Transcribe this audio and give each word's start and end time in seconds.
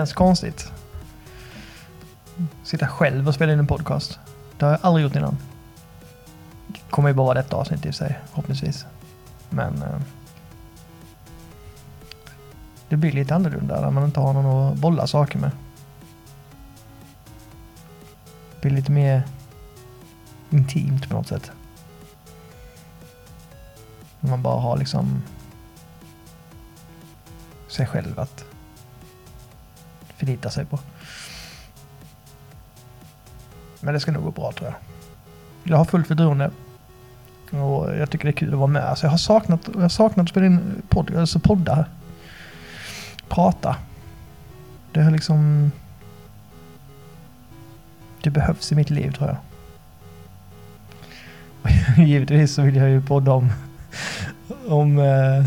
Känns 0.00 0.12
konstigt. 0.12 0.72
Sitta 2.62 2.88
själv 2.88 3.28
och 3.28 3.34
spela 3.34 3.52
in 3.52 3.58
en 3.58 3.66
podcast. 3.66 4.18
Det 4.58 4.64
har 4.64 4.72
jag 4.72 4.80
aldrig 4.82 5.04
gjort 5.04 5.16
innan. 5.16 5.38
Det 6.66 6.78
Kommer 6.90 7.08
ju 7.08 7.14
bara 7.14 7.26
vara 7.26 7.34
detta 7.34 7.56
avsnitt 7.56 7.86
i 7.86 7.90
och 7.90 7.94
för 7.94 8.04
sig, 8.04 8.18
förhoppningsvis. 8.30 8.86
Men... 9.50 9.82
Eh, 9.82 10.00
det 12.88 12.96
blir 12.96 13.12
lite 13.12 13.34
annorlunda 13.34 13.80
när 13.80 13.90
man 13.90 14.04
inte 14.04 14.20
har 14.20 14.32
någon 14.32 14.72
att 14.72 14.78
bolla 14.78 15.06
saker 15.06 15.38
med. 15.38 15.50
Det 18.52 18.60
blir 18.60 18.70
lite 18.70 18.92
mer 18.92 19.22
intimt 20.50 21.08
på 21.08 21.16
något 21.16 21.28
sätt. 21.28 21.50
Man 24.20 24.42
bara 24.42 24.60
har 24.60 24.76
liksom 24.76 25.22
sig 27.68 27.86
själv 27.86 28.20
att 28.20 28.49
förlita 30.20 30.50
sig 30.50 30.64
på. 30.64 30.78
Men 33.80 33.94
det 33.94 34.00
ska 34.00 34.12
nog 34.12 34.24
gå 34.24 34.30
bra 34.30 34.52
tror 34.52 34.68
jag. 34.68 34.76
Jag 35.72 35.76
har 35.76 35.84
fullt 35.84 36.06
förtroende. 36.06 36.50
Och 37.50 37.96
jag 37.96 38.10
tycker 38.10 38.24
det 38.24 38.30
är 38.30 38.32
kul 38.32 38.52
att 38.52 38.58
vara 38.58 38.66
med. 38.66 38.84
Alltså 38.84 39.06
jag 39.06 39.10
har 39.10 39.18
saknat, 39.18 39.68
jag 39.74 39.80
har 39.80 39.88
saknat 39.88 40.24
att 40.24 40.30
spela 40.30 40.46
in 40.46 40.82
podd, 40.88 41.16
alltså 41.16 41.38
poddar. 41.38 41.88
Prata. 43.28 43.76
Det 44.92 45.02
har 45.02 45.10
liksom... 45.10 45.72
Det 48.22 48.30
behövs 48.30 48.72
i 48.72 48.74
mitt 48.74 48.90
liv 48.90 49.12
tror 49.12 49.28
jag. 49.28 49.36
Och 51.62 51.98
givetvis 52.06 52.54
så 52.54 52.62
vill 52.62 52.76
jag 52.76 52.90
ju 52.90 53.02
podda 53.02 53.32
om... 53.32 53.52
om 54.68 54.98
eh, 54.98 55.44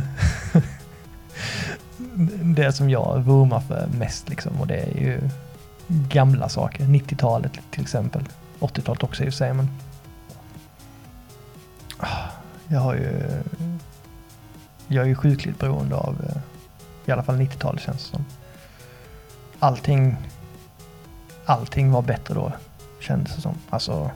det 2.43 2.73
som 2.73 2.89
jag 2.89 3.19
vurmar 3.19 3.59
för 3.59 3.87
mest 3.87 4.29
liksom. 4.29 4.61
Och 4.61 4.67
det 4.67 4.77
är 4.77 5.01
ju 5.01 5.29
gamla 5.87 6.49
saker. 6.49 6.83
90-talet 6.83 7.51
till 7.71 7.81
exempel. 7.81 8.23
80-talet 8.59 9.03
också 9.03 9.23
i 9.23 9.29
och 9.29 9.33
för 9.33 9.37
sig 9.37 9.53
men. 9.53 9.69
Jag 12.67 12.79
har 12.79 12.93
ju... 12.93 13.41
Jag 14.87 15.03
är 15.03 15.07
ju 15.07 15.15
sjukligt 15.15 15.59
beroende 15.59 15.95
av 15.95 16.15
eh, 16.29 16.41
i 17.05 17.11
alla 17.11 17.23
fall 17.23 17.35
90-talet 17.35 17.81
känns 17.81 18.03
det 18.03 18.09
som. 18.09 18.25
Allting... 19.59 20.15
Allting 21.45 21.91
var 21.91 22.01
bättre 22.01 22.33
då 22.33 22.51
kändes 22.99 23.35
det 23.35 23.41
som. 23.41 23.55
Alltså... 23.69 24.11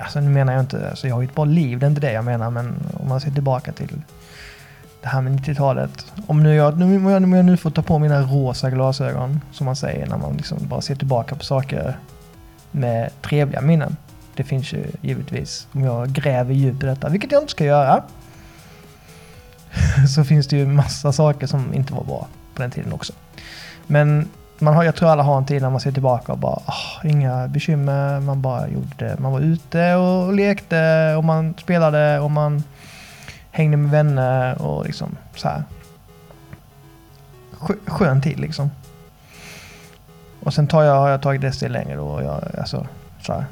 Alltså 0.00 0.20
nu 0.20 0.30
menar 0.30 0.52
jag 0.52 0.62
inte, 0.62 0.90
alltså 0.90 1.08
jag 1.08 1.14
har 1.14 1.22
ju 1.22 1.28
ett 1.28 1.34
bra 1.34 1.44
liv, 1.44 1.78
det 1.78 1.86
är 1.86 1.88
inte 1.88 2.00
det 2.00 2.12
jag 2.12 2.24
menar, 2.24 2.50
men 2.50 2.74
om 3.00 3.08
man 3.08 3.20
ser 3.20 3.30
tillbaka 3.30 3.72
till 3.72 4.02
det 5.02 5.08
här 5.08 5.20
med 5.20 5.40
90-talet. 5.40 6.12
Om 6.26 6.42
nu 6.42 6.54
jag, 6.54 6.78
nu, 6.78 7.16
om 7.16 7.32
jag 7.32 7.44
nu 7.44 7.56
får 7.56 7.70
ta 7.70 7.82
på 7.82 7.98
mina 7.98 8.22
rosa 8.22 8.70
glasögon, 8.70 9.40
som 9.52 9.64
man 9.64 9.76
säger 9.76 10.06
när 10.06 10.16
man 10.16 10.36
liksom 10.36 10.58
bara 10.62 10.80
ser 10.80 10.94
tillbaka 10.94 11.34
på 11.34 11.44
saker 11.44 11.98
med 12.70 13.10
trevliga 13.22 13.60
minnen. 13.60 13.96
Det 14.34 14.44
finns 14.44 14.72
ju 14.72 14.84
givetvis, 15.00 15.66
om 15.72 15.84
jag 15.84 16.08
gräver 16.08 16.54
djupt 16.54 16.82
i 16.82 16.86
detta, 16.86 17.08
vilket 17.08 17.32
jag 17.32 17.42
inte 17.42 17.50
ska 17.50 17.64
göra, 17.64 18.02
så 20.14 20.24
finns 20.24 20.46
det 20.46 20.56
ju 20.56 20.66
massa 20.66 21.12
saker 21.12 21.46
som 21.46 21.74
inte 21.74 21.94
var 21.94 22.04
bra 22.04 22.28
på 22.54 22.62
den 22.62 22.70
tiden 22.70 22.92
också. 22.92 23.12
Men 23.86 24.28
man 24.58 24.74
har, 24.74 24.84
jag 24.84 24.94
tror 24.94 25.08
alla 25.08 25.22
har 25.22 25.38
en 25.38 25.46
tid 25.46 25.62
när 25.62 25.70
man 25.70 25.80
ser 25.80 25.92
tillbaka 25.92 26.32
och 26.32 26.38
bara, 26.38 26.56
oh, 26.56 27.10
inga 27.10 27.48
bekymmer, 27.48 28.20
man 28.20 28.42
bara 28.42 28.68
gjorde 28.68 28.94
det. 28.98 29.16
Man 29.18 29.32
var 29.32 29.40
ute 29.40 29.94
och 29.94 30.32
lekte 30.32 31.14
och 31.16 31.24
man 31.24 31.54
spelade 31.58 32.20
och 32.20 32.30
man 32.30 32.62
hängde 33.52 33.76
med 33.76 33.90
vänner 33.90 34.62
och 34.62 34.84
liksom 34.84 35.16
så 35.34 35.48
här. 35.48 35.62
Skön 37.86 38.22
tid 38.22 38.40
liksom. 38.40 38.70
Och 40.40 40.54
sen 40.54 40.66
tar 40.66 40.82
jag, 40.82 40.94
har 40.94 41.08
jag 41.08 41.22
tagit 41.22 41.40
det 41.40 41.52
steg 41.52 41.70
längre 41.70 41.96
då 41.96 42.08
och 42.08 42.22
jag, 42.22 42.44
alltså 42.58 42.86
så 43.20 43.32
här. 43.32 43.44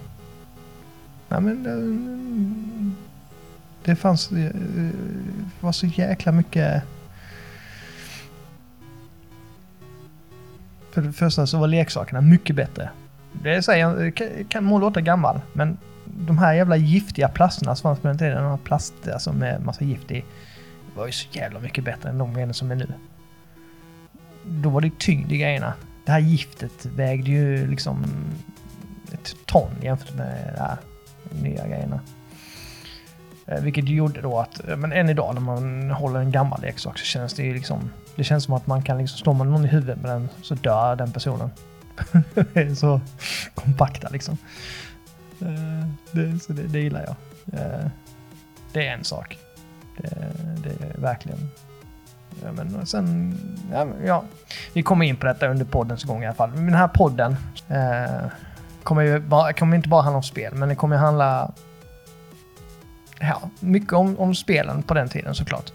Nej 1.28 1.40
men 1.40 1.62
det, 1.62 1.76
det 3.90 3.96
fanns, 3.96 4.32
eh, 4.32 4.36
det 4.36 5.60
var 5.60 5.72
så 5.72 5.86
jäkla 5.86 6.32
mycket 6.32 6.82
För 10.90 11.02
det 11.02 11.12
första 11.12 11.46
så 11.46 11.58
var 11.58 11.66
leksakerna 11.66 12.20
mycket 12.20 12.56
bättre. 12.56 12.90
Det 13.32 13.62
säger, 13.62 14.10
kan 14.48 14.64
må 14.64 14.78
låta 14.78 15.00
gammal, 15.00 15.40
men 15.52 15.78
de 16.16 16.38
här 16.38 16.54
jävla 16.54 16.76
giftiga 16.76 17.28
plasterna 17.28 17.74
som 17.74 17.82
fanns 17.82 17.98
på 17.98 18.08
den 18.08 18.18
tiden, 18.18 18.42
de 18.42 18.50
här 18.50 18.56
plaster 18.56 19.12
alltså 19.12 19.32
med 19.32 19.64
massa 19.64 19.84
gift 19.84 20.10
i, 20.10 20.24
var 20.96 21.06
ju 21.06 21.12
så 21.12 21.28
jävla 21.32 21.60
mycket 21.60 21.84
bättre 21.84 22.08
än 22.08 22.18
de 22.18 22.32
grejerna 22.32 22.52
som 22.52 22.70
är 22.70 22.74
nu. 22.74 22.92
Då 24.44 24.68
var 24.68 24.80
det 24.80 24.98
tyngd 24.98 25.32
i 25.32 25.38
grejerna. 25.38 25.74
Det 26.06 26.12
här 26.12 26.18
giftet 26.18 26.86
vägde 26.86 27.30
ju 27.30 27.66
liksom 27.66 28.04
ett 29.12 29.36
ton 29.46 29.70
jämfört 29.82 30.14
med 30.14 30.52
de 30.54 30.60
här 30.60 30.76
nya 31.42 31.66
grejerna. 31.66 32.00
Eh, 33.46 33.62
vilket 33.62 33.88
gjorde 33.88 34.20
då 34.20 34.38
att, 34.38 34.68
eh, 34.68 34.76
men 34.76 34.92
än 34.92 35.08
idag 35.08 35.34
när 35.34 35.40
man 35.40 35.90
håller 35.90 36.20
en 36.20 36.30
gammal 36.30 36.60
leksak 36.62 36.98
så 36.98 37.04
känns 37.04 37.34
det 37.34 37.42
ju 37.42 37.54
liksom, 37.54 37.90
det 38.16 38.24
känns 38.24 38.44
som 38.44 38.54
att 38.54 38.66
man 38.66 38.82
kan 38.82 38.98
liksom 38.98 39.18
slå 39.18 39.32
man 39.32 39.50
någon 39.50 39.64
i 39.64 39.68
huvudet 39.68 40.02
med 40.02 40.10
den 40.10 40.28
så 40.42 40.54
dör 40.54 40.96
den 40.96 41.12
personen. 41.12 41.50
så 42.76 43.00
kompakta 43.54 44.08
liksom. 44.08 44.38
Eh, 45.42 45.88
det, 46.12 46.42
så 46.42 46.52
det, 46.52 46.62
det 46.62 46.80
gillar 46.80 47.00
jag. 47.00 47.16
Eh, 47.60 47.86
det 48.72 48.86
är 48.86 48.92
en 48.92 49.04
sak. 49.04 49.38
Det, 49.96 50.32
det 50.56 50.70
är 50.70 51.00
verkligen... 51.00 51.50
Ja, 52.44 52.52
men 52.52 52.86
sen, 52.86 53.38
ja, 53.72 53.86
ja, 54.04 54.24
vi 54.72 54.82
kommer 54.82 55.06
in 55.06 55.16
på 55.16 55.26
detta 55.26 55.48
under 55.48 55.64
poddens 55.64 56.04
gång 56.04 56.22
i 56.22 56.26
alla 56.26 56.34
fall. 56.34 56.50
Men 56.50 56.66
den 56.66 56.74
här 56.74 56.88
podden 56.88 57.36
eh, 57.68 58.30
kommer 58.82 59.02
ju 59.02 59.18
bara, 59.18 59.52
kommer 59.52 59.76
inte 59.76 59.88
bara 59.88 60.02
handla 60.02 60.16
om 60.16 60.22
spel, 60.22 60.54
men 60.54 60.68
det 60.68 60.74
kommer 60.74 60.96
handla 60.96 61.52
ja, 63.20 63.42
mycket 63.60 63.92
om, 63.92 64.18
om 64.18 64.34
spelen 64.34 64.82
på 64.82 64.94
den 64.94 65.08
tiden 65.08 65.34
såklart. 65.34 65.72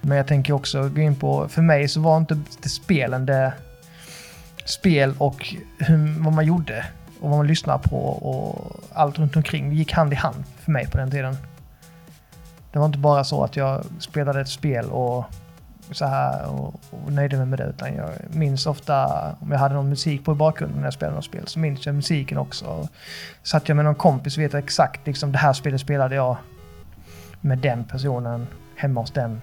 Men 0.00 0.16
jag 0.16 0.26
tänker 0.26 0.52
också 0.52 0.88
gå 0.88 1.00
in 1.00 1.16
på, 1.16 1.48
för 1.48 1.62
mig 1.62 1.88
så 1.88 2.00
var 2.00 2.16
inte 2.16 2.40
det 2.62 2.68
spelen 2.68 3.26
det 3.26 3.52
spel 4.64 5.14
och 5.18 5.54
hur, 5.78 6.22
vad 6.22 6.32
man 6.32 6.46
gjorde 6.46 6.86
och 7.20 7.30
vad 7.30 7.38
man 7.38 7.46
lyssnar 7.46 7.78
på 7.78 7.98
och 8.06 8.80
allt 8.92 9.18
runt 9.18 9.36
omkring 9.36 9.72
gick 9.72 9.92
hand 9.92 10.12
i 10.12 10.16
hand 10.16 10.44
för 10.58 10.72
mig 10.72 10.90
på 10.90 10.98
den 10.98 11.10
tiden. 11.10 11.36
Det 12.72 12.78
var 12.78 12.86
inte 12.86 12.98
bara 12.98 13.24
så 13.24 13.44
att 13.44 13.56
jag 13.56 13.84
spelade 13.98 14.40
ett 14.40 14.48
spel 14.48 14.90
och 14.90 15.24
så 15.90 16.04
här 16.06 16.48
och, 16.48 16.80
och 16.90 17.12
nöjde 17.12 17.36
mig 17.36 17.46
med 17.46 17.58
det 17.58 17.64
utan 17.64 17.94
jag 17.94 18.10
minns 18.30 18.66
ofta 18.66 19.06
om 19.40 19.50
jag 19.50 19.58
hade 19.58 19.74
någon 19.74 19.88
musik 19.88 20.24
på 20.24 20.32
i 20.32 20.34
bakgrunden 20.34 20.78
när 20.78 20.86
jag 20.86 20.94
spelade 20.94 21.16
något 21.16 21.24
spel 21.24 21.46
så 21.46 21.58
minns 21.58 21.86
jag 21.86 21.94
musiken 21.94 22.38
också. 22.38 22.88
Satt 23.42 23.68
jag 23.68 23.76
med 23.76 23.84
någon 23.84 23.94
kompis 23.94 24.38
vet 24.38 24.52
jag 24.52 24.64
exakt 24.64 25.06
liksom 25.06 25.32
det 25.32 25.38
här 25.38 25.52
spelet 25.52 25.80
spelade 25.80 26.14
jag 26.14 26.36
med 27.40 27.58
den 27.58 27.84
personen 27.84 28.46
hemma 28.76 29.00
hos 29.00 29.10
den 29.10 29.40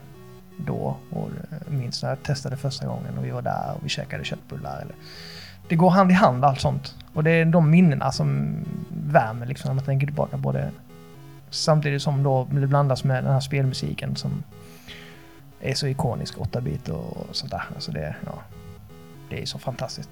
då. 0.57 0.97
Och 1.11 1.27
eh, 1.27 1.71
minns 1.71 2.03
när 2.03 2.09
jag 2.09 2.23
testade 2.23 2.57
första 2.57 2.87
gången 2.87 3.17
och 3.17 3.25
vi 3.25 3.31
var 3.31 3.41
där 3.41 3.73
och 3.75 3.85
vi 3.85 3.89
käkade 3.89 4.23
köttbullar. 4.23 4.81
Eller. 4.81 4.95
Det 5.67 5.75
går 5.75 5.89
hand 5.89 6.11
i 6.11 6.13
hand 6.13 6.45
allt 6.45 6.61
sånt. 6.61 6.95
Och 7.13 7.23
det 7.23 7.31
är 7.31 7.45
de 7.45 7.69
minnena 7.69 8.11
som 8.11 8.55
värmer 8.89 9.45
liksom 9.45 9.69
när 9.69 9.75
man 9.75 9.85
tänker 9.85 10.07
tillbaka 10.07 10.37
på 10.37 10.51
det. 10.51 10.71
Samtidigt 11.49 12.01
som 12.01 12.23
då 12.23 12.47
det 12.51 12.67
blandas 12.67 13.03
med 13.03 13.23
den 13.23 13.33
här 13.33 13.39
spelmusiken 13.39 14.15
som 14.15 14.43
är 15.61 15.73
så 15.73 15.87
ikonisk, 15.87 16.37
8-bit 16.37 16.89
och 16.89 17.27
sånt 17.31 17.51
där. 17.51 17.63
Alltså 17.75 17.91
det, 17.91 18.15
ja, 18.25 18.33
det 19.29 19.41
är 19.41 19.45
så 19.45 19.59
fantastiskt. 19.59 20.09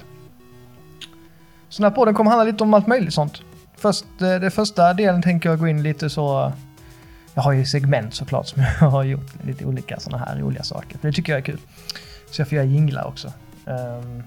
Så 1.70 1.82
den 1.82 1.92
här 1.92 1.96
podden 1.96 2.14
kommer 2.14 2.32
handla 2.32 2.44
lite 2.44 2.64
om 2.64 2.74
allt 2.74 2.88
möjligt 2.88 3.14
sånt. 3.14 3.42
Först, 3.76 4.06
det, 4.18 4.40
det 4.40 4.52
första 4.52 4.94
delen 4.94 5.22
tänker 5.22 5.50
jag 5.50 5.60
gå 5.60 5.68
in 5.68 5.84
lite 5.84 6.10
så 6.10 6.46
eh, 6.46 6.54
jag 7.34 7.42
har 7.42 7.52
ju 7.52 7.66
segment 7.66 8.14
såklart 8.14 8.48
som 8.48 8.64
jag 8.82 8.90
har 8.90 9.04
gjort 9.04 9.44
lite 9.44 9.66
olika 9.66 10.00
sådana 10.00 10.26
här 10.26 10.40
roliga 10.40 10.64
saker. 10.64 10.98
Det 11.02 11.12
tycker 11.12 11.32
jag 11.32 11.40
är 11.40 11.44
kul. 11.44 11.60
Så 12.32 12.42
jag 12.42 12.48
får 12.48 12.56
göra 12.56 12.66
jinglar 12.66 13.08
också. 13.08 13.34
Um, 13.66 14.24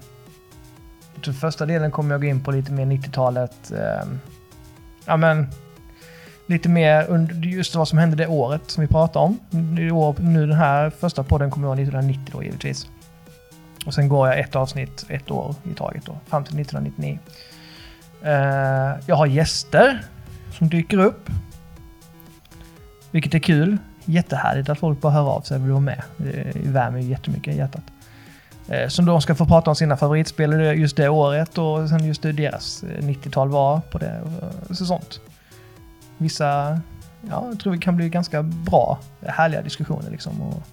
första 1.33 1.65
delen 1.65 1.91
kommer 1.91 2.13
jag 2.13 2.21
gå 2.21 2.27
in 2.27 2.43
på 2.43 2.51
lite 2.51 2.71
mer 2.71 2.85
90-talet. 2.85 3.71
Eh, 3.71 4.07
ja 5.05 5.17
men 5.17 5.47
lite 6.45 6.69
mer 6.69 7.05
under 7.09 7.35
just 7.35 7.75
vad 7.75 7.87
som 7.87 7.97
hände 7.97 8.15
det 8.15 8.27
året 8.27 8.61
som 8.67 8.81
vi 8.81 8.87
pratar 8.87 9.19
om. 9.19 9.39
nu 10.19 10.47
den 10.47 10.57
här 10.57 10.89
första 10.89 11.23
podden 11.23 11.51
kommer 11.51 11.67
vara 11.67 11.79
1990 11.79 12.33
då 12.33 12.43
givetvis. 12.43 12.87
Och 13.85 13.93
sen 13.93 14.09
går 14.09 14.27
jag 14.27 14.39
ett 14.39 14.55
avsnitt 14.55 15.05
ett 15.09 15.31
år 15.31 15.55
i 15.63 15.73
taget 15.73 16.05
då, 16.05 16.17
fram 16.27 16.43
till 16.43 16.59
1999. 16.59 17.19
Eh, 18.21 18.99
jag 19.05 19.15
har 19.15 19.25
gäster 19.25 20.01
som 20.51 20.69
dyker 20.69 20.97
upp. 20.97 21.29
Vilket 23.11 23.33
är 23.33 23.39
kul. 23.39 23.77
Jättehärligt 24.05 24.69
att 24.69 24.79
folk 24.79 25.01
bara 25.01 25.13
hör 25.13 25.29
av 25.29 25.41
sig 25.41 25.57
och 25.57 25.63
vill 25.63 25.71
vara 25.71 25.81
med. 25.81 26.01
Det 26.17 26.51
värmer 26.55 26.99
ju 26.99 27.09
jättemycket 27.09 27.53
i 27.53 27.57
hjärtat. 27.57 27.83
Eh, 28.69 28.87
som 28.87 29.05
de 29.05 29.21
ska 29.21 29.35
få 29.35 29.45
prata 29.45 29.69
om 29.71 29.75
sina 29.75 29.97
favoritspel 29.97 30.51
just 30.79 30.97
det 30.97 31.09
året 31.09 31.57
och 31.57 31.89
sen 31.89 32.05
just 32.05 32.21
det 32.21 32.31
deras 32.31 32.83
eh, 32.83 33.03
90-tal 33.03 33.49
var 33.49 33.79
på 33.79 33.97
det. 33.97 34.21
Eh, 34.41 34.73
så 34.73 34.85
sånt. 34.85 35.19
Vissa, 36.17 36.79
ja, 37.29 37.47
jag 37.49 37.59
tror 37.59 37.73
vi 37.73 37.79
kan 37.79 37.95
bli 37.95 38.09
ganska 38.09 38.43
bra, 38.43 38.99
härliga 39.25 39.61
diskussioner 39.61 40.11
liksom. 40.11 40.41
Och, 40.41 40.63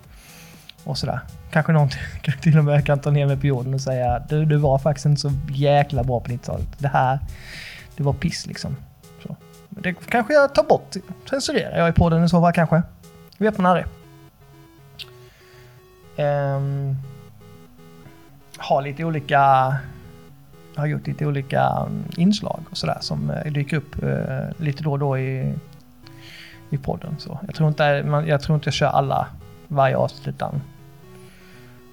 och 0.84 0.98
sådär. 0.98 1.20
Kanske 1.50 1.72
någon 1.72 1.88
till 2.42 2.58
och 2.58 2.64
med 2.64 2.86
kan 2.86 2.98
ta 2.98 3.10
ner 3.10 3.26
mig 3.26 3.36
på 3.36 3.46
jorden 3.46 3.74
och 3.74 3.80
säga 3.80 4.22
du, 4.28 4.44
du 4.44 4.56
var 4.56 4.78
faktiskt 4.78 5.06
inte 5.06 5.20
så 5.20 5.32
jäkla 5.50 6.04
bra 6.04 6.20
på 6.20 6.30
90-talet. 6.30 6.68
Det 6.78 6.88
här, 6.88 7.18
det 7.96 8.02
var 8.02 8.12
piss 8.12 8.46
liksom. 8.46 8.76
Så. 9.22 9.36
Det 9.68 9.92
kanske 9.92 10.34
jag 10.34 10.54
tar 10.54 10.64
bort, 10.64 10.96
censurerar 11.30 11.78
jag 11.78 11.88
i 11.88 11.92
podden 11.92 12.24
i 12.24 12.28
så 12.28 12.40
fall 12.40 12.52
kanske. 12.52 12.82
Vet 13.38 13.58
man 13.58 13.66
aldrig. 13.66 13.86
Um, 16.16 16.96
har 18.62 18.82
lite 18.82 19.04
olika 19.04 19.74
har 20.76 20.86
gjort 20.86 21.06
lite 21.06 21.26
olika 21.26 21.62
mm, 21.62 22.04
inslag 22.16 22.60
och 22.70 22.76
sådär 22.76 22.98
som 23.00 23.30
eh, 23.30 23.52
dyker 23.52 23.76
upp 23.76 24.02
uh, 24.02 24.62
lite 24.62 24.82
då 24.82 24.92
och 24.92 24.98
då 24.98 25.18
i, 25.18 25.54
i 26.70 26.78
podden. 26.78 27.16
Så 27.18 27.38
jag, 27.46 27.54
tror 27.54 27.68
inte, 27.68 28.02
man, 28.02 28.26
jag 28.26 28.42
tror 28.42 28.54
inte 28.54 28.66
jag 28.66 28.74
kör 28.74 28.86
alla 28.86 29.26
varje 29.68 29.96
avsnitt 29.96 30.28
utan 30.28 30.62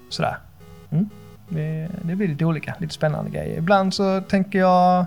sådär. 0.09 0.37
Mm. 0.89 1.09
Det, 1.49 1.89
det, 2.01 2.15
blir 2.15 2.27
lite 2.27 2.45
olika, 2.45 2.75
lite 2.79 2.93
spännande 2.93 3.31
grejer. 3.31 3.57
Ibland 3.57 3.93
så 3.93 4.21
tänker 4.21 4.59
jag 4.59 5.05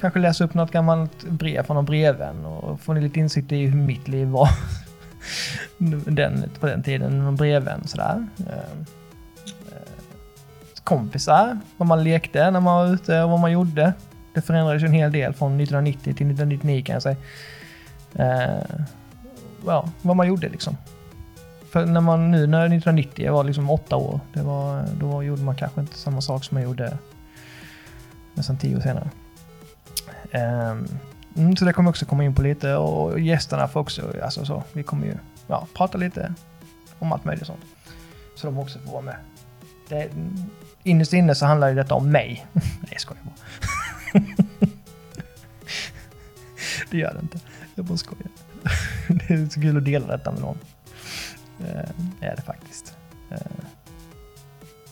kanske 0.00 0.20
läsa 0.20 0.44
upp 0.44 0.54
något 0.54 0.70
gammalt 0.70 1.24
brev 1.24 1.62
från 1.62 1.74
någon 1.74 1.84
brevvän 1.84 2.44
och 2.44 2.80
få 2.80 2.92
lite 2.92 3.20
insikt 3.20 3.52
i 3.52 3.66
hur 3.66 3.80
mitt 3.80 4.08
liv 4.08 4.28
var 4.28 4.48
den, 6.10 6.44
på 6.60 6.66
den 6.66 6.82
tiden. 6.82 7.18
Någon 7.18 7.36
brevvän 7.36 7.86
sådär. 7.86 8.26
Eh, 8.38 8.99
Kompisar, 10.90 11.58
vad 11.76 11.88
man 11.88 12.04
lekte 12.04 12.50
när 12.50 12.60
man 12.60 12.74
var 12.74 12.94
ute 12.94 13.22
och 13.22 13.30
vad 13.30 13.40
man 13.40 13.52
gjorde. 13.52 13.92
Det 14.34 14.42
förändrades 14.42 14.82
ju 14.82 14.86
en 14.86 14.92
hel 14.92 15.12
del 15.12 15.32
från 15.32 15.60
1990 15.60 16.02
till 16.02 16.10
1999 16.10 16.82
kan 16.84 16.92
jag 16.92 17.02
säga. 17.02 17.16
Eh, 18.14 18.80
ja, 19.66 19.88
vad 20.02 20.16
man 20.16 20.28
gjorde 20.28 20.48
liksom. 20.48 20.76
För 21.70 21.86
när 21.86 22.00
man 22.00 22.30
nu, 22.30 22.46
när 22.46 22.66
1990, 22.66 23.24
jag 23.24 23.32
var 23.32 23.44
liksom 23.44 23.70
åtta 23.70 23.96
år, 23.96 24.20
det 24.32 24.42
var, 24.42 24.84
då 25.00 25.22
gjorde 25.22 25.42
man 25.42 25.56
kanske 25.56 25.80
inte 25.80 25.98
samma 25.98 26.20
sak 26.20 26.44
som 26.44 26.54
man 26.54 26.64
gjorde 26.64 26.98
nästan 28.34 28.56
tio 28.56 28.76
år 28.76 28.80
senare. 28.80 29.10
Um, 31.32 31.56
så 31.56 31.64
det 31.64 31.72
kommer 31.72 31.90
också 31.90 32.06
komma 32.06 32.24
in 32.24 32.34
på 32.34 32.42
lite 32.42 32.74
och 32.74 33.20
gästerna 33.20 33.68
får 33.68 33.80
också, 33.80 34.14
alltså 34.22 34.44
så, 34.44 34.62
vi 34.72 34.82
kommer 34.82 35.06
ju 35.06 35.14
ja, 35.46 35.66
prata 35.74 35.98
lite 35.98 36.34
om 36.98 37.12
allt 37.12 37.24
möjligt 37.24 37.46
sånt. 37.46 37.64
Så 38.36 38.46
de 38.46 38.58
också 38.58 38.78
får 38.78 38.92
vara 38.92 39.02
med. 39.02 39.16
Det, 39.88 40.10
innerst 40.82 41.12
inne 41.12 41.34
så 41.34 41.46
handlar 41.46 41.68
ju 41.68 41.74
detta 41.74 41.94
om 41.94 42.10
mig. 42.10 42.46
Nej, 42.52 42.88
jag 42.90 43.00
skojar 43.00 43.22
bara. 43.24 43.34
det 46.90 46.98
gör 46.98 47.14
det 47.14 47.20
inte. 47.20 47.38
Jag 47.74 47.84
bara 47.84 47.98
skojar. 47.98 48.28
det 49.08 49.34
är 49.34 49.48
så 49.48 49.60
kul 49.60 49.76
att 49.76 49.84
dela 49.84 50.06
detta 50.06 50.32
med 50.32 50.40
någon. 50.40 50.58
Det 52.20 52.26
är 52.26 52.36
det 52.36 52.42
faktiskt. 52.42 52.94
Eh, 53.30 53.38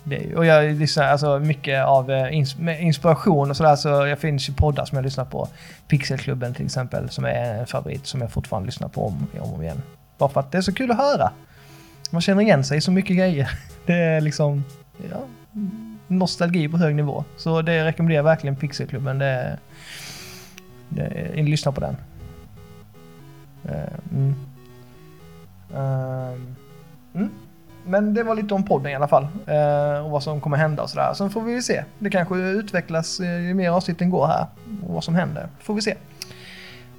det 0.05 0.17
är, 0.17 0.37
och 0.37 0.46
jag 0.46 0.75
lyssnar 0.75 1.05
alltså 1.05 1.38
mycket 1.38 1.85
av 1.85 2.11
eh, 2.11 2.38
inspiration 2.87 3.50
och 3.50 3.56
sådär, 3.56 3.76
så 3.76 3.88
jag 3.88 4.19
finns 4.19 4.49
ju 4.49 4.52
poddar 4.52 4.85
som 4.85 4.96
jag 4.96 5.02
lyssnar 5.02 5.25
på. 5.25 5.49
Pixelklubben 5.88 6.55
till 6.55 6.64
exempel, 6.64 7.11
som 7.11 7.25
är 7.25 7.55
en 7.55 7.67
favorit 7.67 8.06
som 8.06 8.20
jag 8.20 8.32
fortfarande 8.32 8.67
lyssnar 8.67 8.88
på 8.88 9.06
om, 9.06 9.26
om 9.32 9.40
och 9.40 9.55
om 9.55 9.62
igen. 9.62 9.82
Bara 10.19 10.29
för 10.29 10.40
att 10.40 10.52
det 10.52 10.58
är 10.58 10.62
så 10.62 10.73
kul 10.73 10.90
att 10.90 10.96
höra. 10.96 11.31
Man 12.11 12.20
känner 12.20 12.43
igen 12.43 12.64
sig 12.64 12.79
i 12.79 12.81
så 12.81 12.90
mycket 12.90 13.17
grejer. 13.17 13.50
Det 13.87 13.94
är 13.94 14.20
liksom, 14.20 14.64
ja, 15.11 15.20
nostalgi 16.08 16.69
på 16.69 16.76
hög 16.76 16.94
nivå. 16.94 17.25
Så 17.37 17.62
det 17.62 17.84
rekommenderar 17.84 18.22
verkligen 18.22 18.56
Pixelklubben. 18.56 19.19
Det, 19.19 19.58
det, 20.88 21.43
lyssna 21.43 21.72
på 21.72 21.81
den. 21.81 21.96
Eh, 23.64 23.99
mm. 24.12 24.34
Ehm, 25.75 26.56
mm. 27.14 27.31
Men 27.84 28.14
det 28.14 28.22
var 28.22 28.34
lite 28.34 28.55
om 28.55 28.64
podden 28.64 28.93
i 28.93 28.94
alla 28.94 29.08
fall. 29.08 29.26
Eh, 29.46 30.05
och 30.05 30.10
vad 30.10 30.22
som 30.22 30.40
kommer 30.40 30.56
hända 30.56 30.82
och 30.82 30.90
sådär. 30.90 31.14
Sen 31.14 31.31
får 31.31 31.43
vi 31.43 31.62
se. 31.62 31.84
Det 31.99 32.11
kanske 32.11 32.34
utvecklas 32.34 33.20
eh, 33.20 33.40
ju 33.40 33.54
mer 33.54 33.70
avsnitten 33.70 34.11
går 34.11 34.26
här. 34.26 34.46
Och 34.87 34.94
vad 34.94 35.04
som 35.04 35.14
händer. 35.14 35.49
Får 35.61 35.75
vi 35.75 35.82
se. 35.82 35.94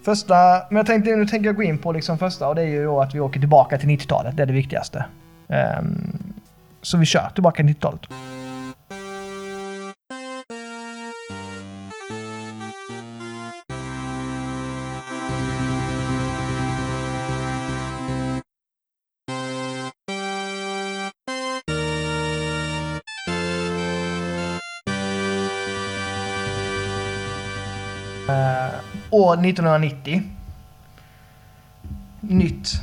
Första, 0.06 0.36
men 0.70 0.78
jag 0.78 0.86
tänkte, 0.86 1.16
nu 1.16 1.26
tänker 1.26 1.46
jag 1.46 1.56
gå 1.56 1.64
in 1.64 1.78
på 1.78 1.92
liksom 1.92 2.18
första 2.18 2.48
och 2.48 2.56
det 2.56 2.62
är 2.62 2.68
ju 2.68 2.86
då 2.86 3.02
att 3.02 3.16
vi 3.16 3.20
åker 3.20 3.40
tillbaka 3.40 3.78
till 3.78 3.90
90-talet. 3.90 4.38
Det 4.38 4.44
är 4.44 4.48
det 4.48 4.54
viktigaste. 4.54 5.06
Ehm, 5.48 6.34
så 6.82 6.98
vi 6.98 7.06
kör 7.06 7.30
tillbaka 7.34 7.56
till 7.56 7.76
90-talet. 7.76 8.02
År 29.30 29.34
1990. 29.34 30.22
Nytt 32.20 32.82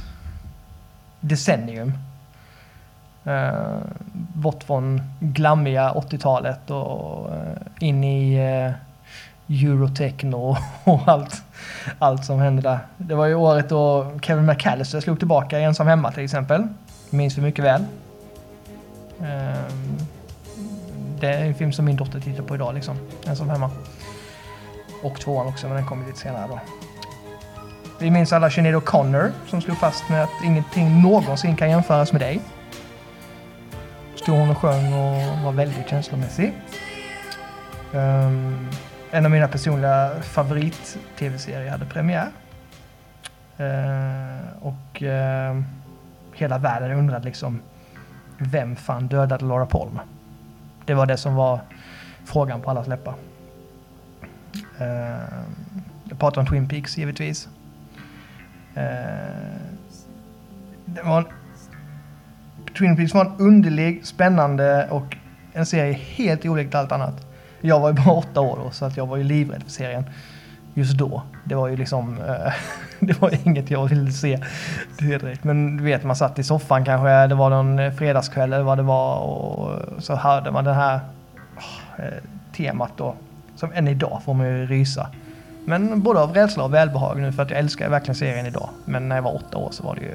decennium. 1.20 1.92
Uh, 3.26 3.78
bort 4.34 4.64
från 4.64 5.02
glammiga 5.20 5.92
80-talet 5.92 6.70
och 6.70 7.34
eh, 7.34 7.88
in 7.88 8.04
i 8.04 8.38
uh, 8.38 8.72
eurotechno 9.64 10.56
och 10.84 11.00
allt, 11.06 11.42
allt 11.98 12.24
som 12.24 12.38
hände 12.38 12.62
där. 12.62 12.78
Det 12.96 13.14
var 13.14 13.26
ju 13.26 13.34
året 13.34 13.68
då 13.68 14.12
Kevin 14.22 14.46
McAllister 14.46 15.00
slog 15.00 15.18
tillbaka 15.18 15.60
i 15.60 15.64
Ensam 15.64 15.86
Hemma 15.86 16.12
till 16.12 16.24
exempel. 16.24 16.66
minns 17.10 17.38
vi 17.38 17.42
mycket 17.42 17.64
väl. 17.64 17.84
Uh, 19.20 19.26
det 21.20 21.26
är 21.26 21.44
en 21.44 21.54
film 21.54 21.72
som 21.72 21.84
min 21.84 21.96
dotter 21.96 22.20
tittar 22.20 22.42
på 22.42 22.54
idag 22.54 22.74
liksom. 22.74 22.96
Ensam 23.26 23.50
Hemma. 23.50 23.70
Och 25.02 25.20
tvåan 25.20 25.46
också, 25.46 25.66
men 25.66 25.76
den 25.76 25.86
kommer 25.86 26.06
lite 26.06 26.18
senare 26.18 26.46
då. 26.48 26.60
Vi 27.98 28.10
minns 28.10 28.32
alla 28.32 28.50
Sinéad 28.50 28.74
O'Connor 28.74 29.32
som 29.46 29.60
slog 29.60 29.76
fast 29.78 30.08
med 30.08 30.22
att 30.22 30.44
ingenting 30.44 31.02
någonsin 31.02 31.56
kan 31.56 31.70
jämföras 31.70 32.12
med 32.12 32.20
dig. 32.20 32.40
Stod 34.14 34.38
hon 34.38 34.50
och 34.50 34.58
sjöng 34.58 34.92
och 34.92 35.38
var 35.44 35.52
väldigt 35.52 35.88
känslomässig. 35.88 36.52
Um, 37.92 38.68
en 39.10 39.24
av 39.24 39.30
mina 39.30 39.48
personliga 39.48 40.10
favorit-tv-serier 40.22 41.70
hade 41.70 41.84
premiär. 41.84 42.28
Uh, 43.60 44.62
och 44.62 45.02
uh, 45.02 45.62
hela 46.34 46.58
världen 46.58 46.90
undrade 46.90 47.24
liksom 47.24 47.60
vem 48.38 48.76
fan 48.76 49.06
dödade 49.06 49.44
Laura 49.44 49.66
Palm? 49.66 50.00
Det 50.84 50.94
var 50.94 51.06
det 51.06 51.16
som 51.16 51.34
var 51.34 51.60
frågan 52.24 52.60
på 52.60 52.70
allas 52.70 52.86
läppar. 52.86 53.14
Eh, 54.78 55.38
jag 56.04 56.18
pratar 56.18 56.40
om 56.40 56.46
Twin 56.46 56.68
Peaks 56.68 56.98
givetvis. 56.98 57.48
Eh, 58.74 58.82
det 60.84 61.02
var 61.02 61.18
en, 61.18 61.26
Twin 62.78 62.96
Peaks 62.96 63.14
var 63.14 63.24
en 63.24 63.32
underlig, 63.38 64.06
spännande 64.06 64.88
och 64.90 65.16
en 65.52 65.66
serie 65.66 65.92
helt 65.92 66.44
olikt 66.44 66.74
allt 66.74 66.92
annat. 66.92 67.26
Jag 67.60 67.80
var 67.80 67.88
ju 67.88 67.94
bara 67.94 68.14
åtta 68.14 68.40
år 68.40 68.58
då, 68.64 68.70
så 68.70 68.84
att 68.84 68.96
jag 68.96 69.06
var 69.06 69.16
ju 69.16 69.24
livrädd 69.24 69.62
för 69.62 69.70
serien 69.70 70.04
just 70.74 70.98
då. 70.98 71.22
Det 71.44 71.54
var 71.54 71.68
ju 71.68 71.76
liksom, 71.76 72.18
eh, 72.18 72.52
det 73.00 73.20
var 73.20 73.46
inget 73.46 73.70
jag 73.70 73.88
ville 73.88 74.12
se 74.12 74.42
direkt. 74.98 75.44
Men 75.44 75.76
du 75.76 75.84
vet, 75.84 76.04
man 76.04 76.16
satt 76.16 76.38
i 76.38 76.44
soffan 76.44 76.84
kanske, 76.84 77.26
det 77.26 77.34
var 77.34 77.50
någon 77.50 77.92
fredagskväll 77.92 78.52
eller 78.52 78.64
vad 78.64 78.78
det 78.78 78.82
var 78.82 79.18
och 79.18 80.02
så 80.02 80.14
hörde 80.14 80.50
man 80.50 80.64
det 80.64 80.74
här 80.74 81.00
oh, 81.56 82.04
temat 82.52 82.92
då 82.96 83.14
som 83.56 83.72
än 83.72 83.88
idag 83.88 84.22
får 84.24 84.34
man 84.34 84.46
ju 84.46 84.66
rysa. 84.66 85.10
Men 85.64 86.02
både 86.02 86.20
av 86.20 86.34
rädsla 86.34 86.64
och 86.64 86.74
välbehag 86.74 87.20
nu 87.20 87.32
för 87.32 87.42
att 87.42 87.50
jag 87.50 87.58
älskar 87.58 87.88
verkligen 87.88 88.14
serien 88.14 88.46
idag. 88.46 88.68
Men 88.84 89.08
när 89.08 89.16
jag 89.16 89.22
var 89.22 89.34
åtta 89.34 89.58
år 89.58 89.70
så 89.70 89.82
var 89.82 89.94
det 89.94 90.00
ju 90.00 90.14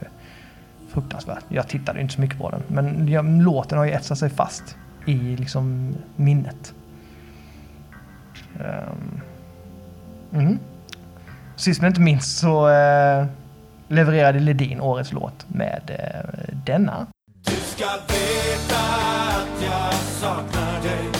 fruktansvärt. 0.90 1.44
Jag 1.50 1.68
tittade 1.68 2.02
inte 2.02 2.14
så 2.14 2.22
mycket 2.22 2.38
på 2.38 2.50
den. 2.50 2.62
Men 2.68 3.08
jag, 3.08 3.26
låten 3.42 3.78
har 3.78 3.86
ju 3.86 3.92
etsat 3.92 4.18
sig 4.18 4.30
fast 4.30 4.76
i 5.06 5.14
liksom 5.14 5.96
minnet. 6.16 6.74
Um, 8.60 9.22
mm. 10.34 10.60
Sist 11.56 11.82
men 11.82 11.88
inte 11.88 12.02
minst 12.02 12.40
så 12.40 12.70
uh, 12.70 13.26
levererade 13.88 14.40
Ledin 14.40 14.82
årets 14.82 15.12
låt 15.12 15.46
med 15.48 15.92
uh, 15.92 16.56
denna. 16.66 17.08
Du 17.46 17.52
ska 17.52 17.86
veta 17.86 18.82
att 19.30 19.64
jag 19.64 19.94
saknar 19.94 20.82
dig 20.82 21.11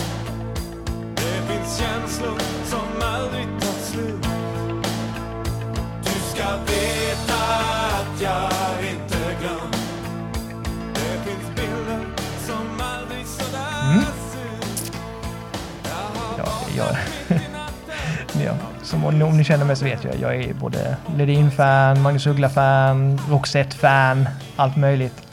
Liksom, 18.92 19.12
som 19.12 19.22
om 19.22 19.36
ni 19.36 19.44
känner 19.44 19.64
mig 19.64 19.76
så 19.76 19.84
vet 19.84 20.04
jag, 20.04 20.16
jag 20.20 20.34
är 20.34 20.54
både 20.54 20.96
Ledin-fan, 21.16 22.02
Magnus 22.02 22.26
Uggla-fan, 22.26 23.18
Roxette-fan, 23.28 24.28
allt 24.56 24.76
möjligt. 24.76 25.28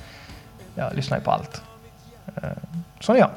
Jag 0.76 0.94
lyssnar 0.96 1.18
ju 1.18 1.24
på 1.24 1.32
allt. 1.32 1.62
Sån 3.00 3.16
är 3.16 3.20
jag. 3.20 3.30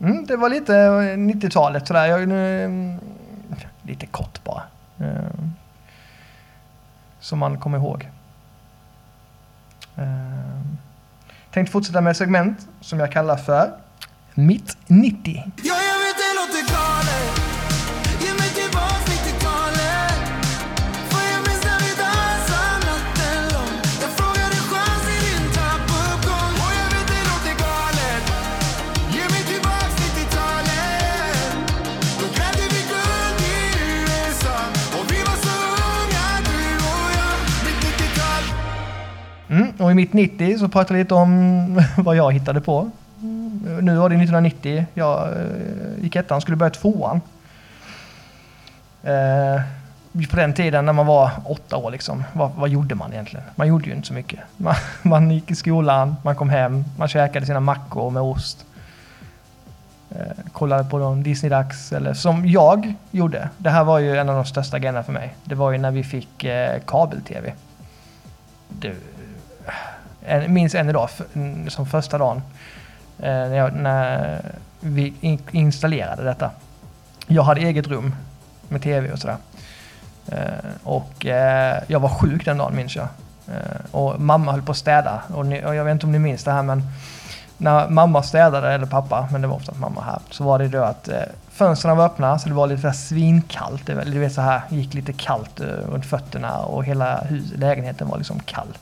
Mm, 0.00 0.26
det 0.26 0.36
var 0.36 0.48
lite 0.48 0.76
eh, 0.76 1.16
90-talet 1.16 1.86
sådär. 1.86 2.06
Jag, 2.06 2.28
nu, 2.28 2.64
mm, 2.64 2.98
lite 3.82 4.06
kort 4.06 4.44
bara. 4.44 4.62
Eh, 4.98 5.40
som 7.20 7.38
man 7.38 7.58
kommer 7.58 7.78
ihåg. 7.78 8.10
Eh, 9.96 10.60
Tänkte 11.50 11.72
fortsätta 11.72 12.00
med 12.00 12.10
ett 12.10 12.16
segment 12.16 12.68
som 12.80 13.00
jag 13.00 13.12
kallar 13.12 13.36
för 13.36 13.70
Mitt 14.34 14.76
90. 14.86 15.44
Och 39.78 39.90
i 39.90 39.94
mitt 39.94 40.12
90 40.12 40.58
så 40.58 40.68
pratade 40.68 40.98
jag 40.98 41.04
lite 41.04 41.14
om 41.14 41.82
vad 41.96 42.16
jag 42.16 42.32
hittade 42.32 42.60
på. 42.60 42.90
Nu 43.80 43.96
var 43.96 44.08
det 44.08 44.14
1990. 44.14 44.86
Jag 44.94 45.28
eh, 45.28 46.02
gick 46.02 46.16
ettan 46.16 46.40
skulle 46.40 46.56
börja 46.56 46.70
tvåan. 46.70 47.20
Eh, 49.02 49.60
på 50.30 50.36
den 50.36 50.54
tiden 50.54 50.86
när 50.86 50.92
man 50.92 51.06
var 51.06 51.30
åtta 51.44 51.76
år, 51.76 51.90
liksom, 51.90 52.24
vad, 52.32 52.50
vad, 52.52 52.68
gjorde 52.68 52.94
man 52.94 53.12
egentligen? 53.12 53.46
Man 53.54 53.68
gjorde 53.68 53.86
ju 53.86 53.92
inte 53.92 54.08
så 54.08 54.14
mycket. 54.14 54.40
Man, 54.56 54.74
man 55.02 55.30
gick 55.30 55.50
i 55.50 55.54
skolan, 55.54 56.16
man 56.22 56.36
kom 56.36 56.48
hem, 56.48 56.84
man 56.98 57.08
käkade 57.08 57.46
sina 57.46 57.60
mackor 57.60 58.10
med 58.10 58.22
ost. 58.22 58.64
Eh, 60.10 60.50
kollade 60.52 60.84
på 60.84 60.98
någon 60.98 61.22
Disney-dags, 61.22 61.92
eller 61.92 62.14
som 62.14 62.46
jag 62.46 62.94
gjorde. 63.10 63.48
Det 63.58 63.70
här 63.70 63.84
var 63.84 63.98
ju 63.98 64.16
en 64.16 64.28
av 64.28 64.34
de 64.34 64.44
största 64.44 64.78
grejerna 64.78 65.02
för 65.02 65.12
mig. 65.12 65.34
Det 65.44 65.54
var 65.54 65.70
ju 65.70 65.78
när 65.78 65.90
vi 65.90 66.04
fick 66.04 66.44
eh, 66.44 66.80
kabel-tv 66.86 67.52
en, 70.26 70.54
minns 70.54 70.74
än 70.74 70.88
idag, 70.88 71.08
som 71.68 71.86
första 71.86 72.18
dagen 72.18 72.42
eh, 73.18 73.24
när, 73.24 73.56
jag, 73.56 73.72
när 73.72 74.40
vi 74.80 75.14
in, 75.20 75.38
installerade 75.50 76.24
detta. 76.24 76.50
Jag 77.26 77.42
hade 77.42 77.60
eget 77.60 77.86
rum 77.86 78.14
med 78.68 78.82
tv 78.82 79.12
och 79.12 79.18
sådär. 79.18 79.36
Eh, 80.28 80.38
och 80.84 81.26
eh, 81.26 81.82
jag 81.86 82.00
var 82.00 82.08
sjuk 82.08 82.44
den 82.44 82.58
dagen 82.58 82.76
minns 82.76 82.96
jag. 82.96 83.08
Och 83.90 84.20
mamma 84.20 84.52
höll 84.52 84.62
på 84.62 84.72
att 84.72 84.78
städa. 84.78 85.22
Och, 85.34 85.46
ni, 85.46 85.64
och, 85.64 85.74
jag 85.74 85.84
vet 85.84 85.92
inte 85.92 86.06
om 86.06 86.12
ni 86.12 86.18
minns 86.18 86.44
det 86.44 86.50
här 86.50 86.62
men 86.62 86.82
när 87.58 87.88
mamma 87.88 88.22
städade, 88.22 88.72
eller 88.72 88.86
pappa, 88.86 89.28
men 89.32 89.42
det 89.42 89.48
var 89.48 89.56
oftast 89.56 89.78
mamma 89.78 90.00
här, 90.00 90.18
så 90.30 90.44
var 90.44 90.58
det 90.58 90.68
då 90.68 90.82
att 90.82 91.08
eh, 91.08 91.20
fönstren 91.50 91.96
var 91.96 92.04
öppna 92.04 92.38
så 92.38 92.48
det 92.48 92.54
var 92.54 92.66
lite 92.66 92.92
svinkallt. 92.92 93.86
Det, 93.86 94.04
du 94.04 94.18
vet 94.18 94.32
så 94.32 94.40
här, 94.40 94.60
gick 94.68 94.94
lite 94.94 95.12
kallt 95.12 95.60
runt 95.60 96.06
fötterna 96.06 96.58
och 96.58 96.84
hela 96.84 97.20
hus, 97.20 97.52
lägenheten 97.56 98.08
var 98.08 98.18
liksom 98.18 98.40
kall. 98.40 98.78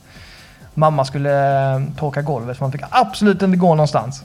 Mamma 0.74 1.04
skulle 1.04 1.74
eh, 1.74 1.82
torka 1.96 2.22
golvet 2.22 2.56
för 2.56 2.64
man 2.64 2.72
fick 2.72 2.82
absolut 2.90 3.42
inte 3.42 3.56
gå 3.56 3.74
någonstans. 3.74 4.24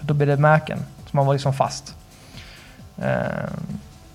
Då 0.00 0.14
blev 0.14 0.28
det 0.28 0.36
märken, 0.36 0.78
så 1.10 1.16
man 1.16 1.26
var 1.26 1.32
liksom 1.32 1.52
fast. 1.52 1.94
Eh, 2.98 3.50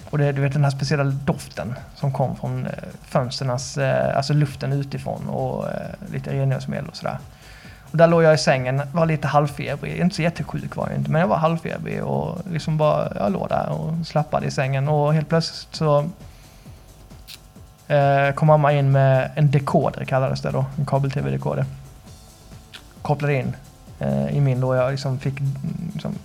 och 0.09 0.17
det, 0.17 0.31
du 0.31 0.41
vet 0.41 0.53
den 0.53 0.63
här 0.63 0.71
speciella 0.71 1.03
doften 1.03 1.75
som 1.95 2.13
kom 2.13 2.35
från 2.35 2.65
uh, 2.65 2.71
fönsternas, 3.01 3.77
alltså 4.15 4.33
luften 4.33 4.73
utifrån 4.73 5.29
och 5.29 5.65
lite 6.11 6.33
rengöringsmedel 6.33 6.89
och 6.89 6.95
sådär. 6.95 7.17
Och 7.91 7.97
där 7.97 8.07
låg 8.07 8.23
jag 8.23 8.33
i 8.33 8.37
sängen, 8.37 8.81
var 8.91 9.05
lite 9.05 9.27
halvfebrig, 9.27 9.97
inte 9.97 10.15
så 10.15 10.21
jättesjuk 10.21 10.75
var 10.75 10.87
jag 10.87 10.97
inte, 10.97 11.11
men 11.11 11.21
jag 11.21 11.27
var 11.27 11.37
halvfebrig 11.37 12.03
och 12.03 12.37
liksom 12.51 12.77
bara, 12.77 13.11
jag 13.15 13.31
låg 13.31 13.49
där 13.49 13.69
och 13.69 14.07
slappade 14.07 14.47
i 14.47 14.51
sängen 14.51 14.87
och 14.87 15.13
helt 15.13 15.29
plötsligt 15.29 15.75
så 15.75 16.09
Eh, 17.87 18.33
kom 18.33 18.47
mamma 18.47 18.73
in 18.73 18.91
med 18.91 19.31
en 19.35 19.51
dekoder 19.51 20.05
kallades 20.05 20.41
det 20.41 20.51
då, 20.51 20.65
en 20.77 20.85
kabel-tv-dekoder. 20.85 21.65
Kopplade 23.01 23.33
in 23.33 23.55
eh, 23.99 24.27
i 24.37 24.41
min 24.41 24.61
då 24.61 24.75
jag 24.75 24.91
liksom 24.91 25.19
fick 25.19 25.33
liksom, 25.93 26.15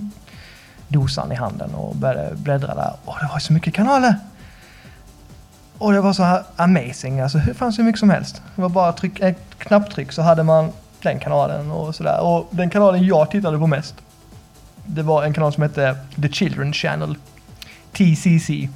dosan 0.89 1.33
i 1.33 1.35
handen 1.35 1.75
och 1.75 1.97
började 1.97 2.37
bläddra 2.37 2.75
där. 2.75 2.93
Och 3.05 3.17
det 3.21 3.29
var 3.33 3.39
så 3.39 3.53
mycket 3.53 3.75
kanaler! 3.75 4.15
Och 5.79 5.93
det 5.93 6.01
var 6.01 6.13
så 6.13 6.23
här 6.23 6.43
amazing, 6.57 7.21
alltså 7.21 7.39
det 7.39 7.55
fanns 7.55 7.79
hur 7.79 7.85
mycket 7.85 7.99
som 7.99 8.11
helst. 8.11 8.43
Det 8.57 8.63
var 8.63 8.69
bara 8.69 8.93
tryck, 8.93 9.21
ett 9.21 9.59
knapptryck 9.59 10.13
så 10.13 10.23
hade 10.23 10.43
man 10.43 10.73
den 11.03 11.21
kanalen 11.21 11.71
och 11.71 11.95
sådär. 11.95 12.21
Och 12.21 12.49
den 12.51 12.71
kanalen 12.71 13.05
jag 13.07 13.31
tittade 13.31 13.59
på 13.59 13.67
mest, 13.67 13.95
det 14.85 15.03
var 15.03 15.25
en 15.25 15.33
kanal 15.33 15.53
som 15.53 15.63
hette 15.63 15.97
The 16.23 16.29
Children 16.29 16.73
Channel. 16.73 17.17
TCC. 17.93 18.69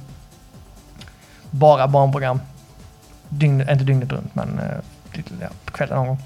Bara 1.51 1.87
barnprogram 1.87 2.39
dygn, 3.29 3.61
inte 3.61 3.83
dygnet 3.83 4.11
runt, 4.11 4.35
men 4.35 4.59
eh, 4.59 5.21
ja, 5.41 5.47
på 5.65 5.71
kvällen 5.71 5.95
någon 5.95 6.07
gång. 6.07 6.19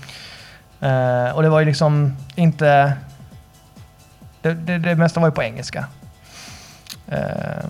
Uh, 0.84 1.29
och 1.36 1.44
det 1.44 1.50
var 1.50 1.60
ju 1.60 1.65
liksom 1.65 2.18
inte... 2.36 2.94
Det, 4.41 4.53
det, 4.53 4.77
det 4.77 4.96
mesta 4.96 5.20
var 5.20 5.27
ju 5.27 5.32
på 5.32 5.44
engelska. 5.44 5.86
Uh, 7.12 7.70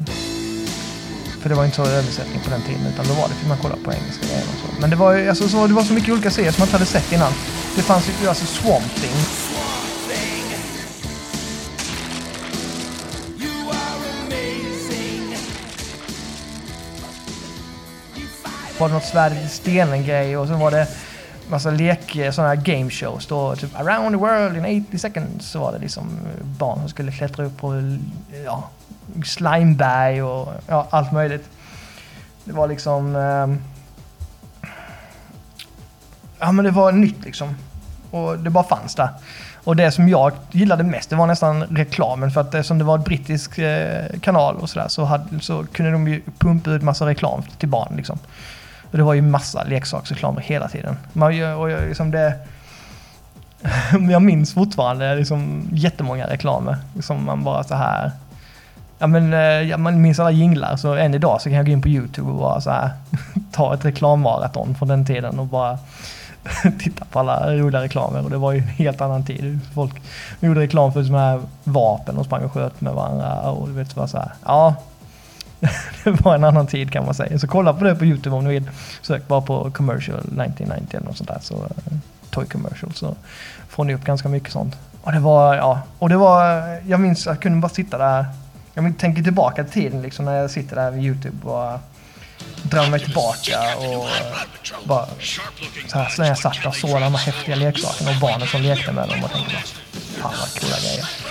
för 1.42 1.50
det 1.50 1.56
var 1.56 1.66
inte 1.66 1.76
så 1.76 1.86
översättning 1.86 2.40
på 2.44 2.50
den 2.50 2.62
tiden, 2.62 2.88
utan 2.94 3.08
då 3.08 3.14
var 3.14 3.28
det, 3.28 3.34
fick 3.34 3.48
man 3.48 3.58
kolla 3.62 3.76
på 3.86 3.94
engelska 3.94 4.26
grejer 4.26 4.44
och 4.44 4.60
så. 4.60 4.82
Men 4.82 4.90
det 4.90 4.96
var 4.96 5.14
ju 5.14 5.30
alltså, 5.30 5.50
så, 5.50 5.68
det 5.68 5.74
var 5.74 5.84
så 5.84 5.94
mycket 5.94 6.14
olika 6.14 6.32
serier 6.32 6.52
som 6.52 6.62
man 6.62 6.68
inte 6.68 6.76
hade 6.76 6.86
sett 6.86 7.12
innan. 7.12 7.32
Det 7.76 7.82
fanns 7.82 8.10
ju 8.22 8.28
alltså 8.28 8.46
Swamp 8.46 8.96
Thing. 8.96 9.39
Var 18.80 18.88
det 18.88 18.94
något 18.94 19.06
svärd 19.06 19.32
i 19.34 19.48
stenen-grej 19.48 20.38
och 20.38 20.48
så 20.48 20.56
var 20.56 20.72
det 20.72 20.88
massa 21.50 21.72
lek, 21.72 22.18
sådana 22.32 22.56
här 22.56 22.56
game 22.56 22.90
shows 22.90 23.28
då, 23.28 23.56
typ 23.56 23.80
around 23.80 24.12
the 24.12 24.18
world 24.18 24.58
in 24.58 24.86
80 24.88 25.00
seconds 25.00 25.46
så 25.46 25.60
var 25.60 25.72
det 25.72 25.80
liksom 25.80 26.04
eh, 26.04 26.46
barn 26.46 26.80
som 26.80 26.90
skulle 26.90 27.12
klättra 27.12 27.46
upp 27.46 27.58
på 27.58 27.74
eh, 27.74 28.42
ja, 28.46 28.70
slimeberg 29.26 30.24
och 30.24 30.54
ja, 30.68 30.88
allt 30.90 31.12
möjligt. 31.12 31.50
Det 32.44 32.54
var 32.54 32.68
liksom... 32.68 33.16
Eh, 33.16 33.48
ja 36.40 36.52
men 36.52 36.66
det 36.66 36.72
var 36.72 36.92
nytt 36.92 37.26
liksom. 37.26 37.56
Och 38.12 38.40
det 38.40 38.50
bara 38.50 38.64
fanns 38.64 38.96
där. 38.96 39.10
Och 39.64 39.76
det 39.76 39.92
som 39.92 40.10
jag 40.10 40.32
gillade 40.52 40.84
mest 40.84 41.10
det 41.10 41.16
var 41.16 41.28
nästan 41.28 41.64
reklamen 41.64 42.32
för 42.32 42.42
att 42.42 42.54
eftersom 42.56 42.78
det 42.78 42.84
var 42.84 42.98
en 42.98 43.04
brittisk 43.04 43.58
eh, 43.58 44.06
kanal 44.22 44.56
och 44.56 44.70
sådär 44.70 44.88
så, 44.88 45.20
så 45.42 45.66
kunde 45.66 45.92
de 45.92 46.08
ju 46.08 46.22
pumpa 46.38 46.72
ut 46.72 46.82
massa 46.82 47.06
reklam 47.06 47.44
till 47.58 47.70
barn 47.70 47.94
liksom. 47.98 48.20
Och 48.92 48.98
det 48.98 49.04
var 49.04 49.14
ju 49.14 49.22
massa 49.22 49.64
leksaksreklamer 49.64 50.42
hela 50.42 50.68
tiden. 50.68 50.98
Man, 51.14 51.28
och 51.54 51.70
jag, 51.70 51.88
liksom 51.88 52.12
det, 52.12 52.34
jag 54.12 54.22
minns 54.22 54.54
fortfarande 54.54 55.16
liksom 55.16 55.70
jättemånga 55.72 56.28
reklamer 56.28 56.78
som 57.02 57.26
man 57.26 57.44
bara 57.44 57.64
så 57.64 57.76
här 57.76 58.12
Ja 59.02 59.08
men 59.08 59.34
eh, 59.34 59.40
ja, 59.40 59.78
man 59.78 60.02
minns 60.02 60.20
alla 60.20 60.32
jinglar 60.32 60.76
så 60.76 60.94
än 60.94 61.14
idag 61.14 61.42
så 61.42 61.50
kan 61.50 61.54
jag 61.54 61.66
gå 61.66 61.72
in 61.72 61.82
på 61.82 61.88
Youtube 61.88 62.30
och 62.30 62.38
bara 62.38 62.62
så 62.62 62.70
här 62.70 62.90
ta 63.52 63.74
ett 63.74 63.86
reklammaraton 63.86 64.76
från 64.76 64.88
den 64.88 65.06
tiden 65.06 65.40
och 65.40 65.46
bara 65.46 65.78
titta 66.80 67.06
på 67.06 67.20
alla 67.20 67.56
roliga 67.56 67.82
reklamer 67.82 68.24
och 68.24 68.30
det 68.30 68.38
var 68.38 68.52
ju 68.52 68.58
en 68.58 68.68
helt 68.68 69.02
annan 69.02 69.26
tid. 69.26 69.60
Folk 69.74 70.02
gjorde 70.40 70.60
reklam 70.60 70.94
för 70.94 71.04
sådana 71.04 71.24
här 71.24 71.42
vapen 71.64 72.18
och 72.18 72.26
sprang 72.26 72.44
och 72.44 72.54
sköt 72.54 72.82
med 72.82 72.94
varandra 72.94 73.52
och 73.52 73.68
du 73.68 73.74
vet 73.74 73.92
så 73.92 74.18
här. 74.18 74.32
Ja, 74.46 74.76
det 76.04 76.22
var 76.22 76.36
en 76.36 76.44
annan 76.44 76.68
tid 76.68 76.92
kan 76.92 77.06
man 77.06 77.14
säga. 77.14 77.40
Så 77.40 77.48
kolla 77.48 77.74
på 77.74 77.84
det 77.84 77.96
på 77.96 78.06
Youtube 78.06 78.36
om 78.36 78.44
ni 78.44 78.50
vill. 78.50 78.70
Sök 79.02 79.28
bara 79.28 79.42
på 79.42 79.72
commercial 79.72 80.20
1990 80.20 80.98
eller 80.98 81.08
något 81.08 81.18
sånt 81.18 81.30
där. 81.30 81.40
Så, 81.42 81.56
eh, 81.56 81.94
toy 82.30 82.46
commercial 82.46 82.94
så 82.94 83.16
får 83.70 83.84
ni 83.84 83.94
upp 83.94 84.04
ganska 84.04 84.30
mycket 84.30 84.52
sånt. 84.52 84.76
Och 85.02 85.12
det 85.12 85.20
var, 85.20 85.56
ja, 85.56 85.82
och 86.00 86.10
det 86.10 86.18
var, 86.18 86.44
jag 86.88 87.00
minns 87.00 87.28
att 87.28 87.34
jag 87.34 87.42
kunde 87.42 87.60
bara 87.60 87.70
sitta 87.70 87.98
där. 87.98 88.26
Jag 88.74 88.98
tänker 88.98 89.24
tillbaka 89.24 89.64
till 89.64 89.74
tiden 89.74 90.02
liksom 90.02 90.26
när 90.26 90.36
jag 90.36 90.52
sitter 90.52 90.76
där 90.76 90.92
vid 90.92 91.04
Youtube 91.04 91.48
och 91.48 91.80
drar 92.64 92.90
mig 92.90 93.00
tillbaka 93.00 93.60
och 93.78 94.08
bara 94.88 95.06
så 95.88 96.00
här, 96.00 96.10
så 96.10 96.22
när 96.22 96.30
jag 96.30 96.38
satt 96.38 96.58
där 96.64 96.68
och 96.68 96.76
såg 96.76 96.90
de 96.90 97.16
här 97.16 97.18
häftiga 97.18 97.56
leksakerna 97.56 98.12
och 98.12 98.18
barnen 98.22 98.48
som 98.48 98.62
lekte 98.62 98.92
med 98.92 99.10
dem 99.10 99.24
och 99.24 99.32
tänkte 99.32 99.54
bara, 99.54 99.64
fan 100.22 100.40
vad 100.40 100.62
coola 100.62 100.80
grejer. 100.80 101.29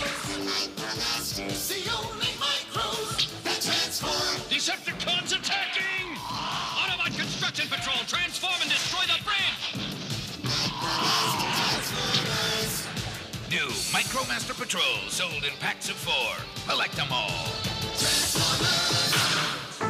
Micromaster 13.98 14.56
Patrol, 14.56 15.08
sold 15.08 15.42
in 15.42 15.50
packs 15.58 15.88
of 15.88 15.96
four. 15.96 16.36
Collect 16.68 16.94
them 16.94 17.08
all. 17.10 18.77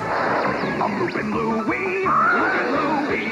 I'm 0.09 1.00
looping 1.00 1.31
Louie, 1.35 2.07
looping 2.07 2.71
Louie. 2.73 3.29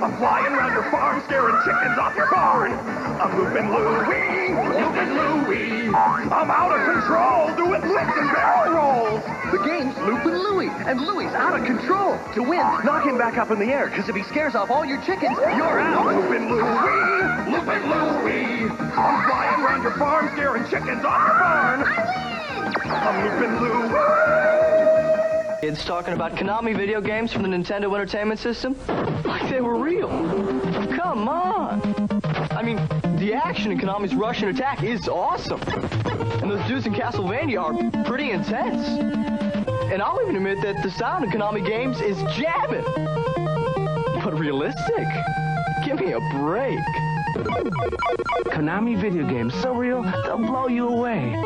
I'm 0.00 0.16
flying 0.18 0.52
around 0.52 0.72
your 0.72 0.90
farm, 0.90 1.22
scaring 1.26 1.56
chickens 1.64 1.98
off 1.98 2.14
your 2.16 2.30
barn. 2.30 2.72
I'm 2.72 3.36
looping 3.36 3.68
Louie, 3.70 4.54
looping 4.80 5.12
Louie. 5.12 5.88
I'm 5.94 6.50
out 6.50 6.72
of 6.72 6.80
control, 6.84 7.54
doing 7.56 7.80
flips 7.82 8.16
and 8.16 8.30
barrel 8.32 8.74
rolls. 8.74 9.24
The 9.52 9.58
game's 9.64 9.96
Loopin' 9.98 10.38
Louie, 10.38 10.68
and 10.68 11.00
Louie's 11.00 11.32
out 11.32 11.58
of 11.58 11.66
control. 11.66 12.18
To 12.34 12.42
win, 12.42 12.60
knock 12.84 13.04
him 13.06 13.16
back 13.18 13.36
up 13.36 13.50
in 13.50 13.58
the 13.58 13.66
air, 13.66 13.88
because 13.88 14.08
if 14.08 14.16
he 14.16 14.22
scares 14.24 14.54
off 14.54 14.70
all 14.70 14.84
your 14.84 15.00
chickens, 15.02 15.36
you're 15.38 15.80
I'm 15.80 15.94
out. 15.94 16.14
looping 16.16 16.48
Louie, 16.48 17.52
looping 17.52 17.88
Louie. 17.88 18.70
I'm 18.70 19.28
flying 19.28 19.60
around 19.64 19.82
your 19.82 19.96
farm, 19.96 20.30
scaring 20.32 20.64
chickens 20.64 21.04
off 21.04 21.26
your 21.26 21.38
barn. 21.38 21.82
I 21.84 21.92
win! 22.08 22.90
I'm 22.90 23.16
looping 23.24 23.60
Louie. 23.60 24.45
Kids 25.66 25.84
talking 25.84 26.14
about 26.14 26.36
Konami 26.36 26.76
video 26.76 27.00
games 27.00 27.32
from 27.32 27.42
the 27.42 27.48
Nintendo 27.48 27.92
Entertainment 27.92 28.38
System 28.38 28.76
like 29.24 29.50
they 29.50 29.60
were 29.60 29.76
real. 29.76 30.06
Come 30.96 31.28
on. 31.28 31.82
I 32.52 32.62
mean, 32.62 32.76
the 33.18 33.34
action 33.34 33.72
in 33.72 33.78
Konami's 33.80 34.14
Russian 34.14 34.48
attack 34.48 34.84
is 34.84 35.08
awesome. 35.08 35.60
And 36.40 36.52
those 36.52 36.64
dudes 36.68 36.86
in 36.86 36.94
Castlevania 36.94 37.60
are 37.60 38.04
pretty 38.04 38.30
intense. 38.30 38.86
And 39.90 40.00
I'll 40.00 40.22
even 40.22 40.36
admit 40.36 40.62
that 40.62 40.84
the 40.84 40.90
sound 40.92 41.24
in 41.24 41.32
Konami 41.32 41.66
games 41.66 42.00
is 42.00 42.16
jamming. 42.36 42.84
But 44.22 44.38
realistic? 44.38 45.08
Give 45.84 45.98
me 45.98 46.12
a 46.12 46.20
break. 46.38 46.78
Konami 48.54 48.96
video 49.00 49.26
games 49.26 49.52
so 49.54 49.74
real, 49.74 50.04
they'll 50.22 50.38
blow 50.38 50.68
you 50.68 50.86
away. 50.86 51.42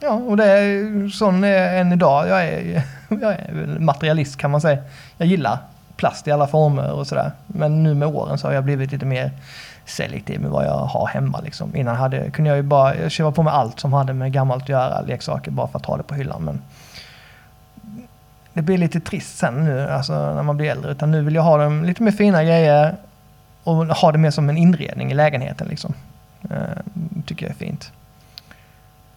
Ja, 0.00 0.10
och 0.10 0.36
det 0.36 0.44
är 0.44 1.08
sån 1.08 1.44
är 1.44 1.80
än 1.80 1.92
idag. 1.92 2.28
Jag 2.28 2.44
är, 2.44 2.82
jag 3.08 3.32
är 3.32 3.78
materialist 3.78 4.36
kan 4.36 4.50
man 4.50 4.60
säga. 4.60 4.78
Jag 5.18 5.28
gillar 5.28 5.58
plast 5.96 6.28
i 6.28 6.30
alla 6.30 6.46
former 6.46 6.92
och 6.92 7.06
sådär. 7.06 7.32
Men 7.46 7.82
nu 7.82 7.94
med 7.94 8.08
åren 8.08 8.38
så 8.38 8.46
har 8.46 8.54
jag 8.54 8.64
blivit 8.64 8.92
lite 8.92 9.06
mer 9.06 9.30
selektiv 9.84 10.40
med 10.40 10.50
vad 10.50 10.66
jag 10.66 10.78
har 10.78 11.06
hemma. 11.06 11.40
Liksom. 11.40 11.76
Innan 11.76 11.96
hade, 11.96 12.30
kunde 12.30 12.50
jag 12.50 12.56
ju 12.56 12.62
bara 12.62 12.96
jag 12.96 13.10
köpa 13.10 13.32
på 13.32 13.42
mig 13.42 13.52
allt 13.52 13.80
som 13.80 13.92
hade 13.92 14.12
med 14.12 14.32
gammalt 14.32 14.62
att 14.62 14.68
göra, 14.68 15.00
leksaker, 15.00 15.50
bara 15.50 15.68
för 15.68 15.78
att 15.78 15.86
ha 15.86 15.96
det 15.96 16.02
på 16.02 16.14
hyllan. 16.14 16.44
Men 16.44 16.62
det 18.52 18.62
blir 18.62 18.78
lite 18.78 19.00
trist 19.00 19.38
sen 19.38 19.64
nu, 19.64 19.90
alltså 19.90 20.12
när 20.12 20.42
man 20.42 20.56
blir 20.56 20.70
äldre. 20.70 20.92
Utan 20.92 21.10
nu 21.10 21.22
vill 21.22 21.34
jag 21.34 21.42
ha 21.42 21.58
dem 21.58 21.84
lite 21.84 22.02
mer 22.02 22.12
fina 22.12 22.44
grejer 22.44 22.96
och 23.64 23.86
ha 23.86 24.12
det 24.12 24.18
mer 24.18 24.30
som 24.30 24.48
en 24.48 24.56
inredning 24.56 25.10
i 25.10 25.14
lägenheten. 25.14 25.68
Liksom. 25.68 25.94
Uh, 26.44 27.22
tycker 27.26 27.46
jag 27.46 27.50
är 27.50 27.58
fint. 27.58 27.92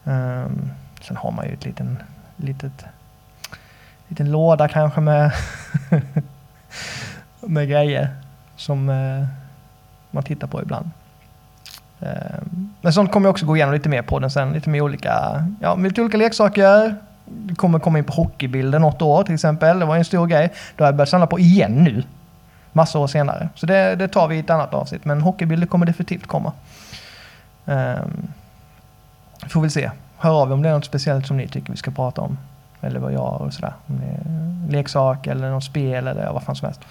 Um, 0.04 0.72
sen 1.02 1.18
har 1.18 1.32
man 1.32 1.46
ju 1.46 1.54
ett 1.54 1.66
liten, 1.66 2.04
litet, 2.36 2.86
liten 4.08 4.32
låda 4.32 4.68
kanske 4.68 5.02
med, 5.02 5.32
med 7.42 7.70
grejer 7.70 8.10
som 8.56 8.90
eh, 8.90 9.28
man 10.12 10.24
tittar 10.24 10.48
på 10.48 10.62
ibland. 10.62 10.90
Ehm, 12.00 12.70
men 12.82 12.94
sånt 12.94 13.12
kommer 13.12 13.28
jag 13.28 13.32
också 13.32 13.46
gå 13.46 13.56
igenom 13.56 13.74
lite 13.74 13.90
mer 13.90 14.02
på 14.02 14.20
den 14.20 14.32
sen. 14.32 14.54
Lite 14.54 14.70
mer 14.70 14.82
olika, 14.82 15.46
ja, 15.62 15.76
lite 15.76 16.02
olika 16.02 16.18
leksaker. 16.18 16.96
Det 17.26 17.56
kommer 17.56 17.80
komma 17.80 17.98
in 17.98 18.04
på 18.04 18.14
hockeybilder 18.14 18.80
något 18.80 19.02
år 19.02 19.24
till 19.24 19.34
exempel. 19.34 19.80
Det 19.80 19.86
var 19.86 19.96
en 19.96 20.06
stor 20.06 20.28
grej. 20.28 20.54
Då 20.76 20.84
har 20.84 20.88
jag 20.88 20.96
börjat 20.96 21.10
samla 21.10 21.28
på 21.28 21.40
igen 21.40 21.84
nu. 21.84 22.04
Massa 22.72 23.00
år 23.00 23.08
senare. 23.08 23.50
Så 23.56 23.66
det, 23.66 23.96
det 23.96 24.08
tar 24.08 24.28
vi 24.28 24.36
i 24.36 24.40
ett 24.40 24.50
annat 24.50 24.74
avsnitt. 24.74 25.06
Men 25.06 25.22
hockeybilder 25.22 25.68
kommer 25.68 25.86
definitivt 25.86 26.28
komma. 26.28 26.54
Um, 27.66 28.28
Får 29.48 29.62
väl 29.62 29.72
se. 29.72 29.92
Hör 30.18 30.42
av 30.42 30.50
er 30.50 30.54
om 30.54 30.62
det 30.62 30.70
är 30.70 30.74
något 30.74 30.86
speciellt 30.86 31.28
som 31.28 31.38
ni 31.38 31.48
tycker 31.48 31.72
vi 31.72 31.78
ska 31.78 31.92
prata 31.92 32.22
om. 32.22 32.38
Eller 32.82 33.00
vad 33.00 33.14
jag 33.14 33.42
och 33.42 33.54
sådär. 33.54 33.74
Om 33.86 34.00
det 34.00 34.06
är 34.06 34.72
leksak 34.72 35.28
eller 35.28 35.50
något 35.50 35.64
spel 35.64 36.08
eller 36.08 36.32
vad 36.34 36.44
fan 36.44 36.56
som 36.56 36.66
helst. 36.66 36.82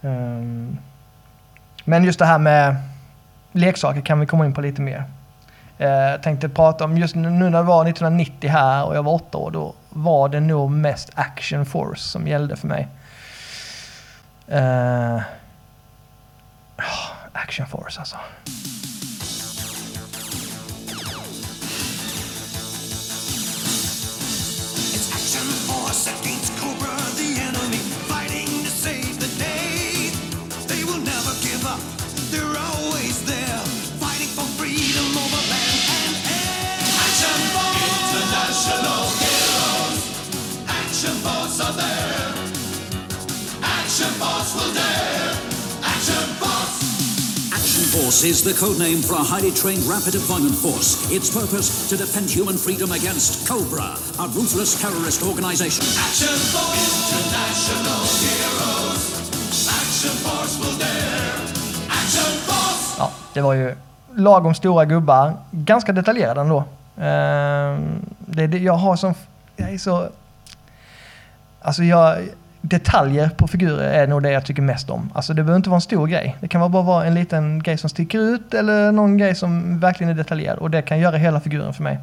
Um, 0.00 0.78
men 1.84 2.04
just 2.04 2.18
det 2.18 2.24
här 2.24 2.38
med 2.38 2.76
leksaker 3.52 4.00
kan 4.00 4.20
vi 4.20 4.26
komma 4.26 4.46
in 4.46 4.54
på 4.54 4.60
lite 4.60 4.82
mer. 4.82 5.04
Eh, 5.78 6.20
tänkte 6.20 6.48
prata 6.48 6.84
om 6.84 6.98
just 6.98 7.14
nu 7.14 7.30
när 7.30 7.50
det 7.50 7.62
var 7.62 7.84
1990 7.84 8.50
här 8.50 8.84
och 8.84 8.96
jag 8.96 9.02
var 9.02 9.12
åtta 9.12 9.38
år. 9.38 9.50
Då 9.50 9.74
var 9.88 10.28
det 10.28 10.40
nog 10.40 10.70
mest 10.70 11.10
Action 11.14 11.66
Force 11.66 12.02
som 12.02 12.28
gällde 12.28 12.56
för 12.56 12.66
mig. 12.66 12.88
Uh, 14.52 15.22
Action 17.32 17.66
Force 17.66 18.00
alltså. 18.00 18.16
Force 26.00 26.20
against 26.20 26.56
Cobra, 26.56 26.96
the 27.16 27.40
enemy, 27.40 27.49
Force 47.90 48.22
is 48.22 48.44
the 48.44 48.54
code 48.54 48.78
name 48.78 49.02
for 49.02 49.14
a 49.14 49.24
highly 49.32 49.50
trained 49.50 49.82
rapid 49.82 50.12
deployment 50.12 50.54
force. 50.54 51.10
Its 51.10 51.28
purpose 51.28 51.88
to 51.90 51.96
defend 51.96 52.30
human 52.30 52.56
freedom 52.56 52.92
against 52.92 53.48
Cobra, 53.48 53.98
a 54.22 54.26
ruthless 54.30 54.80
terrorist 54.80 55.26
organization. 55.26 55.82
Action 55.98 56.38
Force! 56.54 57.10
International 57.18 58.02
heroes! 58.22 59.02
Action 59.66 60.14
Force 60.22 60.54
will 60.62 60.78
dare! 60.78 61.34
Action 61.90 62.32
Force! 62.46 62.94
Ja, 62.98 63.10
det 63.34 63.40
var 63.40 63.54
ju 63.54 63.74
lagom 64.16 64.54
stora 64.54 64.84
gubbar. 64.84 65.36
Ganska 65.50 65.92
detaljerade 65.92 66.40
ändå. 66.40 66.64
Ehm, 67.00 68.06
det, 68.18 68.46
det, 68.46 68.58
jag 68.58 68.74
har 68.74 68.96
som... 68.96 69.14
Jag 69.56 69.72
är 69.72 69.78
så... 69.78 70.08
Alltså 71.60 71.82
jag... 71.82 72.28
Detaljer 72.62 73.28
på 73.28 73.48
figurer 73.48 73.92
är 73.92 74.06
nog 74.06 74.22
det 74.22 74.30
jag 74.30 74.44
tycker 74.44 74.62
mest 74.62 74.90
om. 74.90 75.10
Alltså 75.14 75.34
det 75.34 75.42
behöver 75.42 75.56
inte 75.56 75.70
vara 75.70 75.76
en 75.76 75.80
stor 75.80 76.06
grej. 76.06 76.36
Det 76.40 76.48
kan 76.48 76.70
bara 76.70 76.82
vara 76.82 77.06
en 77.06 77.14
liten 77.14 77.62
grej 77.62 77.78
som 77.78 77.90
sticker 77.90 78.18
ut 78.18 78.54
eller 78.54 78.92
någon 78.92 79.16
grej 79.16 79.34
som 79.34 79.80
verkligen 79.80 80.10
är 80.10 80.14
detaljerad. 80.14 80.58
Och 80.58 80.70
det 80.70 80.82
kan 80.82 80.98
göra 80.98 81.16
hela 81.16 81.40
figuren 81.40 81.74
för 81.74 81.82
mig. 81.82 81.98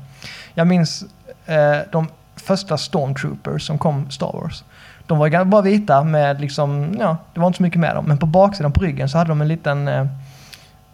Jag 0.54 0.68
minns 0.68 1.04
eh, 1.46 1.78
de 1.92 2.08
första 2.36 2.78
Stormtroopers 2.78 3.68
som 3.68 3.78
kom 3.78 4.12
Star 4.12 4.32
Wars. 4.34 4.64
De 5.08 5.18
var 5.18 5.46
bara 5.46 5.62
vita 5.62 6.04
med 6.04 6.42
liksom, 6.42 6.96
ja, 7.00 7.18
det 7.34 7.40
var 7.40 7.48
inte 7.48 7.58
så 7.58 7.64
mycket 7.64 7.80
med 7.80 7.96
dem. 7.96 8.06
Men 8.06 8.18
på 8.18 8.26
baksidan 8.26 8.72
på 8.72 8.82
ryggen 8.82 9.10
så 9.10 9.18
hade 9.18 9.30
de 9.32 9.42
en 9.42 9.48
liten 9.48 9.88
eh, 9.88 10.06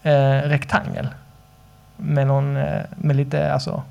eh, 0.03 0.41
rektangel. 0.41 1.07
Med 1.97 2.27
någon, 2.27 2.57
eh, 2.57 2.81
med 2.95 3.15
lite, 3.15 3.53
alltså, 3.53 3.83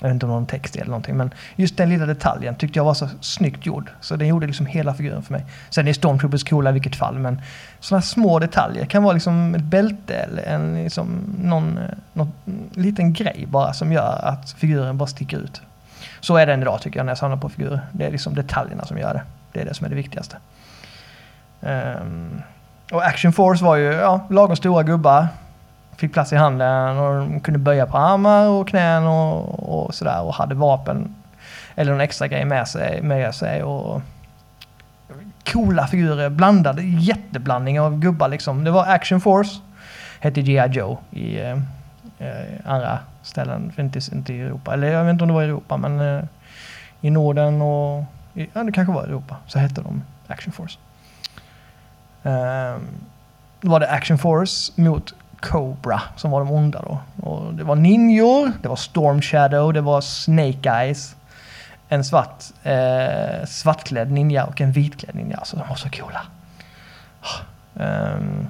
jag 0.00 0.08
vet 0.08 0.14
inte 0.14 0.26
om 0.26 0.32
någon 0.32 0.46
text 0.46 0.76
eller 0.76 0.86
någonting, 0.86 1.16
men 1.16 1.30
just 1.56 1.76
den 1.76 1.88
lilla 1.88 2.06
detaljen 2.06 2.54
tyckte 2.54 2.78
jag 2.78 2.84
var 2.84 2.94
så 2.94 3.08
snyggt 3.20 3.66
gjord. 3.66 3.90
Så 4.00 4.16
den 4.16 4.28
gjorde 4.28 4.46
liksom 4.46 4.66
hela 4.66 4.94
figuren 4.94 5.22
för 5.22 5.32
mig. 5.32 5.44
Sen 5.70 5.88
är 5.88 5.92
Stormtroopers 5.92 6.44
coola 6.44 6.70
i 6.70 6.72
vilket 6.72 6.96
fall, 6.96 7.18
men 7.18 7.40
sådana 7.80 8.02
små 8.02 8.38
detaljer 8.38 8.86
kan 8.86 9.02
vara 9.02 9.12
liksom 9.12 9.54
ett 9.54 9.62
bälte 9.62 10.14
eller 10.14 10.42
en, 10.42 10.74
liksom, 10.74 11.36
någon, 11.38 11.78
eh, 11.78 11.84
någon 12.12 12.32
mm, 12.46 12.70
liten 12.72 13.12
grej 13.12 13.46
bara 13.48 13.72
som 13.72 13.92
gör 13.92 14.20
att 14.24 14.50
figuren 14.50 14.98
bara 14.98 15.06
sticker 15.06 15.38
ut. 15.38 15.62
Så 16.20 16.36
är 16.36 16.46
det 16.46 16.52
än 16.52 16.62
idag 16.62 16.80
tycker 16.82 16.98
jag 16.98 17.06
när 17.06 17.10
jag 17.10 17.18
samlar 17.18 17.36
på 17.36 17.48
figurer. 17.48 17.80
Det 17.92 18.06
är 18.06 18.10
liksom 18.10 18.34
detaljerna 18.34 18.84
som 18.84 18.98
gör 18.98 19.14
det. 19.14 19.22
Det 19.52 19.60
är 19.60 19.64
det 19.64 19.74
som 19.74 19.84
är 19.84 19.88
det 19.90 19.96
viktigaste. 19.96 20.36
Um, 21.60 22.42
och 22.92 23.04
Action 23.04 23.32
Force 23.32 23.64
var 23.64 23.76
ju 23.76 23.92
ja, 23.92 24.26
lagom 24.30 24.56
stora 24.56 24.82
gubbar. 24.82 25.28
Fick 25.96 26.12
plats 26.12 26.32
i 26.32 26.36
handen 26.36 26.98
och 26.98 27.44
kunde 27.44 27.58
böja 27.58 27.86
på 27.86 27.98
armar 27.98 28.48
och 28.48 28.68
knän 28.68 29.06
och, 29.06 29.84
och 29.84 29.94
sådär 29.94 30.22
och 30.22 30.34
hade 30.34 30.54
vapen 30.54 31.14
eller 31.74 31.92
någon 31.92 32.00
extra 32.00 32.28
grej 32.28 32.44
med 32.44 32.68
sig. 32.68 33.02
Med 33.02 33.34
sig 33.34 33.62
och 33.62 34.02
coola 35.52 35.86
figurer, 35.86 36.30
blandade, 36.30 36.82
jätteblandning 36.82 37.80
av 37.80 37.98
gubbar 37.98 38.28
liksom. 38.28 38.64
Det 38.64 38.70
var 38.70 38.86
Action 38.86 39.20
Force, 39.20 39.60
hette 40.20 40.42
G.I. 40.42 40.70
Joe 40.72 40.98
i 41.10 41.40
eh, 41.40 41.58
eh 42.18 42.60
andra 42.64 42.98
ställen, 43.22 43.72
inte, 43.78 44.00
inte 44.12 44.34
i 44.34 44.40
Europa. 44.40 44.72
Eller 44.72 44.92
jag 44.92 45.04
vet 45.04 45.12
inte 45.12 45.24
om 45.24 45.28
det 45.28 45.34
var 45.34 45.42
i 45.42 45.46
Europa, 45.46 45.76
men 45.76 46.00
eh, 46.00 46.24
i 47.00 47.10
Norden 47.10 47.62
och 47.62 48.04
i, 48.34 48.48
ja, 48.52 48.62
det 48.62 48.72
kanske 48.72 48.94
var 48.94 49.02
i 49.02 49.06
Europa, 49.06 49.36
så 49.46 49.58
hette 49.58 49.82
de 49.82 50.02
Action 50.26 50.52
Force. 50.52 50.78
Eh, 52.22 52.76
då 53.60 53.70
var 53.70 53.80
det 53.80 53.90
Action 53.90 54.18
Force 54.18 54.72
mot 54.82 55.14
Cobra 55.44 56.02
som 56.16 56.30
var 56.30 56.40
de 56.40 56.50
onda 56.50 56.82
då. 56.82 56.98
Och 57.28 57.54
det 57.54 57.64
var 57.64 57.76
ninjor, 57.76 58.52
det 58.62 58.68
var 58.68 58.76
Storm 58.76 59.22
Shadow, 59.22 59.72
det 59.72 59.80
var 59.80 60.00
Snake 60.00 60.70
Eyes. 60.70 61.16
En 61.88 62.04
svart, 62.04 62.44
eh, 62.62 63.46
svartklädd 63.46 64.10
ninja 64.10 64.44
och 64.44 64.60
en 64.60 64.72
vitklädd 64.72 65.14
ninja. 65.14 65.36
Alltså 65.36 65.56
de 65.56 65.68
var 65.68 65.76
så 65.76 65.90
coola. 65.90 66.20
Um, 67.74 68.48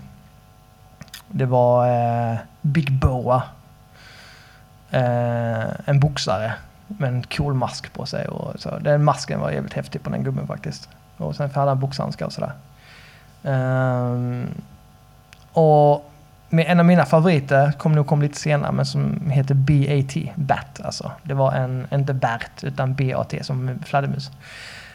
det 1.28 1.46
var 1.46 1.88
eh, 1.88 2.38
Big 2.60 2.92
Boa. 2.92 3.42
Eh, 4.90 5.64
en 5.84 6.00
boxare 6.00 6.52
med 6.86 7.08
en 7.08 7.22
cool 7.22 7.54
mask 7.54 7.92
på 7.92 8.06
sig. 8.06 8.28
Och 8.28 8.60
så. 8.60 8.78
Den 8.78 9.04
masken 9.04 9.40
var 9.40 9.50
jävligt 9.50 9.74
häftig 9.74 10.02
på 10.02 10.10
den 10.10 10.24
gubben 10.24 10.46
faktiskt. 10.46 10.88
Och 11.16 11.36
sen 11.36 11.50
hade 11.54 11.70
han 11.70 11.80
boxhandskar 11.80 12.26
och 12.26 12.32
sådär. 12.32 12.52
Um, 13.42 14.48
och 15.52 16.10
med 16.48 16.66
en 16.68 16.80
av 16.80 16.86
mina 16.86 17.04
favoriter, 17.04 17.72
kom 17.72 17.92
nog 17.92 18.06
komma 18.06 18.22
lite 18.22 18.38
senare, 18.38 18.72
men 18.72 18.86
som 18.86 19.30
heter 19.30 19.54
BAT, 19.54 20.34
BAT 20.34 20.80
alltså. 20.84 21.12
Det 21.22 21.34
var 21.34 21.52
en, 21.52 21.86
inte 21.92 22.14
Bert, 22.14 22.64
utan 22.64 22.94
BAT 22.94 23.34
som 23.42 23.78
fladdermus. 23.84 24.30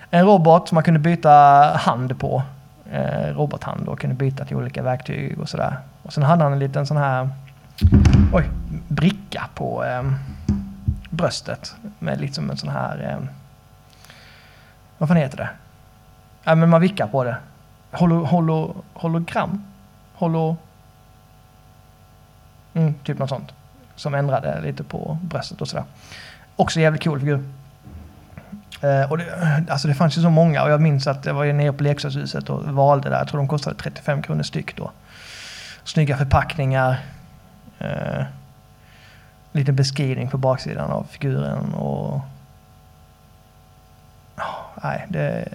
En 0.09 0.25
robot 0.25 0.67
som 0.67 0.75
man 0.75 0.83
kunde 0.83 0.99
byta 0.99 1.29
hand 1.75 2.19
på. 2.19 2.43
Eh, 2.91 3.35
robothand 3.35 3.87
och 3.87 3.99
kunde 3.99 4.15
byta 4.15 4.45
till 4.45 4.57
olika 4.57 4.83
verktyg 4.83 5.39
och 5.39 5.49
sådär. 5.49 5.77
Och 6.03 6.13
sen 6.13 6.23
hade 6.23 6.43
han 6.43 6.53
en 6.53 6.59
liten 6.59 6.85
sån 6.85 6.97
här 6.97 7.29
oj, 8.33 8.49
bricka 8.87 9.49
på 9.55 9.85
eh, 9.85 10.11
bröstet 11.09 11.75
med 11.99 12.21
liksom 12.21 12.49
en 12.49 12.57
sån 12.57 12.69
här 12.69 13.09
eh, 13.09 13.27
vad 14.97 15.09
fan 15.09 15.17
heter 15.17 15.37
det? 15.37 15.49
Ja, 16.43 16.55
men 16.55 16.69
man 16.69 16.81
vickar 16.81 17.07
på 17.07 17.23
det. 17.23 17.37
Holo, 17.91 18.25
holo, 18.25 18.75
hologram? 18.93 19.63
Holo... 20.13 20.57
Mm, 22.73 22.93
typ 23.03 23.19
något 23.19 23.29
sånt. 23.29 23.51
Som 23.95 24.13
ändrade 24.13 24.61
lite 24.61 24.83
på 24.83 25.17
bröstet 25.21 25.61
och 25.61 25.67
sådär. 25.67 25.85
Också 26.55 26.79
jävligt 26.79 27.03
cool 27.03 27.19
figur. 27.19 27.43
Eh, 28.81 29.11
och 29.11 29.17
det, 29.17 29.25
alltså 29.69 29.87
det 29.87 29.93
fanns 29.93 30.17
ju 30.17 30.21
så 30.21 30.29
många 30.29 30.63
och 30.63 30.69
jag 30.69 30.81
minns 30.81 31.07
att 31.07 31.25
jag 31.25 31.33
var 31.33 31.43
ju 31.43 31.53
nere 31.53 31.73
på 31.73 31.83
leksakshuset 31.83 32.49
och 32.49 32.63
valde 32.63 33.09
där. 33.09 33.17
Jag 33.17 33.27
tror 33.27 33.37
de 33.37 33.47
kostade 33.47 33.75
35 33.75 34.21
kronor 34.21 34.43
styck 34.43 34.75
då. 34.75 34.91
Snygga 35.83 36.17
förpackningar. 36.17 36.99
Eh, 37.79 38.23
liten 39.51 39.75
beskrivning 39.75 40.29
på 40.29 40.37
baksidan 40.37 40.91
av 40.91 41.03
figuren 41.03 41.73
och... 41.73 42.21
Oh, 44.37 44.59
nej, 44.83 45.05
det... 45.09 45.47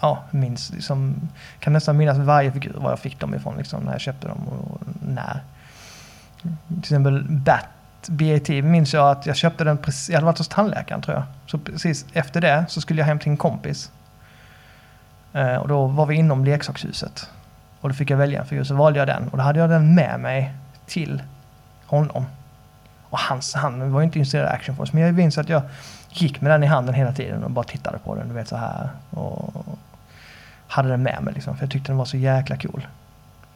Ja, 0.00 0.22
minns 0.30 0.72
liksom... 0.72 1.28
Kan 1.58 1.72
nästan 1.72 1.96
minnas 1.96 2.18
varje 2.18 2.52
figur, 2.52 2.74
var 2.76 2.90
jag 2.90 2.98
fick 2.98 3.20
dem 3.20 3.34
ifrån 3.34 3.56
liksom, 3.56 3.82
när 3.82 3.92
jag 3.92 4.00
köpte 4.00 4.28
dem 4.28 4.48
och 4.48 4.80
när. 5.06 5.40
Till 6.68 6.78
exempel 6.78 7.24
Bat, 7.28 7.68
BAT, 8.08 8.48
minns 8.48 8.94
jag 8.94 9.10
att 9.10 9.26
jag 9.26 9.36
köpte 9.36 9.64
den 9.64 9.78
precis... 9.78 10.08
Jag 10.08 10.16
hade 10.16 10.26
varit 10.26 10.38
hos 10.38 10.48
tandläkaren 10.48 11.02
tror 11.02 11.16
jag. 11.16 11.24
Så 11.46 11.58
precis 11.58 12.06
efter 12.12 12.40
det 12.40 12.64
så 12.68 12.80
skulle 12.80 13.00
jag 13.00 13.06
hem 13.06 13.18
till 13.18 13.30
en 13.30 13.36
kompis. 13.36 13.92
Eh, 15.32 15.56
och 15.56 15.68
då 15.68 15.86
var 15.86 16.06
vi 16.06 16.14
inom 16.14 16.44
leksakshuset. 16.44 17.30
Och 17.80 17.88
då 17.88 17.94
fick 17.94 18.10
jag 18.10 18.16
välja 18.16 18.40
en 18.40 18.46
figur, 18.46 18.64
så 18.64 18.74
valde 18.74 18.98
jag 18.98 19.08
den. 19.08 19.28
Och 19.28 19.36
då 19.36 19.42
hade 19.42 19.58
jag 19.58 19.70
den 19.70 19.94
med 19.94 20.20
mig 20.20 20.54
till 20.86 21.22
honom. 21.86 22.26
Och 23.10 23.18
hans, 23.18 23.54
han 23.54 23.92
var 23.92 24.00
ju 24.00 24.04
inte 24.04 24.18
intresserad 24.18 24.46
av 24.46 24.52
Action 24.52 24.76
Force, 24.76 24.92
men 24.94 25.02
jag 25.02 25.14
minns 25.14 25.38
att 25.38 25.48
jag 25.48 25.62
gick 26.10 26.40
med 26.40 26.50
den 26.50 26.64
i 26.64 26.66
handen 26.66 26.94
hela 26.94 27.12
tiden 27.12 27.44
och 27.44 27.50
bara 27.50 27.64
tittade 27.64 27.98
på 27.98 28.14
den, 28.14 28.28
du 28.28 28.34
vet 28.34 28.48
så 28.48 28.56
här. 28.56 28.88
Och 29.10 29.64
hade 30.66 30.88
den 30.88 31.02
med 31.02 31.22
mig 31.22 31.34
liksom, 31.34 31.56
för 31.56 31.62
jag 31.62 31.70
tyckte 31.70 31.92
den 31.92 31.96
var 31.96 32.04
så 32.04 32.16
jäkla 32.16 32.56
cool. 32.56 32.86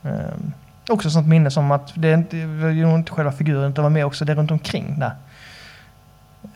Um, 0.03 0.53
också 0.91 1.11
sånt 1.11 1.29
minne 1.29 1.51
som 1.51 1.71
att 1.71 1.93
det, 1.95 2.13
inte, 2.13 2.37
det 2.37 2.47
var 2.47 2.69
ju 2.69 2.95
inte 2.95 3.13
själva 3.13 3.33
figuren, 3.33 3.71
utan 3.71 3.83
var 3.83 3.91
med 3.91 4.07
också 4.07 4.25
det 4.25 4.35
runt 4.35 4.51
omkring 4.51 4.99
där. 4.99 5.13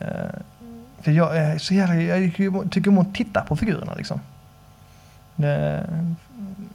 Uh, 0.01 0.39
för 1.01 1.11
jag 1.11 1.37
är 1.37 1.57
så 1.57 1.73
jävla, 1.73 1.95
jag 1.95 2.33
tycker 2.71 2.89
om 2.89 2.97
att 2.97 3.15
titta 3.15 3.41
på 3.41 3.55
figurerna 3.55 3.93
liksom. 3.93 4.19
Det, 5.35 5.83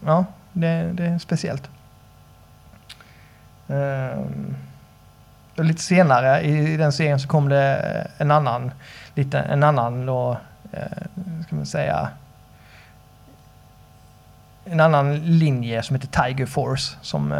ja, 0.04 0.24
det, 0.52 0.90
det 0.92 1.04
är 1.04 1.18
speciellt. 1.18 1.70
Um, 3.66 4.56
och 5.56 5.64
lite 5.64 5.82
senare 5.82 6.40
i, 6.40 6.76
den 6.76 6.92
serien 6.92 7.20
så 7.20 7.28
kom 7.28 7.48
det 7.48 8.06
en 8.18 8.30
annan, 8.30 8.70
lite, 9.14 9.38
en 9.38 9.62
annan 9.62 10.06
då, 10.06 10.36
eh, 10.72 11.42
ska 11.46 11.56
man 11.56 11.66
säga, 11.66 12.08
en 14.70 14.80
annan 14.80 15.14
linje 15.14 15.82
som 15.82 15.96
heter 15.96 16.24
Tiger 16.24 16.46
Force. 16.46 16.96
Som, 17.00 17.32
eh, 17.32 17.38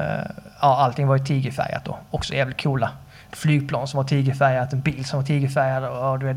ja, 0.61 0.77
allting 0.77 1.07
var 1.07 1.16
ju 1.16 1.25
tigerfärgat 1.25 1.85
då. 1.85 1.99
Också 2.11 2.35
jävligt 2.35 2.62
coola. 2.62 2.90
Flygplan 3.33 3.88
som 3.88 3.97
var 3.97 4.05
tigerfärgat, 4.05 4.73
en 4.73 4.81
bil 4.81 5.05
som 5.05 5.19
var 5.19 5.27
tigerfärgad 5.27 5.85
och 5.85 6.19
du 6.19 6.27
vet, 6.27 6.37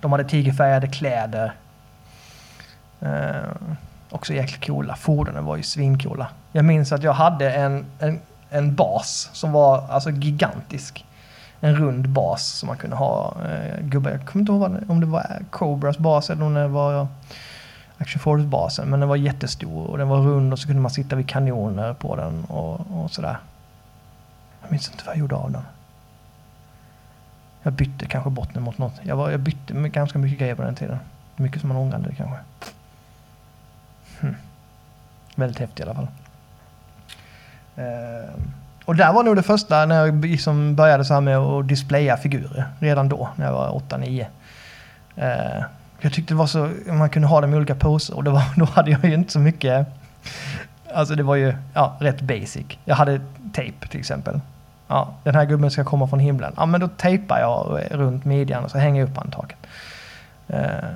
de 0.00 0.12
hade 0.12 0.24
tigerfärgade 0.24 0.88
kläder. 0.88 1.52
Eh, 3.00 3.36
också 4.10 4.32
jäkligt 4.32 4.66
coola. 4.66 4.96
Fordonen 4.96 5.44
var 5.44 5.56
ju 5.56 5.62
svincoola. 5.62 6.28
Jag 6.52 6.64
minns 6.64 6.92
att 6.92 7.02
jag 7.02 7.12
hade 7.12 7.52
en, 7.52 7.86
en, 7.98 8.20
en 8.50 8.74
bas 8.74 9.30
som 9.32 9.52
var 9.52 9.84
alltså 9.90 10.10
gigantisk 10.10 11.04
en 11.60 11.76
rund 11.76 12.08
bas 12.08 12.46
som 12.46 12.66
man 12.66 12.76
kunde 12.76 12.96
ha 12.96 13.36
eh, 13.44 13.80
gubbar. 13.80 14.10
Jag 14.10 14.26
kommer 14.26 14.40
inte 14.40 14.52
ihåg 14.52 14.90
om 14.90 15.00
det 15.00 15.06
var 15.06 15.42
Cobras 15.50 15.98
bas 15.98 16.30
eller 16.30 16.44
om 16.44 16.54
det 16.54 16.68
var 16.68 17.06
Action 17.98 18.20
Force-basen. 18.20 18.88
Men 18.90 19.00
den 19.00 19.08
var 19.08 19.16
jättestor 19.16 19.86
och 19.86 19.98
den 19.98 20.08
var 20.08 20.20
rund 20.20 20.52
och 20.52 20.58
så 20.58 20.66
kunde 20.66 20.82
man 20.82 20.90
sitta 20.90 21.16
vid 21.16 21.28
kanoner 21.28 21.94
på 21.94 22.16
den 22.16 22.44
och, 22.44 22.80
och 22.90 23.10
sådär. 23.10 23.38
Jag 24.62 24.70
minns 24.70 24.90
inte 24.90 25.04
vad 25.06 25.14
jag 25.14 25.20
gjorde 25.20 25.34
av 25.34 25.52
den. 25.52 25.62
Jag 27.62 27.72
bytte 27.72 28.06
kanske 28.06 28.30
bort 28.30 28.54
den 28.54 28.62
mot 28.62 28.78
något. 28.78 28.94
Jag, 29.02 29.16
var, 29.16 29.30
jag 29.30 29.40
bytte 29.40 29.74
med 29.74 29.92
ganska 29.92 30.18
mycket 30.18 30.38
grejer 30.38 30.54
på 30.54 30.62
den 30.62 30.74
tiden. 30.74 30.98
Mycket 31.36 31.60
som 31.60 31.68
man 31.68 31.76
ångrade 31.76 32.14
kanske. 32.14 32.38
Hmm. 34.20 34.36
Väldigt 35.34 35.58
häftigt 35.58 35.80
i 35.80 35.82
alla 35.82 35.94
fall. 35.94 36.08
Uh, 37.78 38.30
och 38.84 38.96
där 38.96 39.12
var 39.12 39.24
nog 39.24 39.36
det 39.36 39.42
första 39.42 39.86
när 39.86 40.06
jag 40.06 40.24
liksom 40.24 40.76
började 40.76 41.04
så 41.04 41.14
här 41.14 41.20
med 41.20 41.36
att 41.36 41.68
displaya 41.68 42.16
figurer. 42.16 42.64
Redan 42.78 43.08
då, 43.08 43.28
när 43.36 43.46
jag 43.46 43.52
var 43.52 43.70
8-9. 43.70 44.26
Eh, 45.16 45.64
jag 46.00 46.12
tyckte 46.12 46.34
det 46.34 46.38
var 46.38 46.46
så, 46.46 46.70
man 46.86 47.10
kunde 47.10 47.28
ha 47.28 47.40
dem 47.40 47.54
i 47.54 47.56
olika 47.56 47.74
poser 47.74 48.16
och 48.16 48.24
det 48.24 48.30
var, 48.30 48.42
då 48.56 48.64
hade 48.64 48.90
jag 48.90 49.04
ju 49.04 49.14
inte 49.14 49.32
så 49.32 49.38
mycket, 49.38 49.86
alltså 50.94 51.14
det 51.14 51.22
var 51.22 51.36
ju 51.36 51.54
ja, 51.74 51.96
rätt 52.00 52.20
basic. 52.20 52.66
Jag 52.84 52.96
hade 52.96 53.20
tejp 53.52 53.88
till 53.88 54.00
exempel. 54.00 54.40
Ja, 54.88 55.14
den 55.24 55.34
här 55.34 55.44
gubben 55.44 55.70
ska 55.70 55.84
komma 55.84 56.08
från 56.08 56.18
himlen. 56.18 56.52
Ja, 56.56 56.66
men 56.66 56.80
då 56.80 56.88
tejpar 56.88 57.38
jag 57.38 57.82
runt 57.90 58.24
midjan 58.24 58.64
och 58.64 58.70
så 58.70 58.78
hänger 58.78 59.00
jag 59.00 59.10
upp 59.10 59.16
handtaget. 59.16 59.58
Eh, 60.48 60.88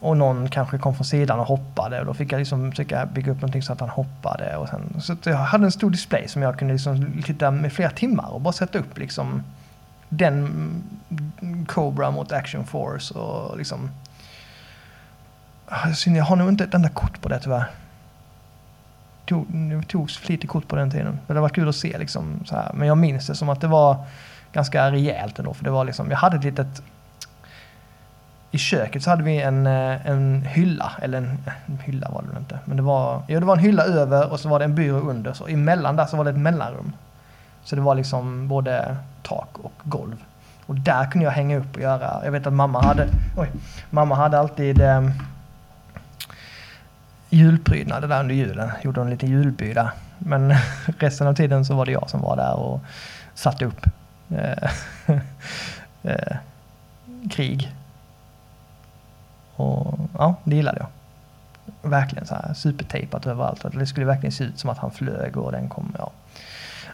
och 0.00 0.16
någon 0.16 0.48
kanske 0.48 0.78
kom 0.78 0.94
från 0.94 1.04
sidan 1.04 1.40
och 1.40 1.46
hoppade 1.46 2.00
och 2.00 2.06
då 2.06 2.14
fick 2.14 2.32
jag 2.32 2.38
liksom 2.38 2.70
försöka 2.70 3.06
bygga 3.06 3.32
upp 3.32 3.40
någonting 3.40 3.62
så 3.62 3.72
att 3.72 3.80
han 3.80 3.88
hoppade. 3.88 4.56
Och 4.56 4.68
sen, 4.68 5.00
så 5.00 5.30
jag 5.30 5.36
hade 5.36 5.64
en 5.64 5.72
stor 5.72 5.90
display 5.90 6.28
som 6.28 6.42
jag 6.42 6.58
kunde 6.58 6.74
liksom 6.74 7.22
titta 7.24 7.50
med 7.50 7.72
flera 7.72 7.90
timmar 7.90 8.28
och 8.28 8.40
bara 8.40 8.52
sätta 8.52 8.78
upp 8.78 8.98
liksom 8.98 9.42
den 10.08 10.82
Cobra 11.66 12.10
mot 12.10 12.32
Action 12.32 12.66
Force 12.66 13.14
och 13.14 13.58
liksom 13.58 13.90
Ah, 15.68 15.88
jag 16.06 16.24
har 16.24 16.36
nog 16.36 16.48
inte 16.48 16.64
ett 16.64 16.74
enda 16.74 16.88
kort 16.88 17.20
på 17.20 17.28
det 17.28 17.38
tyvärr. 17.38 17.70
Det 19.24 19.82
togs 19.88 20.16
för 20.16 20.28
lite 20.28 20.46
kort 20.46 20.68
på 20.68 20.76
den 20.76 20.90
tiden. 20.90 21.20
Det 21.26 21.40
var 21.40 21.48
kul 21.48 21.68
att 21.68 21.76
se 21.76 21.98
liksom 21.98 22.40
så 22.44 22.56
här. 22.56 22.70
Men 22.74 22.88
jag 22.88 22.98
minns 22.98 23.26
det 23.26 23.34
som 23.34 23.48
att 23.48 23.60
det 23.60 23.66
var 23.66 23.96
ganska 24.52 24.92
rejält 24.92 25.38
ändå. 25.38 25.54
För 25.54 25.64
det 25.64 25.70
var 25.70 25.84
liksom, 25.84 26.10
jag 26.10 26.16
hade 26.16 26.36
ett 26.36 26.44
litet 26.44 26.82
i 28.50 28.58
köket 28.58 29.02
så 29.02 29.10
hade 29.10 29.22
vi 29.22 29.42
en, 29.42 29.66
eh, 29.66 30.06
en 30.06 30.42
hylla, 30.42 30.92
eller 31.02 31.18
en, 31.18 31.38
en 31.66 31.78
hylla 31.78 32.10
var 32.10 32.22
det 32.22 32.28
väl 32.28 32.38
inte, 32.38 32.58
men 32.64 32.76
det 32.76 32.82
var, 32.82 33.22
ja, 33.26 33.40
det 33.40 33.46
var 33.46 33.56
en 33.56 33.62
hylla 33.62 33.82
över 33.82 34.32
och 34.32 34.40
så 34.40 34.48
var 34.48 34.58
det 34.58 34.64
en 34.64 34.74
byrå 34.74 34.98
under. 34.98 35.32
Så 35.32 35.46
emellan 35.46 35.96
där 35.96 36.06
så 36.06 36.16
var 36.16 36.24
det 36.24 36.30
ett 36.30 36.38
mellanrum. 36.38 36.92
Så 37.64 37.76
det 37.76 37.82
var 37.82 37.94
liksom 37.94 38.48
både 38.48 38.96
tak 39.22 39.48
och 39.62 39.72
golv. 39.82 40.24
Och 40.66 40.74
där 40.74 41.10
kunde 41.10 41.24
jag 41.24 41.32
hänga 41.32 41.58
upp 41.58 41.76
och 41.76 41.82
göra, 41.82 42.20
jag 42.24 42.32
vet 42.32 42.46
att 42.46 42.52
mamma 42.52 42.82
hade, 42.82 43.08
oj, 43.36 43.50
mamma 43.90 44.14
hade 44.14 44.38
alltid 44.38 44.80
eh, 44.80 45.10
julprydnader 47.30 48.08
där 48.08 48.20
under 48.20 48.34
julen. 48.34 48.70
Gjorde 48.82 49.00
en 49.00 49.10
liten 49.10 49.30
julby 49.30 49.72
där. 49.72 49.90
Men 50.18 50.54
resten 50.98 51.26
av 51.26 51.34
tiden 51.34 51.64
så 51.64 51.74
var 51.74 51.86
det 51.86 51.92
jag 51.92 52.10
som 52.10 52.20
var 52.20 52.36
där 52.36 52.54
och 52.54 52.80
satte 53.34 53.64
upp 53.64 53.86
eh, 54.30 54.70
eh, 56.02 56.36
krig 57.30 57.72
och 59.56 59.98
ja, 60.18 60.34
det 60.44 60.56
gillade 60.56 60.78
jag. 60.78 60.88
Verkligen 61.90 62.26
så 62.26 62.34
här 62.34 62.54
supertejpat 62.54 63.26
överallt. 63.26 63.64
Det 63.72 63.86
skulle 63.86 64.06
verkligen 64.06 64.32
se 64.32 64.44
ut 64.44 64.58
som 64.58 64.70
att 64.70 64.78
han 64.78 64.90
flög 64.90 65.36
och 65.36 65.52
den 65.52 65.68
kom, 65.68 65.94
ja. 65.98 66.10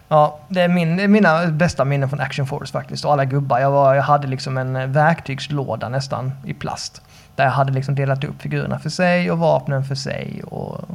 Ja, 0.08 0.38
det 0.48 0.60
är, 0.60 0.68
min, 0.68 0.96
det 0.96 1.02
är 1.02 1.08
mina 1.08 1.46
bästa 1.46 1.84
minnen 1.84 2.08
från 2.08 2.20
Action 2.20 2.46
Force 2.46 2.72
faktiskt. 2.72 3.04
Och 3.04 3.12
alla 3.12 3.24
gubbar. 3.24 3.58
Jag, 3.58 3.70
var, 3.70 3.94
jag 3.94 4.02
hade 4.02 4.26
liksom 4.26 4.56
en 4.56 4.76
eh, 4.76 4.86
verktygslåda 4.86 5.88
nästan 5.88 6.32
i 6.44 6.54
plast. 6.54 7.02
Där 7.36 7.44
jag 7.44 7.50
hade 7.50 7.72
liksom 7.72 7.94
delat 7.94 8.24
upp 8.24 8.42
figurerna 8.42 8.78
för 8.78 8.90
sig 8.90 9.30
och 9.30 9.38
vapnen 9.38 9.84
för 9.84 9.94
sig. 9.94 10.42
Och 10.42 10.88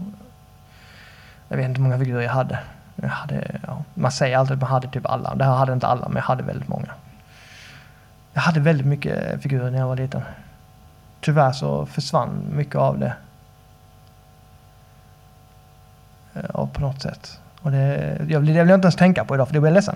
jag 1.48 1.58
vet 1.58 1.66
inte 1.66 1.82
hur 1.82 1.84
många 1.84 2.00
figurer 2.00 2.22
jag 2.22 2.32
hade. 2.32 2.60
Jag 2.96 3.10
hade 3.10 3.60
ja, 3.68 3.84
man 3.94 4.12
säger 4.12 4.38
alltid 4.38 4.54
att 4.54 4.62
man 4.62 4.70
hade 4.70 4.88
typ 4.88 5.06
alla. 5.06 5.36
Det 5.36 5.44
här 5.44 5.56
hade 5.56 5.74
inte 5.74 5.88
alla, 5.88 6.08
men 6.08 6.16
jag 6.16 6.24
hade 6.24 6.44
väldigt 6.44 6.68
många. 6.68 6.90
Jag 8.34 8.42
hade 8.42 8.60
väldigt 8.60 8.88
mycket 8.88 9.42
figurer 9.42 9.72
när 9.72 9.80
jag 9.80 9.88
var 9.88 9.96
liten 9.96 10.22
tyvärr 11.22 11.52
så 11.52 11.86
försvann 11.86 12.46
mycket 12.52 12.76
av 12.76 13.00
det. 13.00 13.14
Eh, 16.34 16.42
ja, 16.54 16.70
på 16.74 16.82
något 16.82 17.02
sätt. 17.02 17.40
Och 17.62 17.72
det, 17.72 18.18
jag, 18.28 18.42
det 18.44 18.48
vill 18.48 18.56
jag 18.56 18.76
inte 18.76 18.86
ens 18.86 18.96
tänka 18.96 19.26
på 19.26 19.36
idag 19.36 19.48
för 19.48 19.54
det 19.54 19.60
blir 19.60 19.72
jag 19.72 19.76
ledsen. 19.76 19.96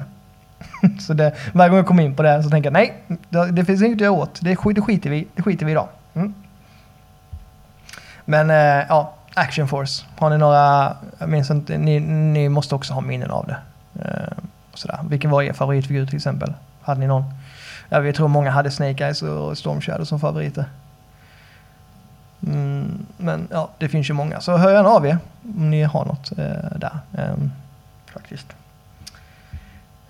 så 0.99 1.13
det, 1.13 1.33
varje 1.53 1.69
gång 1.69 1.77
jag 1.77 1.87
kommer 1.87 2.03
in 2.03 2.15
på 2.15 2.23
det 2.23 2.43
så 2.43 2.49
tänker 2.49 2.67
jag 2.67 2.73
nej, 2.73 2.93
det, 3.29 3.51
det 3.51 3.65
finns 3.65 3.81
inget 3.81 3.97
att 3.97 4.01
göra 4.01 4.11
åt. 4.11 4.41
Det, 4.41 4.49
det 4.49 4.81
skiter 4.81 5.09
vi 5.09 5.27
Det 5.35 5.41
skiter 5.41 5.65
vi 5.65 5.71
i 5.71 5.73
idag. 5.73 5.87
Mm. 6.13 6.33
Men 8.25 8.49
eh, 8.49 8.85
ja, 8.89 9.13
Action 9.33 9.67
Force. 9.67 10.05
Har 10.17 10.29
ni 10.29 10.37
några, 10.37 10.97
jag 11.17 11.29
minns 11.29 11.49
inte, 11.49 11.77
ni, 11.77 11.99
ni 11.99 12.49
måste 12.49 12.75
också 12.75 12.93
ha 12.93 13.01
minnen 13.01 13.31
av 13.31 13.47
det. 13.47 13.57
Eh, 14.01 14.37
sådär. 14.73 14.99
Vilken 15.09 15.31
var 15.31 15.41
er 15.41 15.53
favoritfigur 15.53 16.05
till 16.05 16.15
exempel? 16.15 16.53
Hade 16.81 16.99
ni 16.99 17.07
någon? 17.07 17.23
Ja, 17.89 18.03
jag 18.03 18.15
tror 18.15 18.27
många 18.27 18.51
hade 18.51 18.71
Snake 18.71 19.05
Eyes 19.05 19.21
och 19.21 19.57
Storm 19.57 19.81
Shadow 19.81 20.05
som 20.05 20.19
favoriter. 20.19 20.65
Mm, 22.47 23.05
men 23.17 23.47
ja, 23.51 23.69
det 23.77 23.89
finns 23.89 24.09
ju 24.09 24.13
många. 24.13 24.41
Så 24.41 24.57
hör 24.57 24.73
gärna 24.73 24.89
av 24.89 25.05
er 25.05 25.17
om 25.57 25.69
ni 25.69 25.83
har 25.83 26.05
något 26.05 26.31
eh, 26.37 26.77
där. 26.77 26.99
Eh, 27.17 27.35
faktiskt. 28.13 28.47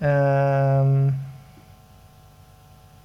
Ehm, 0.00 1.12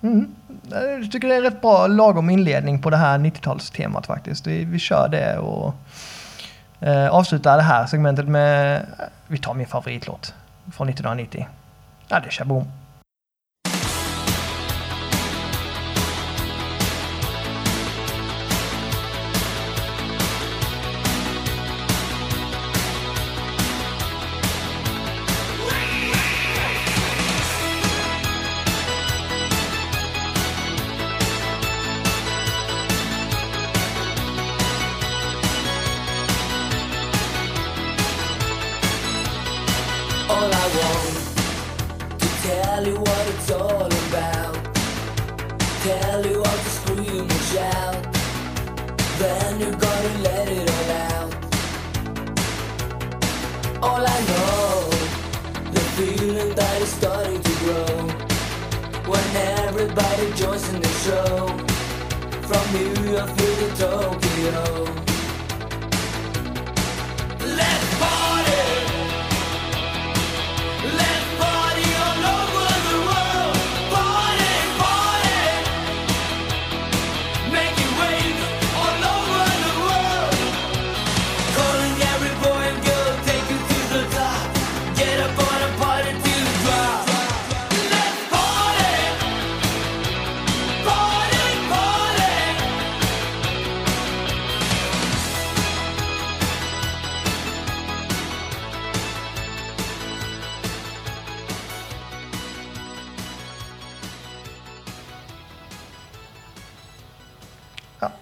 mm, 0.02 0.36
jag 0.72 1.12
tycker 1.12 1.28
det 1.28 1.34
är 1.34 1.38
en 1.38 1.44
rätt 1.44 1.62
bra 1.62 1.88
lagom 1.88 2.30
inledning 2.30 2.82
på 2.82 2.90
det 2.90 2.98
här 2.98 3.18
90-talstemat 3.18 4.06
faktiskt. 4.08 4.48
Vi, 4.48 4.66
vi 4.66 4.80
kör 4.80 5.08
det 5.08 5.38
och 5.38 5.74
eh, 6.80 7.10
avslutar 7.10 7.58
det 7.58 7.64
här 7.64 7.86
segmentet 7.86 8.28
med, 8.28 8.86
vi 9.28 9.38
tar 9.38 9.54
min 9.54 9.68
favoritlåt 9.68 10.34
från 10.74 10.90
1990. 10.90 11.48
Ja, 12.08 12.20
det 12.20 12.28
är 12.28 12.32
Shaboom. 12.32 12.72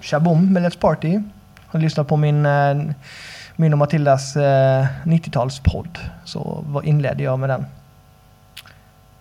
Shaboom 0.08 0.54
med 0.54 0.64
Let's 0.64 0.80
Party. 0.80 1.20
Har 1.68 1.80
lyssnat 1.80 2.08
på 2.08 2.18
min, 2.18 2.46
eh, 2.46 2.78
min 3.56 3.74
och 3.74 3.80
Matildas 3.80 4.36
eh, 4.36 4.86
90-talspodd. 5.04 5.98
Så 6.24 6.64
vad 6.68 6.86
inledde 6.86 7.24
jag 7.24 7.40
med 7.40 7.50
den. 7.50 7.66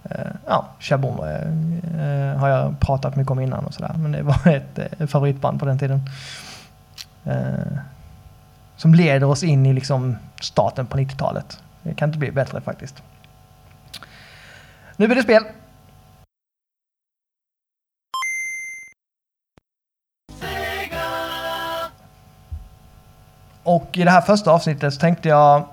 Eh, 0.04 0.26
ja, 0.46 0.66
Shaboom 0.80 1.18
har 2.38 2.48
jag 2.48 2.80
pratat 2.80 3.16
mycket 3.16 3.30
om 3.30 3.40
innan 3.40 3.64
och 3.64 3.74
sådär. 3.74 3.94
Men 3.98 4.12
det 4.12 4.22
var 4.22 4.46
ett 4.46 5.10
favoritband 5.10 5.60
på 5.60 5.66
den 5.66 5.78
tiden. 5.78 6.10
Som 8.76 8.94
leder 8.94 9.26
oss 9.26 9.42
in 9.42 9.66
i 9.66 9.72
liksom 9.72 10.16
starten 10.40 10.86
på 10.86 10.98
90-talet. 10.98 11.60
Det 11.82 11.94
kan 11.94 12.08
inte 12.08 12.18
bli 12.18 12.30
bättre 12.30 12.60
faktiskt. 12.60 13.02
Nu 14.96 15.06
blir 15.06 15.16
det 15.16 15.22
spel. 15.22 15.42
Och 23.66 23.88
i 23.92 24.04
det 24.04 24.10
här 24.10 24.20
första 24.20 24.50
avsnittet 24.50 24.94
så 24.94 25.00
tänkte 25.00 25.28
jag... 25.28 25.64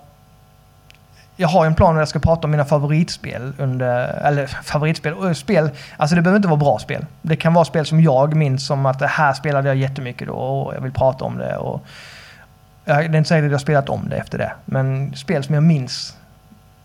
Jag 1.36 1.48
har 1.48 1.64
ju 1.64 1.68
en 1.68 1.76
plan 1.76 1.96
där 1.96 2.02
jag 2.02 2.08
ska 2.08 2.20
prata 2.20 2.48
om 2.48 2.52
mina 2.52 2.66
favoritspel 2.66 3.54
under... 3.58 4.08
Eller 4.08 4.48
favoritspel? 4.48 5.14
och 5.14 5.38
Spel, 5.38 5.70
alltså 5.98 6.16
det 6.16 6.22
behöver 6.22 6.38
inte 6.38 6.48
vara 6.48 6.60
bra 6.60 6.80
spel. 6.80 7.06
Det 7.22 7.36
kan 7.36 7.54
vara 7.54 7.66
spel 7.66 7.86
som 7.86 8.02
jag 8.02 8.36
minns 8.36 8.68
som 8.68 8.86
att 8.86 9.00
det 9.00 9.08
här 9.08 9.34
spelade 9.34 9.68
jag 9.68 9.78
jättemycket 9.78 10.28
då 10.28 10.34
och 10.34 10.76
jag 10.76 10.82
vill 10.82 10.92
prata 10.92 11.26
om 11.26 11.38
det. 11.38 11.58
Och, 11.58 11.86
jag, 12.86 12.98
det 12.98 13.16
är 13.16 13.18
inte 13.18 13.28
säkert 13.28 13.44
att 13.46 13.52
jag 13.52 13.58
har 13.58 13.60
spelat 13.60 13.90
om 13.90 14.10
det 14.10 14.16
efter 14.16 14.38
det. 14.38 14.54
Men 14.66 15.16
spel 15.16 15.44
som 15.44 15.56
jag 15.56 15.64
minns 15.64 16.18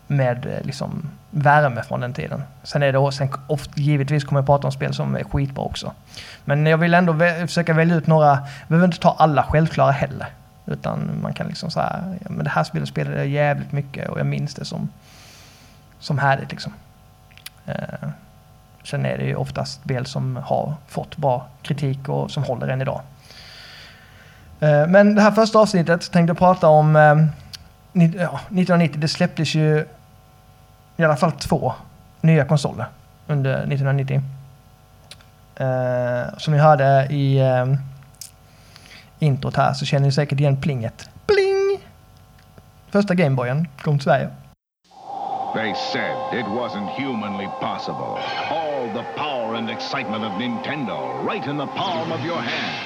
med 0.07 0.45
eh, 0.45 0.65
liksom 0.65 1.09
värme 1.31 1.83
från 1.83 1.99
den 1.99 2.13
tiden. 2.13 2.43
Sen 2.63 2.83
är 2.83 2.93
det 2.93 3.11
sen 3.11 3.29
oft, 3.47 3.77
givetvis 3.77 4.23
kommer 4.23 4.41
jag 4.41 4.45
prata 4.45 4.67
om 4.67 4.71
spel 4.71 4.93
som 4.93 5.15
är 5.15 5.23
skitbra 5.23 5.63
också. 5.63 5.91
Men 6.45 6.65
jag 6.65 6.77
vill 6.77 6.93
ändå 6.93 7.13
vä- 7.13 7.47
försöka 7.47 7.73
välja 7.73 7.95
ut 7.95 8.07
några, 8.07 8.27
jag 8.27 8.67
behöver 8.67 8.85
inte 8.87 8.99
ta 8.99 9.15
alla 9.19 9.43
självklara 9.43 9.91
heller. 9.91 10.27
Utan 10.69 11.19
man 11.21 11.33
kan 11.33 11.47
liksom 11.47 11.71
säga, 11.71 12.03
ja, 12.21 12.27
men 12.29 12.43
det 12.43 12.49
här 12.49 12.63
spelet 12.63 12.89
spelade 12.89 13.17
jag 13.17 13.27
jävligt 13.27 13.71
mycket 13.71 14.09
och 14.09 14.19
jag 14.19 14.25
minns 14.25 14.55
det 14.55 14.65
som, 14.65 14.89
som 15.99 16.19
härligt 16.19 16.51
liksom. 16.51 16.73
Eh, 17.65 18.09
sen 18.83 19.05
är 19.05 19.17
det 19.17 19.23
ju 19.23 19.35
oftast 19.35 19.81
spel 19.81 20.05
som 20.05 20.35
har 20.35 20.73
fått 20.87 21.17
bra 21.17 21.47
kritik 21.61 22.09
och 22.09 22.31
som 22.31 22.43
håller 22.43 22.67
än 22.67 22.81
idag. 22.81 23.01
Eh, 24.59 24.87
men 24.87 25.15
det 25.15 25.21
här 25.21 25.31
första 25.31 25.59
avsnittet 25.59 26.11
tänkte 26.11 26.29
jag 26.29 26.37
prata 26.37 26.67
om 26.67 26.95
eh, 26.95 27.15
ja, 28.15 28.39
1990. 28.39 28.99
Det 28.99 29.07
släpptes 29.07 29.55
ju 29.55 29.85
i 30.97 31.03
alla 31.03 31.15
fall 31.15 31.31
två 31.31 31.73
nya 32.21 32.45
konsoler 32.45 32.85
under 33.27 33.53
1990. 33.53 34.21
Eh, 35.55 36.37
som 36.37 36.53
ni 36.53 36.59
hörde 36.59 37.07
i 37.09 37.39
eh, 37.39 37.65
introt 39.19 39.55
här 39.55 39.73
så 39.73 39.85
känner 39.85 40.05
ni 40.05 40.11
säkert 40.11 40.39
igen 40.39 40.61
plinget. 40.61 41.09
Pling! 41.25 41.79
Första 42.91 43.15
Gameboyen 43.15 43.67
kom 43.81 43.97
till 43.97 44.03
Sverige. 44.03 44.29
They 45.53 45.73
said 45.73 46.33
it 46.33 46.45
wasn't 46.45 46.89
humanly 46.89 47.47
possible. 47.59 48.21
All 48.51 48.87
the 48.93 49.03
power 49.15 49.55
and 49.55 49.69
excitement 49.69 50.23
of 50.23 50.31
Nintendo 50.33 51.25
right 51.27 51.47
in 51.47 51.57
the 51.57 51.65
palm 51.65 52.11
of 52.11 52.25
your 52.25 52.41
hand. 52.41 52.85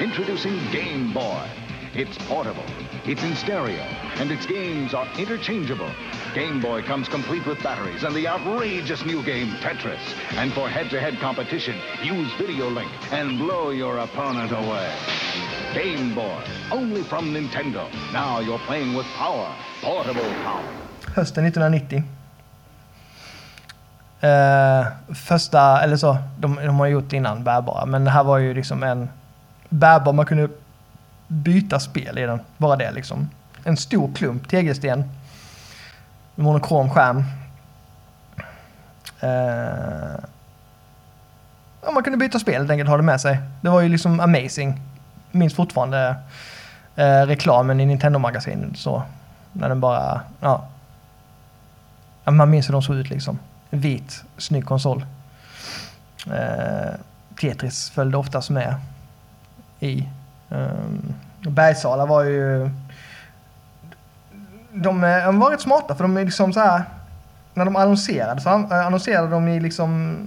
Introducing 0.00 0.58
Game 0.72 1.12
Boy. 1.12 1.68
It's 1.94 2.18
portable, 2.28 2.64
it's 3.06 3.22
in 3.22 3.34
stereo, 3.34 3.82
and 4.20 4.30
its 4.30 4.44
games 4.46 4.92
are 4.92 5.06
interchangeable. 5.16 5.90
Game 6.34 6.60
Boy 6.60 6.82
comes 6.82 7.08
complete 7.08 7.46
with 7.46 7.62
batteries 7.62 8.04
and 8.04 8.14
the 8.14 8.28
outrageous 8.28 9.04
new 9.06 9.22
game 9.22 9.48
Tetris. 9.62 9.98
And 10.36 10.52
for 10.52 10.68
head-to-head 10.68 11.18
competition, 11.20 11.74
use 12.02 12.30
Video 12.38 12.68
Link 12.68 12.90
and 13.12 13.38
blow 13.38 13.70
your 13.70 13.98
opponent 13.98 14.52
away. 14.52 14.92
Game 15.74 16.14
Boy, 16.14 16.42
only 16.70 17.02
from 17.02 17.32
Nintendo. 17.32 17.88
Now 18.12 18.40
you're 18.40 18.60
playing 18.66 18.94
with 18.94 19.06
power, 19.16 19.48
portable 19.82 20.30
power. 20.44 20.68
Hösten 21.14 21.44
1990. 21.44 22.02
Eh, 24.20 24.86
första, 25.14 25.80
eller 25.82 25.96
så, 25.96 26.18
de, 26.38 26.56
de 26.56 26.80
har 26.80 26.86
gjort 26.86 27.12
innan 27.12 27.44
bärbara, 27.44 27.86
men 27.86 28.04
det 28.04 28.10
här 28.10 28.24
var 28.24 28.38
ju 28.38 28.54
liksom 28.54 28.82
en 28.82 29.08
bärbar, 29.68 30.12
man 30.12 30.26
kunde 30.26 30.48
byta 31.28 31.80
spel 31.80 32.18
i 32.18 32.26
den. 32.26 32.40
Bara 32.56 32.76
det 32.76 32.92
liksom. 32.92 33.30
En 33.64 33.76
stor 33.76 34.14
klump 34.14 34.48
tegelsten. 34.48 35.04
Monokrom 36.34 36.90
skärm. 36.90 37.24
Uh, 39.22 40.20
ja, 41.82 41.90
man 41.94 42.02
kunde 42.02 42.18
byta 42.18 42.38
spel 42.38 42.54
helt 42.54 42.70
enkelt, 42.70 42.90
ha 42.90 42.96
det 42.96 43.02
med 43.02 43.20
sig. 43.20 43.38
Det 43.60 43.68
var 43.68 43.80
ju 43.80 43.88
liksom 43.88 44.20
amazing. 44.20 44.80
Minns 45.30 45.54
fortfarande 45.54 46.16
uh, 46.98 47.26
reklamen 47.26 47.80
i 47.80 47.86
Nintendo-magasinet 47.86 48.78
så. 48.78 49.02
När 49.52 49.68
den 49.68 49.80
bara, 49.80 50.20
ja. 50.40 50.68
ja, 52.24 52.32
man 52.32 52.50
minns 52.50 52.68
hur 52.68 52.72
de 52.72 52.82
såg 52.82 52.96
ut 52.96 53.10
liksom. 53.10 53.38
En 53.70 53.80
vit, 53.80 54.24
snygg 54.36 54.66
konsol. 54.66 55.04
Uh, 56.26 56.94
Tetris 57.40 57.90
följde 57.90 58.16
oftast 58.16 58.50
med 58.50 58.74
i. 59.80 60.08
Um, 60.48 61.14
Bergsala 61.48 62.06
var 62.06 62.24
ju... 62.24 62.70
De, 64.72 65.04
eh, 65.04 65.24
de 65.24 65.38
var 65.38 65.50
rätt 65.50 65.60
smarta 65.60 65.94
för 65.94 66.04
de 66.04 66.16
är 66.16 66.24
liksom 66.24 66.52
så 66.52 66.60
här... 66.60 66.82
När 67.54 67.64
de 67.64 67.76
annonserade 67.76 68.40
så 68.40 68.48
eh, 68.48 68.86
annonserade 68.86 69.28
de 69.28 69.48
i 69.48 69.60
liksom 69.60 70.18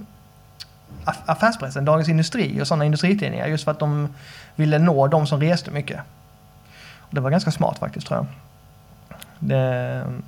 affärspressen, 1.26 1.84
Dagens 1.84 2.08
Industri 2.08 2.62
och 2.62 2.66
sådana 2.66 2.84
industritidningar 2.84 3.46
just 3.46 3.64
för 3.64 3.70
att 3.70 3.78
de 3.78 4.08
ville 4.54 4.78
nå 4.78 5.06
de 5.06 5.26
som 5.26 5.40
reste 5.40 5.70
mycket. 5.70 6.00
Och 6.98 7.14
det 7.14 7.20
var 7.20 7.30
ganska 7.30 7.50
smart 7.50 7.78
faktiskt 7.78 8.06
tror 8.06 8.18
jag. 8.18 8.26
Det, 9.38 9.58
ehm, 9.58 10.22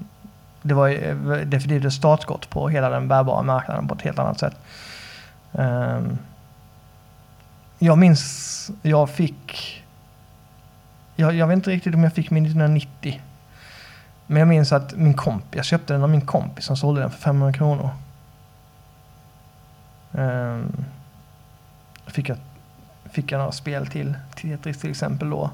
det 0.62 0.74
var 0.74 0.88
eh, 0.88 1.16
definitivt 1.44 1.85
ett 1.85 1.92
startskott 1.92 2.50
på 2.50 2.68
hela 2.68 2.90
den 2.90 3.09
bärbara 3.09 3.42
marknaden 3.42 3.88
på 3.88 3.94
ett 3.94 4.02
helt 4.02 4.18
annat 4.18 4.38
sätt. 4.38 4.54
Ehm, 5.52 6.18
jag 7.78 7.98
minns, 7.98 8.70
jag 8.83 9.11
fick, 9.11 9.84
jag, 11.16 11.35
jag 11.35 11.46
vet 11.46 11.57
inte 11.57 11.70
riktigt 11.70 11.94
om 11.94 12.05
jag 12.05 12.12
fick 12.12 12.31
min 12.31 12.44
1990. 12.44 13.22
Men 14.27 14.38
jag 14.38 14.48
minns 14.48 14.72
att 14.72 14.96
min 14.96 15.14
kompis, 15.14 15.57
jag 15.57 15.64
köpte 15.64 15.92
den 15.92 16.03
av 16.03 16.09
min 16.09 16.27
kompis 16.27 16.64
som 16.64 16.77
sålde 16.77 17.00
den 17.00 17.11
för 17.11 17.18
500 17.18 17.53
kronor. 17.53 17.90
Um, 20.12 20.85
fick, 22.07 22.29
jag, 22.29 22.37
fick 23.11 23.33
jag 23.33 23.38
några 23.38 23.53
spel 23.53 23.87
till, 23.87 24.14
Tetris 24.37 24.79
till 24.79 24.90
exempel 24.90 25.31
då. 25.31 25.50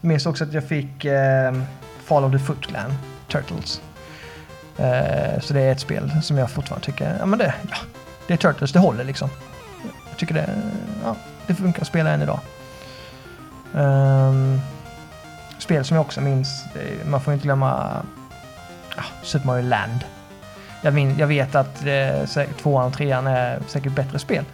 Jag 0.00 0.08
minns 0.08 0.26
också 0.26 0.44
att 0.44 0.52
jag 0.52 0.64
fick 0.64 1.04
um, 1.04 1.64
Fall 2.04 2.24
of 2.24 2.32
the 2.32 2.38
Foot 2.38 2.66
Clan, 2.66 2.94
Turtles. 3.28 3.82
Uh, 4.80 5.40
så 5.40 5.54
det 5.54 5.60
är 5.60 5.72
ett 5.72 5.80
spel 5.80 6.22
som 6.22 6.38
jag 6.38 6.50
fortfarande 6.50 6.86
tycker, 6.86 7.16
ja 7.20 7.26
men 7.26 7.38
det, 7.38 7.54
ja, 7.70 7.76
det 8.26 8.32
är 8.32 8.36
Turtles, 8.36 8.72
det 8.72 8.78
håller 8.78 9.04
liksom. 9.04 9.28
Jag 10.08 10.18
tycker 10.18 10.34
det, 10.34 10.48
ja, 11.04 11.16
det 11.46 11.54
funkar 11.54 11.80
att 11.80 11.88
spela 11.88 12.10
än 12.10 12.22
idag. 12.22 12.40
Um, 13.72 14.60
spel 15.66 15.84
som 15.84 15.94
jag 15.94 16.06
också 16.06 16.20
minns, 16.20 16.64
man 17.06 17.20
får 17.20 17.34
inte 17.34 17.44
glömma 17.44 18.02
ah, 18.96 19.02
Super 19.22 19.46
Mario 19.46 19.62
Land. 19.62 20.04
Jag, 20.82 20.94
min, 20.94 21.18
jag 21.18 21.26
vet 21.26 21.54
att 21.54 21.86
eh, 21.86 22.46
tvåan 22.62 22.86
och 22.86 22.92
trean 22.92 23.26
är 23.26 23.58
säkert 23.66 23.92
bättre 23.92 24.18
spel. 24.18 24.44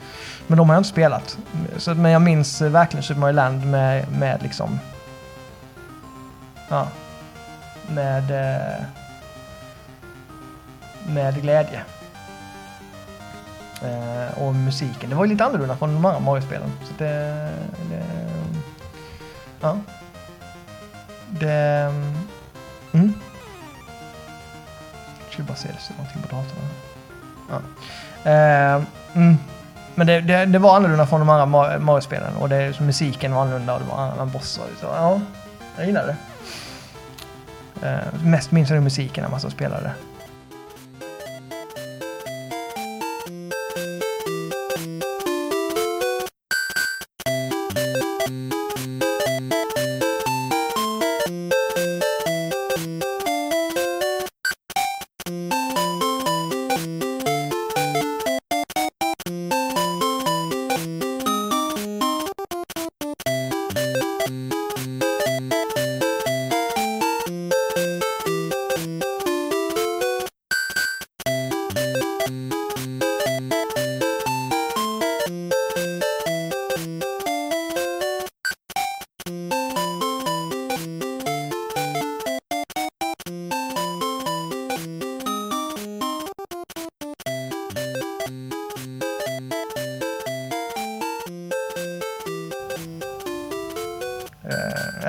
Men 0.47 0.59
de 0.59 0.69
har 0.69 0.77
jag 0.77 0.81
inte 0.81 0.89
spelat. 0.89 1.39
Så, 1.77 1.95
men 1.95 2.13
jag 2.13 2.23
minns 2.23 2.63
eh, 2.63 2.71
verkligen 2.71 3.03
Super 3.03 3.21
Mario 3.21 3.35
Land 3.35 3.67
med, 3.67 4.13
med 4.19 4.43
liksom... 4.43 4.79
Ja. 6.69 6.89
Med... 7.89 8.31
Eh, 8.31 8.85
med 11.09 11.43
glädje. 11.43 11.83
Eh, 13.83 14.39
och 14.39 14.55
musiken. 14.55 15.11
Det 15.11 15.17
var 15.17 15.25
ju 15.25 15.31
lite 15.31 15.45
annorlunda 15.45 15.77
från 15.77 15.95
de 15.95 16.05
andra 16.05 16.21
Mario-spelen. 16.21 16.73
Så 16.85 16.93
det, 16.99 17.51
det... 17.91 18.05
Ja. 19.61 19.79
Det... 21.41 21.95
Mm. 22.93 23.15
Jag 25.25 25.33
skulle 25.33 25.49
bara 25.49 25.57
se 25.57 25.69
det 25.69 25.81
står 25.81 25.95
någonting 25.95 26.23
på 26.23 26.29
datorn. 26.29 26.69
Ja. 27.51 27.57
Uh, 28.77 28.85
mm. 29.15 29.37
Men 29.95 30.07
det, 30.07 30.21
det, 30.21 30.45
det 30.45 30.59
var 30.59 30.77
annorlunda 30.77 31.07
från 31.07 31.21
de 31.21 31.29
andra 31.29 31.79
Mario-spelen. 31.79 32.37
Och 32.37 32.49
det, 32.49 32.77
så 32.77 32.83
musiken 32.83 33.35
var 33.35 33.43
annorlunda 33.43 33.75
och 33.75 33.81
det 33.81 33.87
var 33.87 33.99
andra 33.99 34.27
bossar. 34.27 34.65
Så, 34.81 34.87
ja, 34.87 35.21
jag 35.77 35.87
gillade 35.87 36.17
det. 37.81 37.87
Uh, 37.87 38.25
mest 38.25 38.51
minns 38.51 38.71
jag 38.71 38.77
nog 38.77 38.85
musiken 38.85 39.25
när 39.25 39.31
man 39.31 39.41
så 39.41 39.51
spelade. 39.51 39.93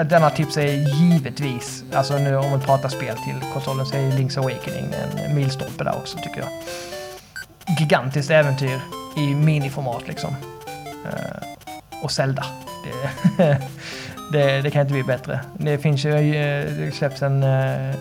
Denna 0.04 0.30
tips 0.30 0.58
är 0.58 0.68
givetvis, 0.68 1.84
alltså 1.94 2.18
nu 2.18 2.36
om 2.36 2.50
man 2.50 2.60
pratar 2.60 2.89
spel 2.89 3.18
till 3.18 3.52
konsolen 3.54 3.86
så 3.86 3.96
är 3.96 4.02
ju 4.02 4.12
Link's 4.12 4.39
Awakening 4.39 4.86
en 5.26 5.36
milstolpe 5.36 5.84
där 5.84 5.96
också 5.96 6.18
tycker 6.18 6.39
jag. 6.39 6.50
Gigantiskt 7.80 8.32
äventyr 8.32 8.80
i 9.18 9.36
miniformat 9.36 10.08
liksom. 10.08 10.36
Eh, 11.06 12.02
och 12.04 12.12
Zelda. 12.12 12.46
Det, 13.38 13.58
det, 14.32 14.62
det 14.62 14.72
kan 14.72 14.82
inte 14.82 14.94
bli 14.94 15.04
bättre. 15.04 15.39
Det 15.58 15.78
finns 15.78 16.06
ju, 16.06 16.36
eh, 16.36 16.66
det 16.78 16.92
släpps 16.96 17.22
en, 17.22 17.44
eh, 17.44 17.96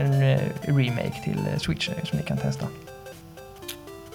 en 0.00 0.38
remake 0.62 1.22
till 1.24 1.38
Switch 1.58 1.90
som 2.04 2.18
ni 2.18 2.22
kan 2.22 2.36
testa. 2.36 2.66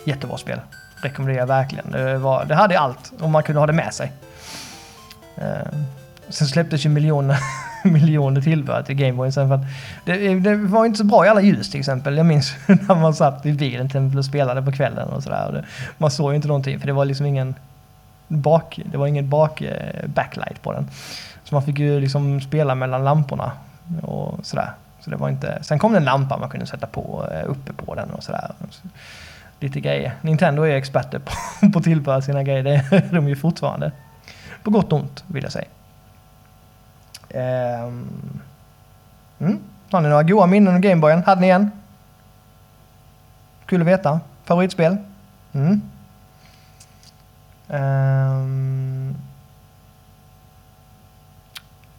Jättebra 0.05 0.37
spel. 0.37 0.59
Rekommenderar 0.95 1.39
jag 1.39 1.47
verkligen. 1.47 1.91
Det, 1.91 2.17
var, 2.17 2.45
det 2.45 2.55
hade 2.55 2.79
allt 2.79 3.13
om 3.19 3.31
man 3.31 3.43
kunde 3.43 3.59
ha 3.59 3.67
det 3.67 3.73
med 3.73 3.93
sig. 3.93 4.11
Sen 6.33 6.47
släpptes 6.47 6.85
ju 6.85 6.89
miljoner, 6.89 7.39
miljoner 7.83 8.41
tillbehör 8.41 8.83
till 8.83 8.95
Gameboy 8.95 9.31
sen 9.31 9.47
för 9.47 9.55
att 9.55 9.65
det, 10.05 10.39
det 10.39 10.55
var 10.55 10.85
inte 10.85 10.97
så 10.97 11.03
bra 11.03 11.25
i 11.25 11.29
alla 11.29 11.41
ljus 11.41 11.71
till 11.71 11.79
exempel. 11.79 12.17
Jag 12.17 12.25
minns 12.25 12.55
när 12.67 12.95
man 12.95 13.13
satt 13.13 13.45
i 13.45 13.53
bilen 13.53 13.89
till 13.89 13.97
exempel 13.97 14.17
och 14.17 14.25
spelade 14.25 14.61
på 14.61 14.71
kvällen 14.71 15.09
och 15.09 15.23
sådär. 15.23 15.65
Man 15.97 16.11
såg 16.11 16.31
ju 16.31 16.35
inte 16.35 16.47
någonting 16.47 16.79
för 16.79 16.87
det 16.87 16.93
var 16.93 17.05
liksom 17.05 17.25
ingen 17.25 17.55
bak, 18.27 18.79
det 18.85 18.97
var 18.97 19.07
ingen 19.07 19.29
bak-backlight 19.29 20.57
eh, 20.57 20.61
på 20.61 20.73
den. 20.73 20.89
Så 21.43 21.55
man 21.55 21.63
fick 21.63 21.79
ju 21.79 21.99
liksom 21.99 22.41
spela 22.41 22.75
mellan 22.75 23.03
lamporna 23.03 23.51
och 24.01 24.45
sådär. 24.45 24.69
Så 24.99 25.09
det 25.09 25.15
var 25.15 25.29
inte, 25.29 25.63
sen 25.63 25.79
kom 25.79 25.91
det 25.91 25.97
en 25.97 26.05
lampa 26.05 26.37
man 26.37 26.49
kunde 26.49 26.65
sätta 26.65 26.87
på 26.87 27.27
eh, 27.31 27.49
uppe 27.49 27.73
på 27.73 27.95
den 27.95 28.09
och 28.09 28.23
sådär. 28.23 28.51
Lite 29.59 29.79
grejer. 29.79 30.13
Nintendo 30.21 30.63
är 30.63 30.75
experter 30.75 31.19
på, 31.19 31.31
på 31.73 31.79
att 31.79 31.85
tillföra 31.85 32.21
sina 32.21 32.43
grejer. 32.43 32.63
Det 32.63 32.95
är 32.95 33.15
de 33.15 33.27
ju 33.27 33.35
fortfarande. 33.35 33.91
På 34.63 34.71
gott 34.71 34.93
och 34.93 34.99
ont 34.99 35.23
vill 35.27 35.43
jag 35.43 35.51
säga. 35.51 35.67
Ehm. 37.33 38.41
Mm. 39.39 39.59
Har 39.91 40.01
ni 40.01 40.09
några 40.09 40.23
goa 40.23 40.45
minnen 40.45 40.75
av 40.75 40.79
Gameboyen? 40.79 41.23
Hade 41.23 41.41
ni 41.41 41.47
en? 41.47 41.71
Kul 43.65 43.81
att 43.81 43.87
veta. 43.87 44.19
Favoritspel? 44.43 44.97
Mm. 45.53 45.81
Ehm. 47.69 49.15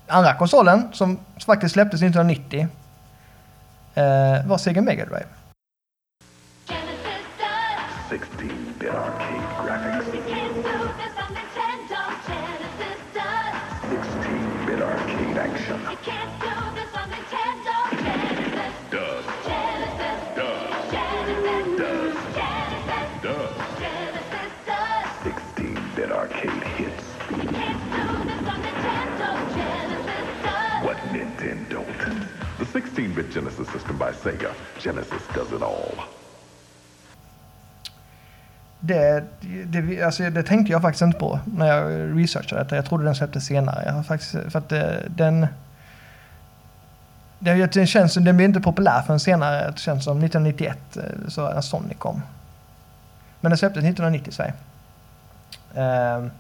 Andra 0.06 0.34
konsolen 0.34 0.88
som 0.92 1.18
faktiskt 1.46 1.72
släpptes 1.72 2.02
1990 2.02 2.68
eh, 3.94 4.46
var 4.46 4.58
Sega 4.58 4.82
Mega 4.82 5.04
Drive. 5.04 5.26
16-bit 8.10 8.90
arcade 8.90 9.63
The 16.04 16.12
16-bit 32.64 33.34
Genesis 33.34 33.68
system 33.68 33.98
by 33.98 34.12
Sega. 34.12 34.52
Genesis 34.78 35.22
does 35.34 35.52
it 35.52 35.62
all. 35.62 36.04
Det, 38.80 39.24
det, 39.66 40.02
alltså 40.02 40.30
det 40.30 40.42
tänkte 40.42 40.72
jag 40.72 40.82
faktiskt 40.82 41.02
inte 41.02 41.18
på 41.18 41.40
när 41.56 41.66
jag 41.66 42.18
researchade 42.18 42.62
detta. 42.62 42.76
Jag 42.76 42.86
trodde 42.86 43.04
den 43.04 43.14
släpptes 43.14 43.46
senare. 43.46 43.82
Jag 43.86 43.92
har 43.92 44.02
faktiskt, 44.02 44.32
för 44.32 44.58
att 44.58 44.68
det, 44.68 45.02
den... 45.08 45.46
det, 47.44 47.72
det 47.72 47.86
känns 47.86 48.12
som 48.12 48.24
den 48.24 48.36
blev 48.36 48.48
inte 48.48 48.60
populär 48.60 49.02
förrän 49.02 49.20
senare. 49.20 49.70
Det 49.70 49.78
känns 49.78 50.04
som 50.04 50.18
1991 50.18 50.96
eh, 50.96 51.02
så 51.28 51.50
när 51.52 51.60
Sonic 51.60 51.98
kom. 51.98 52.22
Men 53.40 53.50
den 53.50 53.58
släpptes 53.58 53.84
1990 53.84 54.28
i 54.28 54.32
Sverige. 54.32 54.52
Ehm, 55.74 56.30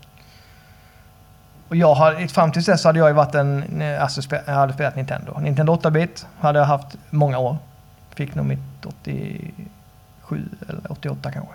och 1.68 1.76
jag 1.76 1.94
har, 1.94 2.28
fram 2.28 2.52
tills 2.52 2.66
dess 2.66 2.84
hade 2.84 2.98
jag 2.98 3.08
ju 3.08 3.14
varit 3.14 3.34
en, 3.34 3.82
eh, 3.82 4.02
alltså 4.02 4.22
spe, 4.22 4.42
jag 4.46 4.54
hade 4.54 4.72
spelat 4.72 4.96
Nintendo. 4.96 5.38
Nintendo 5.38 5.74
8-bit 5.76 6.26
hade 6.40 6.58
jag 6.58 6.66
haft 6.66 6.96
många 7.10 7.38
år. 7.38 7.56
Fick 8.14 8.34
nog 8.34 8.46
mitt 8.46 8.86
87 8.86 10.48
eller 10.68 10.92
88 10.92 11.32
kanske. 11.32 11.54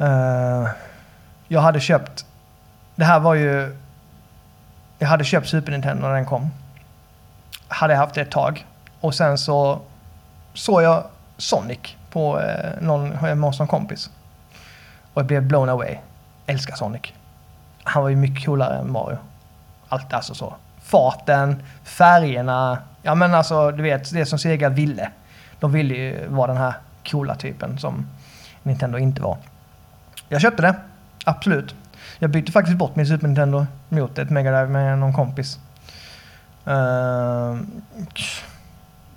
Uh, 0.00 0.68
jag 1.48 1.60
hade 1.60 1.80
köpt, 1.80 2.26
det 2.94 3.04
här 3.04 3.20
var 3.20 3.34
ju, 3.34 3.76
jag 4.98 5.08
hade 5.08 5.24
köpt 5.24 5.48
Super 5.48 5.72
Nintendo 5.72 6.02
när 6.02 6.14
den 6.14 6.26
kom. 6.26 6.50
Hade 7.70 7.94
haft 7.94 8.14
det 8.14 8.20
ett 8.20 8.30
tag. 8.30 8.66
Och 9.00 9.14
sen 9.14 9.38
så 9.38 9.80
såg 10.54 10.82
jag 10.82 11.04
Sonic 11.36 11.96
på 12.10 12.40
eh, 12.40 12.70
någon, 12.80 13.12
hemma 13.12 13.46
hos 13.46 13.58
någon 13.58 13.68
kompis. 13.68 14.10
Och 15.14 15.20
jag 15.20 15.26
blev 15.26 15.42
blown 15.42 15.68
away. 15.68 15.96
Älskar 16.46 16.74
Sonic. 16.74 17.02
Han 17.82 18.02
var 18.02 18.10
ju 18.10 18.16
mycket 18.16 18.44
coolare 18.44 18.78
än 18.78 18.92
Mario. 18.92 19.18
Allt 19.88 20.12
alltså 20.12 20.34
så. 20.34 20.54
Farten, 20.82 21.62
färgerna. 21.84 22.78
Ja 23.02 23.14
men 23.14 23.34
alltså 23.34 23.70
du 23.70 23.82
vet 23.82 24.12
det 24.12 24.26
som 24.26 24.38
Sega 24.38 24.68
ville. 24.68 25.10
De 25.60 25.72
ville 25.72 25.94
ju 25.94 26.26
vara 26.28 26.46
den 26.46 26.56
här 26.56 26.74
coola 27.10 27.34
typen 27.34 27.78
som 27.78 28.06
Nintendo 28.62 28.98
inte 28.98 29.22
var. 29.22 29.36
Jag 30.28 30.40
köpte 30.40 30.62
det. 30.62 30.74
Absolut. 31.24 31.74
Jag 32.18 32.30
bytte 32.30 32.52
faktiskt 32.52 32.78
bort 32.78 32.96
min 32.96 33.06
Super 33.06 33.26
Nintendo 33.26 33.66
mot 33.88 34.18
ett 34.18 34.30
Mega 34.30 34.50
Drive 34.50 34.68
med 34.68 34.98
någon 34.98 35.12
kompis. 35.12 35.58
Uh, 36.68 37.60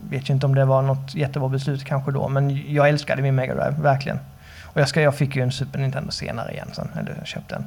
vet 0.10 0.30
ju 0.30 0.34
inte 0.34 0.46
om 0.46 0.56
det 0.56 0.66
var 0.66 0.82
något 0.82 1.16
jättebra 1.16 1.50
beslut 1.50 1.84
kanske 1.84 2.12
då, 2.12 2.28
men 2.28 2.74
jag 2.74 2.89
älskade 2.89 3.22
min 3.22 3.36
Mega 3.36 3.56
Drive, 3.56 3.82
verkligen. 3.82 4.20
Och 4.64 4.82
jag, 4.82 4.89
ska, 4.89 5.02
jag 5.02 5.16
fick 5.16 5.36
ju 5.36 5.41
en 5.41 5.52
Super 5.52 5.80
Nintendo 5.80 6.12
senare 6.12 6.52
igen 6.52 6.70
sen, 6.74 6.89
eller 7.00 7.16
jag 7.18 7.28
köpte 7.28 7.56
den. 7.56 7.66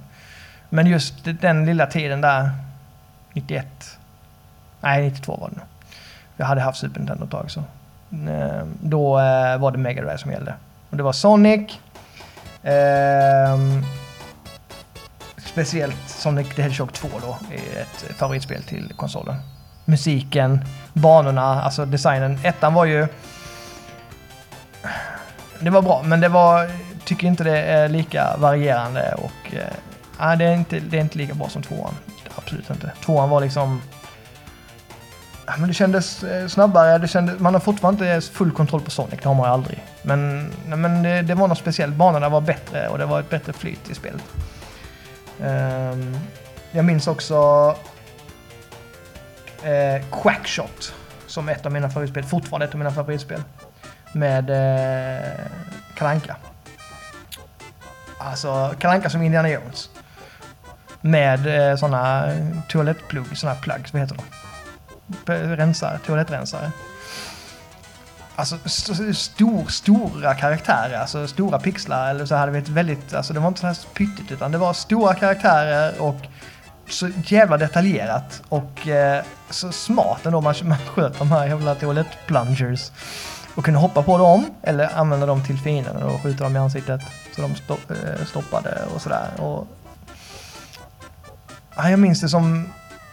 Men 0.69 0.87
just 0.87 1.15
den 1.41 1.67
lilla 1.67 1.87
tiden 1.87 2.21
där, 2.21 2.51
91, 3.33 3.67
nej 4.81 5.03
92 5.03 5.37
var 5.41 5.49
det 5.51 5.57
nog. 5.57 5.67
Jag 6.37 6.47
hade 6.47 6.61
haft 6.61 6.79
Super 6.79 6.99
Nintendo 7.01 7.25
ett 7.25 7.31
tag 7.31 7.51
så. 7.51 7.61
Uh, 8.13 8.65
då 8.83 9.19
uh, 9.19 9.59
var 9.59 9.73
det 9.73 9.79
Mega 9.79 10.03
Drive 10.03 10.19
som 10.19 10.31
gällde. 10.31 10.55
Och 10.91 10.97
det 10.97 11.03
var 11.03 11.13
Sonic. 11.13 11.79
Ehm, 12.63 13.85
speciellt 15.37 16.09
Sonic 16.09 16.55
the 16.55 16.63
Hedgehog 16.63 16.93
2 16.93 17.09
då 17.23 17.39
är 17.51 17.81
ett 17.83 18.17
favoritspel 18.17 18.63
till 18.63 18.93
konsolen. 18.97 19.37
Musiken, 19.89 20.61
banorna, 20.93 21.63
alltså 21.63 21.85
designen. 21.85 22.39
Ettan 22.43 22.75
var 22.75 22.85
ju... 22.85 23.09
Det 25.61 25.71
var 25.71 25.83
bra, 25.83 26.03
men 26.03 26.21
det 26.21 26.29
var... 26.29 26.71
Tycker 27.05 27.27
inte 27.27 27.45
det 27.45 27.59
är 27.59 27.89
lika 27.89 28.37
varierande 28.39 29.15
och... 29.15 29.55
Eh, 29.55 30.37
det, 30.39 30.45
är 30.45 30.55
inte, 30.55 30.81
det 30.81 30.97
är 30.97 31.01
inte 31.01 31.19
lika 31.19 31.35
bra 31.35 31.49
som 31.49 31.63
tvåan. 31.63 31.95
Absolut 32.35 32.71
inte. 32.71 32.93
Tvåan 33.05 33.31
var 33.31 33.41
liksom... 33.41 33.83
Men 35.59 35.69
det 35.69 35.75
kändes 35.75 36.25
eh, 36.25 36.49
snabbare, 36.49 36.99
det 36.99 37.09
kändes, 37.09 37.41
man 37.41 37.55
har 37.55 37.61
fortfarande 37.61 38.15
inte 38.15 38.29
full 38.29 38.53
kontroll 38.53 38.81
på 38.81 38.91
Sonic, 38.91 39.21
det 39.23 39.29
har 39.29 39.35
man 39.35 39.47
ju 39.47 39.53
aldrig. 39.53 39.85
Men, 40.03 40.53
men 40.67 41.03
det, 41.03 41.23
det 41.23 41.35
var 41.35 41.49
något 41.49 41.59
speciellt, 41.59 41.95
banorna 41.95 42.29
var 42.29 42.41
bättre 42.41 42.89
och 42.89 42.99
det 42.99 43.07
var 43.07 43.21
ett 43.21 43.31
bättre 43.31 43.53
flyt 43.53 43.91
i 43.91 43.95
spelet. 43.95 44.25
Um, 45.41 46.17
jag 46.73 46.85
minns 46.85 47.07
också 47.07 47.37
eh, 49.65 50.03
Quackshot 50.23 50.95
som 51.27 51.49
ett 51.49 51.67
av 51.67 51.73
mina 51.73 51.91
favoritspel, 51.91 52.25
fortfarande 52.25 52.67
ett 52.67 52.73
av 52.73 52.79
mina 52.79 52.91
favoritspel. 52.91 53.43
Med 54.13 54.51
eh, 54.51 55.33
Kalanka. 55.95 56.37
Alltså 58.19 58.75
Kalanka 58.79 59.11
som 59.11 59.23
Indiana 59.23 59.51
Jones. 59.51 59.91
Med 61.01 61.71
eh, 61.71 61.77
sådana 61.77 62.27
eh, 62.27 62.47
toalettplugg, 62.69 63.37
sådana 63.39 63.61
plugs, 63.61 63.93
vad 63.93 64.03
heter 64.03 64.17
de? 64.17 64.23
Rensare, 65.57 65.99
toalettrensare. 66.07 66.71
Alltså 68.39 68.57
st 68.65 69.15
stor, 69.15 69.67
stora 69.69 70.35
karaktärer, 70.35 70.99
alltså 70.99 71.27
stora 71.27 71.59
pixlar 71.59 72.11
eller 72.11 72.27
så 72.27 72.35
hade 72.35 72.53
vi 72.53 72.59
ett 72.59 72.69
väldigt, 72.69 73.15
alltså 73.15 73.33
det 73.33 73.41
var 73.41 73.49
inte 73.49 73.61
så 73.61 73.67
här 73.67 73.77
pyttigt 73.95 74.33
utan 74.33 74.53
det 74.53 74.59
var 74.59 74.73
stora 74.73 75.15
karaktärer 75.15 76.01
och 76.01 76.17
så 76.89 77.09
jävla 77.25 77.57
detaljerat 77.57 78.43
och 78.49 78.89
eh, 78.89 79.25
så 79.51 79.73
smart 79.73 80.27
ändå 80.27 80.41
man, 80.41 80.55
man 80.63 80.79
sköt 80.79 81.19
de 81.19 81.31
här 81.31 81.47
jävla 81.47 81.75
toalettplungers 81.75 82.91
och 83.55 83.65
kunde 83.65 83.81
hoppa 83.81 84.03
på 84.03 84.19
dem 84.19 84.47
eller 84.63 84.99
använda 84.99 85.27
dem 85.27 85.45
till 85.45 85.59
fienden 85.59 86.03
och 86.03 86.23
skjuta 86.23 86.45
dem 86.45 86.57
i 86.57 86.59
ansiktet 86.59 87.01
så 87.37 87.43
de 87.43 87.55
sto 87.55 87.73
eh, 87.73 88.25
stoppade 88.27 88.79
och 88.95 89.03
sådär. 89.03 89.29
Och, 89.39 89.67
ja, 91.77 91.91
jag 91.91 91.99
minns 91.99 92.21
det 92.21 92.29
som 92.29 92.69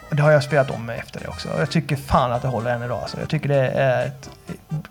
det 0.10 0.22
har 0.22 0.32
jag 0.32 0.44
spelat 0.44 0.72
om 0.72 0.90
efter 0.90 1.20
det 1.20 1.28
också. 1.28 1.50
Jag 1.60 1.70
tycker 1.70 1.96
fan 1.96 2.32
att 2.32 2.42
det 2.42 2.48
håller 2.48 2.72
än 2.72 2.84
idag. 2.84 3.02
Alltså. 3.02 3.20
Jag 3.20 3.30
tycker 3.30 3.50
det 3.50 3.68
är 3.68 4.06
ett 4.06 4.30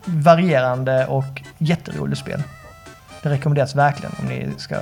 varierande 0.04 1.06
och 1.06 1.42
jätteroligt 1.58 2.20
spel. 2.20 2.42
Det 3.22 3.28
rekommenderas 3.28 3.74
verkligen 3.74 4.12
om 4.18 4.26
ni 4.26 4.48
ska 4.56 4.76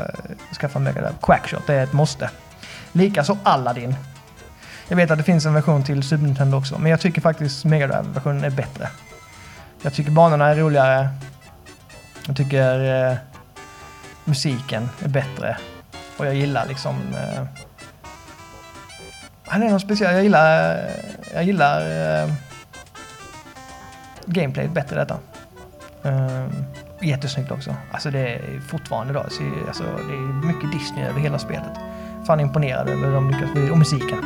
skaffa 0.61 0.79
Mega 0.79 1.01
Drive. 1.01 1.15
Quackshot, 1.23 1.67
det 1.67 1.75
är 1.75 1.85
ett 1.85 1.93
måste. 1.93 2.31
Likaså 2.93 3.39
Aladdin. 3.43 3.97
Jag 4.89 4.97
vet 4.97 5.11
att 5.11 5.19
det 5.19 5.25
finns 5.25 5.47
en 5.47 5.55
version 5.55 5.85
till 5.85 6.03
Super 6.03 6.25
Nintendo 6.25 6.59
också, 6.59 6.79
men 6.79 6.91
jag 6.91 7.01
tycker 7.01 7.21
faktiskt 7.21 7.65
Mega 7.65 7.87
Drive-versionen 7.87 8.45
är 8.45 8.51
bättre. 8.51 8.89
Jag 9.83 9.93
tycker 9.93 10.11
banorna 10.11 10.49
är 10.49 10.57
roligare. 10.57 11.09
Jag 12.27 12.37
tycker 12.37 13.09
eh, 13.11 13.17
musiken 14.25 14.89
är 15.05 15.09
bättre. 15.09 15.57
Och 16.17 16.27
jag 16.27 16.35
gillar 16.35 16.67
liksom... 16.67 16.97
Eh, 17.15 17.45
han 19.47 19.63
är 19.63 19.71
något 19.71 19.83
speciellt. 19.83 20.15
Jag 20.15 20.23
gillar... 20.23 20.79
Jag 21.35 21.45
gillar... 21.45 21.81
Eh, 21.81 22.23
eh 22.23 22.31
gameplayet 24.27 24.73
bättre 24.73 24.97
detta. 24.97 25.19
Eh, 26.03 26.47
jättesnyggt 27.01 27.51
också. 27.51 27.75
Alltså 27.93 28.11
det 28.11 28.35
är 28.35 28.61
fortfarande 28.69 29.13
då, 29.13 29.21
alltså, 29.21 29.43
alltså 29.69 29.83
det 29.83 30.15
är 30.15 30.47
mycket 30.47 30.73
Disney 30.73 31.05
över 31.05 31.21
hela 31.21 31.39
spelet. 31.39 31.90
Fan 32.27 32.41
imponerad 32.41 32.89
över 32.89 33.07
hur 33.07 33.15
de 33.15 33.31
lyckas, 33.31 33.71
och 33.71 33.79
musiken. 33.79 34.19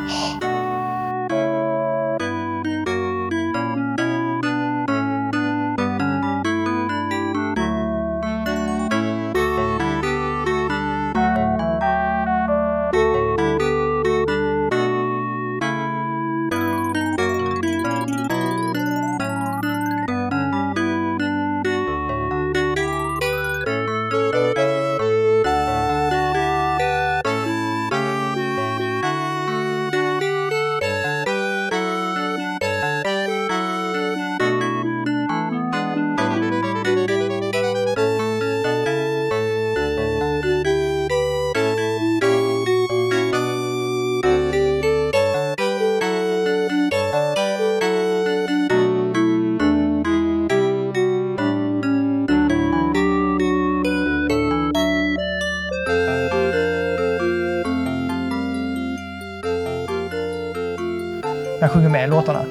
Han 61.64 61.70
sjunger 61.70 61.88
med 61.88 62.04
i 62.04 62.06
låtarna. 62.06 62.44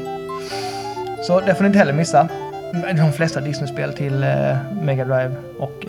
Så 1.27 1.39
det 1.39 1.55
får 1.55 1.63
ni 1.63 1.67
inte 1.67 1.79
heller 1.79 1.93
missa. 1.93 2.27
De 2.97 3.13
flesta 3.13 3.41
Disney-spel 3.41 3.93
till 3.93 4.23
eh, 4.23 4.57
Mega 4.81 5.05
Drive 5.05 5.35
och 5.59 5.85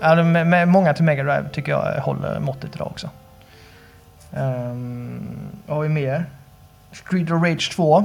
eh, 0.00 0.24
med, 0.24 0.46
med 0.46 0.68
många 0.68 0.94
till 0.94 1.04
Mega 1.04 1.22
Drive 1.22 1.48
tycker 1.52 1.72
jag 1.72 1.96
eh, 1.96 2.02
håller 2.02 2.40
måttet 2.40 2.74
idag 2.74 2.86
också. 2.86 3.10
Um, 4.30 5.36
vad 5.66 5.76
har 5.76 5.82
vi 5.82 5.88
mer? 5.88 6.24
Street 6.92 7.30
of 7.30 7.42
Rage 7.42 7.72
2. 7.76 7.98
Uh, 7.98 8.04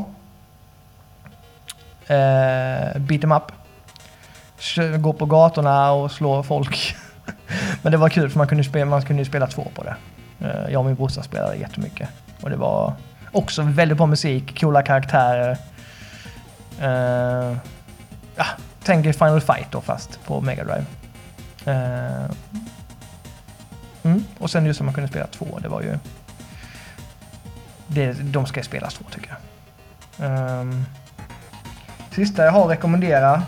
eh, 2.18 2.98
beat 2.98 3.24
em 3.24 3.32
up. 3.32 3.52
Gå 5.00 5.14
på 5.14 5.26
gatorna 5.26 5.92
och 5.92 6.12
slå 6.12 6.44
folk. 6.44 6.96
Men 7.82 7.92
det 7.92 7.98
var 7.98 8.10
kul 8.10 8.30
för 8.30 8.38
man 8.38 8.48
kunde 8.48 8.64
spela, 8.64 8.86
man 8.86 9.02
kunde 9.02 9.26
spela 9.26 9.48
två 9.48 9.68
på 9.76 9.84
det. 9.84 9.96
Uh, 10.42 10.72
jag 10.72 10.80
och 10.80 10.86
min 10.86 10.96
brorsa 10.96 11.24
spelade 11.24 11.56
jättemycket. 11.56 12.10
Och 12.42 12.50
det 12.50 12.56
var 12.56 12.94
också 13.32 13.62
väldigt 13.62 13.98
bra 13.98 14.08
musik, 14.08 14.60
coola 14.60 14.82
karaktärer. 14.82 15.58
Uh, 16.82 17.58
ja, 18.36 18.46
tänk 18.84 19.06
Final 19.06 19.42
Fight 19.42 19.72
då 19.72 19.82
fast 19.82 20.20
på 20.26 20.42
Mega 20.42 20.64
Drive. 20.64 20.86
Uh, 21.68 22.32
mm. 24.04 24.24
Och 24.40 24.52
sen 24.52 24.66
just 24.66 24.82
att 24.82 24.86
man 24.86 24.94
kunde 24.94 25.10
spela 25.10 25.28
två, 25.28 25.60
det 25.62 25.68
var 25.68 25.82
ju... 25.82 25.98
Det, 27.88 28.14
de 28.14 28.46
ska 28.46 28.64
spelas 28.64 28.94
två 28.94 29.06
tycker 29.12 29.30
jag. 29.30 29.40
Um, 30.62 30.86
sista 32.12 32.46
jag 32.46 32.52
har 32.52 32.64
att 32.64 32.72
rekommendera, 32.72 33.44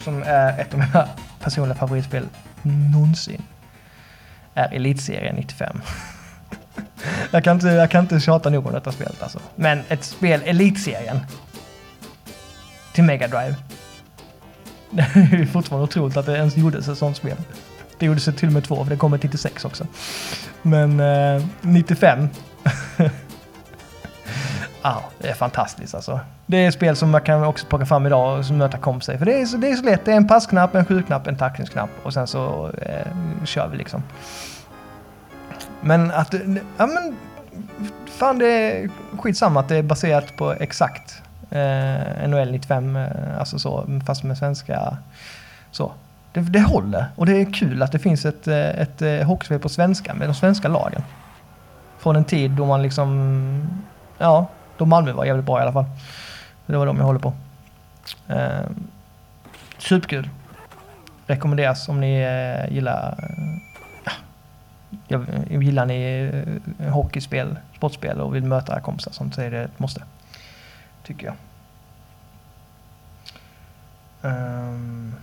som 0.00 0.22
är 0.22 0.60
ett 0.60 0.74
av 0.74 0.80
mina 0.80 1.08
personliga 1.40 1.78
favoritspel 1.78 2.26
någonsin, 2.62 3.42
är 4.54 4.74
Elitserien 4.74 5.36
95. 5.36 5.80
jag, 7.36 7.44
kan 7.44 7.56
inte, 7.56 7.68
jag 7.68 7.90
kan 7.90 8.00
inte 8.00 8.20
tjata 8.20 8.50
nog 8.50 8.66
om 8.66 8.72
detta 8.72 8.92
spelet 8.92 9.22
alltså. 9.22 9.38
Men 9.56 9.82
ett 9.88 10.04
spel, 10.04 10.42
Elitserien, 10.44 11.20
till 12.92 13.04
Mega 13.04 13.28
Drive. 13.28 13.54
Det 14.90 15.02
är 15.36 15.46
fortfarande 15.46 15.84
otroligt 15.84 16.16
att 16.16 16.26
det 16.26 16.36
ens 16.36 16.56
gjordes 16.56 16.88
ett 16.88 16.98
sånt 16.98 17.16
spel. 17.16 17.36
Det 17.98 18.06
gjordes 18.06 18.24
till 18.24 18.46
och 18.46 18.52
med 18.52 18.64
två, 18.64 18.84
för 18.84 18.90
det 18.90 18.96
kom 18.96 19.14
ett 19.14 19.22
96 19.22 19.64
också. 19.64 19.86
Men 20.62 21.00
eh, 21.00 21.44
95. 21.60 22.28
Ja, 24.82 25.04
det 25.18 25.28
är 25.28 25.34
fantastiskt 25.34 25.94
alltså. 25.94 26.20
Det 26.46 26.56
är 26.56 26.68
ett 26.68 26.74
spel 26.74 26.96
som 26.96 27.10
man 27.10 27.20
kan 27.20 27.44
också 27.44 27.66
plocka 27.66 27.86
fram 27.86 28.06
idag 28.06 28.38
och 28.38 28.50
möta 28.50 28.78
kompisar 28.78 29.14
i. 29.14 29.18
För 29.18 29.24
det 29.24 29.40
är, 29.40 29.46
så, 29.46 29.56
det 29.56 29.70
är 29.70 29.76
så 29.76 29.84
lätt. 29.84 30.04
Det 30.04 30.12
är 30.12 30.16
en 30.16 30.28
passknapp, 30.28 30.74
en 30.74 30.84
skjutknapp, 30.84 31.26
en 31.26 31.36
tacklingsknapp 31.36 31.90
och 32.02 32.12
sen 32.12 32.26
så 32.26 32.70
eh, 32.82 33.06
kör 33.44 33.68
vi 33.68 33.76
liksom. 33.76 34.02
Men 35.86 36.10
att... 36.10 36.34
Ja 36.78 36.86
men... 36.86 37.16
Fan 38.06 38.38
det 38.38 38.46
är 38.46 38.90
skitsamma 39.18 39.60
att 39.60 39.68
det 39.68 39.76
är 39.76 39.82
baserat 39.82 40.36
på 40.36 40.52
exakt 40.52 41.22
eh, 41.50 42.28
NHL 42.28 42.50
95, 42.50 42.96
eh, 42.96 43.38
alltså 43.38 43.58
så, 43.58 44.00
fast 44.06 44.24
med 44.24 44.38
svenska... 44.38 44.96
Så. 45.70 45.92
Det, 46.32 46.40
det 46.40 46.60
håller 46.60 47.06
och 47.16 47.26
det 47.26 47.40
är 47.40 47.52
kul 47.52 47.82
att 47.82 47.92
det 47.92 47.98
finns 47.98 48.24
ett, 48.24 48.48
eh, 48.48 48.80
ett, 48.80 49.02
eh, 49.02 49.08
ett 49.08 49.26
hockeyspel 49.26 49.58
på 49.58 49.68
svenska 49.68 50.14
med 50.14 50.28
de 50.28 50.34
svenska 50.34 50.68
lagen. 50.68 51.02
Från 51.98 52.16
en 52.16 52.24
tid 52.24 52.50
då 52.50 52.66
man 52.66 52.82
liksom... 52.82 53.82
Ja, 54.18 54.46
då 54.76 54.86
Malmö 54.86 55.12
var 55.12 55.24
jävligt 55.24 55.46
bra 55.46 55.58
i 55.58 55.62
alla 55.62 55.72
fall. 55.72 55.84
Det 56.66 56.76
var 56.76 56.86
de 56.86 56.96
jag 56.96 57.04
håller 57.04 57.20
på. 57.20 57.32
Eh, 58.28 58.66
superkul. 59.78 60.30
Rekommenderas 61.26 61.88
om 61.88 62.00
ni 62.00 62.20
eh, 62.20 62.74
gillar 62.74 63.14
eh, 63.18 63.55
jag, 65.08 65.26
gillar 65.62 65.86
ni 65.86 66.30
eh, 66.78 66.92
hockeyspel, 66.92 67.58
sportspel 67.76 68.20
och 68.20 68.34
vill 68.34 68.44
möta 68.44 68.80
kompisar 68.80 69.12
sånt 69.12 69.34
så 69.34 69.40
är 69.40 69.50
det 69.50 69.62
ett 69.62 69.78
måste. 69.78 70.02
Tycker 71.02 71.26
jag. 71.26 71.34
Um, 74.22 75.14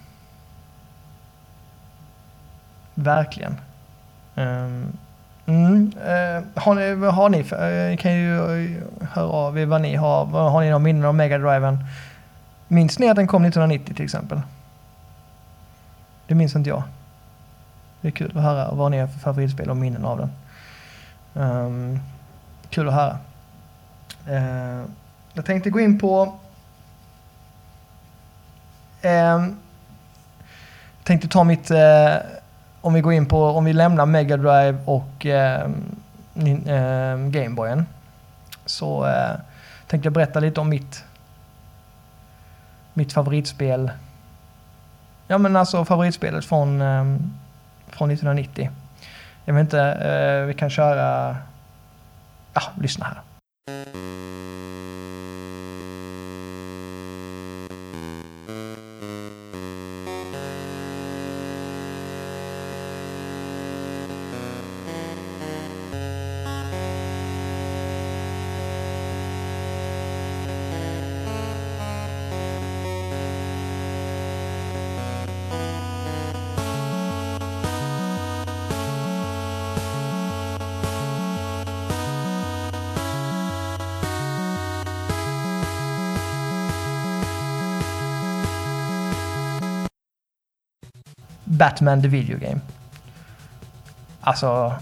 verkligen. 2.96 3.56
Um, 4.36 4.98
Mm, 5.46 5.92
eh, 6.06 6.62
har 6.64 6.76
ni, 6.76 6.96
vad 6.96 7.14
har 7.14 7.30
ni 7.30 7.44
för, 7.44 7.90
eh, 7.92 7.98
kan 7.98 8.14
ju 8.14 8.36
eh, 8.38 8.82
höra 9.10 9.28
av 9.28 9.60
er 9.60 9.66
vad 9.66 9.82
ni 9.82 9.96
har. 9.96 10.26
Har 10.26 10.62
ni 10.62 10.68
några 10.68 10.80
minnen 10.80 11.06
om 11.06 11.18
Mega 11.18 11.38
Driven? 11.38 11.86
Minns 12.68 13.00
ni 13.00 13.10
att 13.10 13.16
den 13.16 13.28
kom 13.28 13.46
1990 13.46 13.96
till 13.96 14.06
exempel? 14.06 14.42
Det 16.28 16.36
minns 16.36 16.56
inte 16.56 16.70
jag. 16.70 16.84
Det 18.04 18.10
är 18.10 18.12
kul 18.12 18.38
att 18.38 18.44
höra 18.44 18.72
vad 18.72 18.92
ni 18.92 18.98
har 19.00 19.08
för 19.08 19.20
favoritspel 19.20 19.70
och 19.70 19.78
minnen 19.78 20.06
av 20.06 20.18
den. 20.18 20.32
Um, 21.34 22.00
kul 22.70 22.88
att 22.88 22.94
höra. 22.94 23.18
Uh, 24.30 24.86
jag 25.34 25.46
tänkte 25.46 25.70
gå 25.70 25.80
in 25.80 26.00
på... 26.00 26.40
Um, 29.04 29.58
tänkte 31.04 31.28
ta 31.28 31.44
mitt... 31.44 31.72
Uh, 31.72 32.18
om 32.84 32.94
vi 32.94 33.02
går 33.02 33.14
in 33.14 33.26
på, 33.26 33.46
om 33.46 33.66
vi 33.66 33.74
lämnar 33.74 34.06
Mega 34.06 34.38
Drive 34.38 34.78
och 34.86 35.26
eh, 35.26 35.68
Gameboyen 37.30 37.86
så 38.66 39.06
eh, 39.06 39.36
tänkte 39.88 40.08
jag 40.08 40.14
berätta 40.14 40.40
lite 40.40 40.62
om 40.62 40.70
mitt, 40.70 41.04
mitt 42.94 43.14
favoritspel. 43.14 43.92
Ja 45.28 45.38
men 45.38 45.56
alltså 45.56 45.86
favoritspelet 45.86 46.46
från, 46.46 46.82
um, 46.82 47.34
från 47.96 48.12
1990. 48.12 48.70
Jag 49.46 49.54
vet 49.54 49.62
inte, 49.62 49.80
eh, 49.82 50.46
vi 50.46 50.54
kan 50.54 50.70
köra, 50.70 51.38
ja 52.54 52.62
lyssna 52.82 53.06
här. 53.06 53.22
Batman 91.44 92.02
the 92.02 92.08
Video 92.08 92.38
Game. 92.40 92.60
Alltså, 94.22 94.74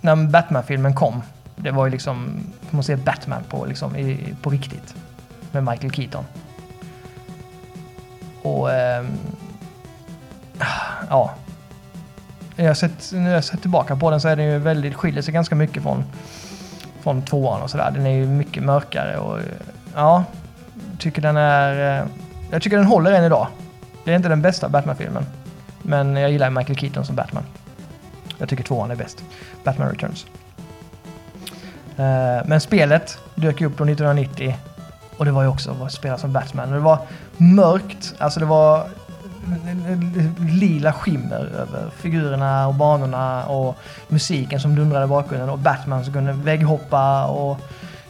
när 0.00 0.16
Batman-filmen 0.16 0.94
kom, 0.94 1.22
det 1.56 1.70
var 1.70 1.84
ju 1.84 1.90
liksom, 1.90 2.40
man 2.70 2.82
se 2.82 2.96
Batman 2.96 3.42
på, 3.48 3.66
liksom, 3.66 3.96
i, 3.96 4.34
på 4.42 4.50
riktigt. 4.50 4.94
Med 5.52 5.64
Michael 5.64 5.92
Keaton. 5.92 6.24
Och, 8.42 8.72
eh, 8.72 9.04
ja. 11.08 11.34
Jag 12.56 12.66
har 12.66 12.74
sett, 12.74 13.12
när 13.12 13.28
jag 13.28 13.36
har 13.36 13.40
sett 13.40 13.60
tillbaka 13.60 13.96
på 13.96 14.10
den 14.10 14.20
så 14.20 14.28
är 14.28 14.36
den 14.36 14.46
ju 14.46 14.58
väldigt, 14.58 14.94
skiljer 14.94 15.22
sig 15.22 15.34
ganska 15.34 15.54
mycket 15.54 15.82
från, 15.82 16.04
från 17.00 17.22
tvåan 17.22 17.62
och 17.62 17.70
sådär. 17.70 17.90
Den 17.94 18.06
är 18.06 18.10
ju 18.10 18.26
mycket 18.26 18.62
mörkare 18.62 19.16
och 19.18 19.38
ja, 19.94 20.24
tycker 20.98 21.22
den 21.22 21.36
är, 21.36 22.00
eh, 22.00 22.06
jag 22.50 22.62
tycker 22.62 22.76
den 22.76 22.86
håller 22.86 23.12
än 23.12 23.24
idag. 23.24 23.46
Det 24.04 24.12
är 24.12 24.16
inte 24.16 24.28
den 24.28 24.42
bästa 24.42 24.68
Batman-filmen. 24.68 25.26
Men 25.86 26.16
jag 26.16 26.30
gillar 26.30 26.50
Michael 26.50 26.78
Keaton 26.78 27.04
som 27.04 27.16
Batman. 27.16 27.44
Jag 28.38 28.48
tycker 28.48 28.64
tvåan 28.64 28.90
är 28.90 28.96
bäst. 28.96 29.24
Batman 29.64 29.88
Returns. 29.88 30.26
Uh, 31.98 32.46
men 32.46 32.60
spelet 32.60 33.18
dök 33.34 33.60
upp 33.60 33.78
då 33.78 33.84
1990 33.84 34.56
och 35.16 35.24
det 35.24 35.30
var 35.30 35.42
ju 35.42 35.48
också 35.48 35.76
att 35.84 35.92
spela 35.92 36.18
som 36.18 36.32
Batman. 36.32 36.68
Och 36.68 36.74
det 36.74 36.80
var 36.80 36.98
mörkt, 37.36 38.14
alltså 38.18 38.40
det 38.40 38.46
var 38.46 38.88
lila 40.38 40.92
skimmer 40.92 41.52
över 41.58 41.90
figurerna 41.96 42.68
och 42.68 42.74
banorna 42.74 43.46
och 43.46 43.76
musiken 44.08 44.60
som 44.60 44.74
dundrade 44.74 45.04
i 45.04 45.08
bakgrunden 45.08 45.50
och 45.50 45.58
Batman 45.58 46.04
som 46.04 46.12
kunde 46.12 46.32
vägghoppa 46.32 47.26
och 47.26 47.58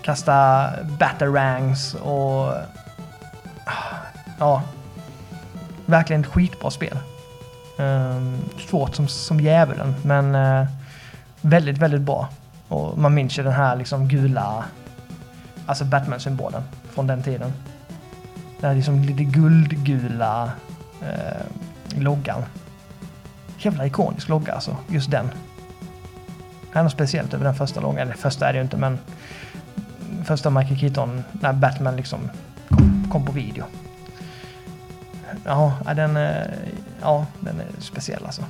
kasta 0.02 0.68
batarangs 0.98 1.94
och 1.94 2.48
ah, 3.64 3.96
ja, 4.38 4.62
verkligen 5.86 6.20
ett 6.22 6.26
skitbra 6.26 6.70
spel. 6.70 6.98
Ehm, 7.76 8.38
svårt 8.68 8.94
som, 8.94 9.08
som 9.08 9.40
djävulen, 9.40 9.94
men 10.02 10.34
eh, 10.34 10.66
väldigt, 11.40 11.78
väldigt 11.78 12.00
bra. 12.00 12.28
Och 12.68 12.98
man 12.98 13.14
minns 13.14 13.38
ju 13.38 13.42
den 13.42 13.52
här 13.52 13.76
liksom 13.76 14.08
gula, 14.08 14.64
alltså 15.66 15.84
Batman-symbolen 15.84 16.62
från 16.90 17.06
den 17.06 17.22
tiden. 17.22 17.52
Den 18.60 18.68
här 18.70 18.76
liksom 18.76 19.02
lite 19.02 19.24
guldgula 19.24 20.52
eh, 21.02 22.00
loggan. 22.02 22.42
Jävla 23.58 23.86
ikonisk 23.86 24.28
logga 24.28 24.52
alltså, 24.52 24.76
just 24.88 25.10
den. 25.10 25.30
Det 26.72 26.78
är 26.78 26.82
något 26.82 26.92
speciellt 26.92 27.34
över 27.34 27.44
den 27.44 27.54
första 27.54 27.80
loggan, 27.80 27.98
eller 27.98 28.14
första 28.14 28.48
är 28.48 28.52
det 28.52 28.56
ju 28.56 28.62
inte 28.62 28.76
men 28.76 28.98
första 30.24 30.50
Michael 30.50 30.78
Keaton, 30.78 31.24
när 31.32 31.52
Batman 31.52 31.96
liksom 31.96 32.30
kom, 32.68 33.08
kom 33.10 33.26
på 33.26 33.32
video. 33.32 33.64
Ja, 35.44 35.72
den, 35.96 36.16
eh, 36.16 36.46
ja, 37.00 37.26
den 37.40 37.60
är 37.60 37.66
speciell 37.78 38.26
alltså. 38.26 38.42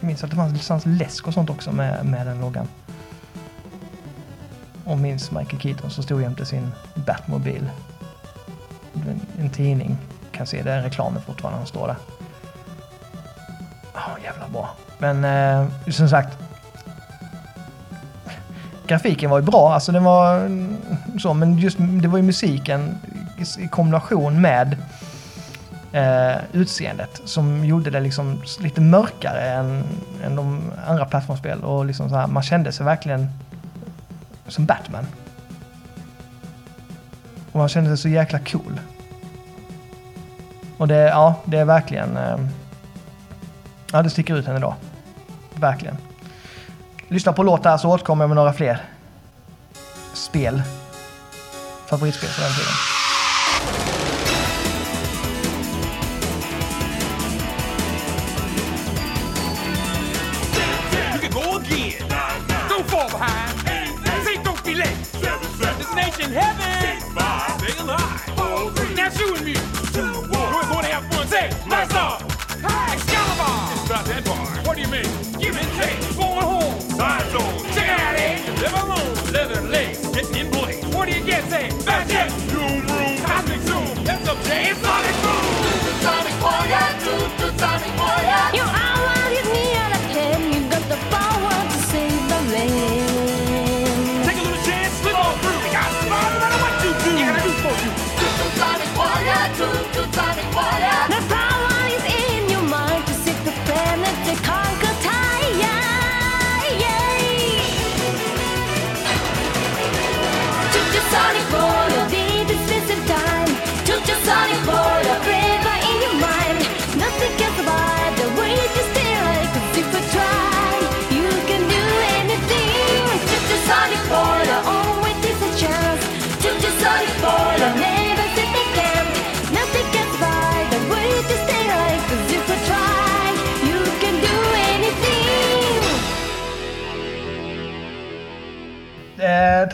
Jag 0.00 0.06
minns 0.06 0.24
att 0.24 0.30
det 0.30 0.36
fanns, 0.36 0.66
fanns 0.66 0.86
läsk 0.86 1.26
och 1.26 1.34
sånt 1.34 1.50
också 1.50 1.72
med, 1.72 2.06
med 2.06 2.26
den 2.26 2.40
loggan. 2.40 2.68
Och 4.84 4.98
minns 4.98 5.30
Michael 5.30 5.60
Keaton 5.60 5.90
som 5.90 6.02
stod 6.02 6.22
jämte 6.22 6.46
sin 6.46 6.72
Batmobil. 6.94 7.70
En, 8.94 9.20
en 9.38 9.50
tidning. 9.50 9.96
Kan 10.32 10.46
se 10.46 10.62
det 10.62 10.72
är 10.72 10.82
reklamen 10.82 11.22
fortfarande 11.22 11.58
han 11.58 11.66
står 11.66 11.86
där. 11.86 11.96
Ja, 13.94 14.00
oh, 14.00 14.24
jävla 14.24 14.48
bra. 14.48 14.70
Men 14.98 15.24
eh, 15.24 15.90
som 15.90 16.08
sagt. 16.08 16.38
Grafiken 18.86 19.30
var 19.30 19.38
ju 19.38 19.44
bra, 19.44 19.74
alltså 19.74 19.92
den 19.92 20.04
var 20.04 20.50
så, 21.18 21.34
men 21.34 21.58
just 21.58 21.78
det 21.78 22.08
var 22.08 22.18
ju 22.18 22.22
musiken 22.22 22.98
i 23.58 23.68
kombination 23.68 24.40
med 24.40 24.76
eh, 25.92 26.36
utseendet 26.52 27.20
som 27.24 27.64
gjorde 27.64 27.90
det 27.90 28.00
liksom 28.00 28.42
lite 28.60 28.80
mörkare 28.80 29.50
än, 29.50 29.84
än 30.24 30.36
de 30.36 30.72
andra 30.86 31.04
plattformsspel 31.04 31.64
och 31.64 31.84
liksom 31.84 32.08
så 32.08 32.16
här, 32.16 32.26
man 32.26 32.42
kände 32.42 32.72
sig 32.72 32.86
verkligen 32.86 33.28
som 34.48 34.66
Batman. 34.66 35.06
Och 37.52 37.58
man 37.58 37.68
kände 37.68 37.90
sig 37.90 37.98
så 37.98 38.08
jäkla 38.08 38.38
cool. 38.38 38.80
Och 40.76 40.88
det, 40.88 40.94
ja, 40.94 41.34
det 41.44 41.58
är 41.58 41.64
verkligen... 41.64 42.16
Eh, 42.16 42.38
ja, 43.92 44.02
det 44.02 44.10
sticker 44.10 44.36
ut 44.36 44.48
än 44.48 44.56
idag. 44.56 44.74
Verkligen. 45.54 45.96
Lyssna 47.08 47.32
på 47.32 47.42
låtar 47.42 47.78
så 47.78 47.90
återkommer 47.90 48.22
jag 48.22 48.28
med 48.28 48.36
några 48.36 48.52
fler 48.52 48.82
spel. 50.12 50.62
Favoritspel 51.86 52.30
på 52.30 52.40
den 52.40 52.52
tiden. 52.52 52.89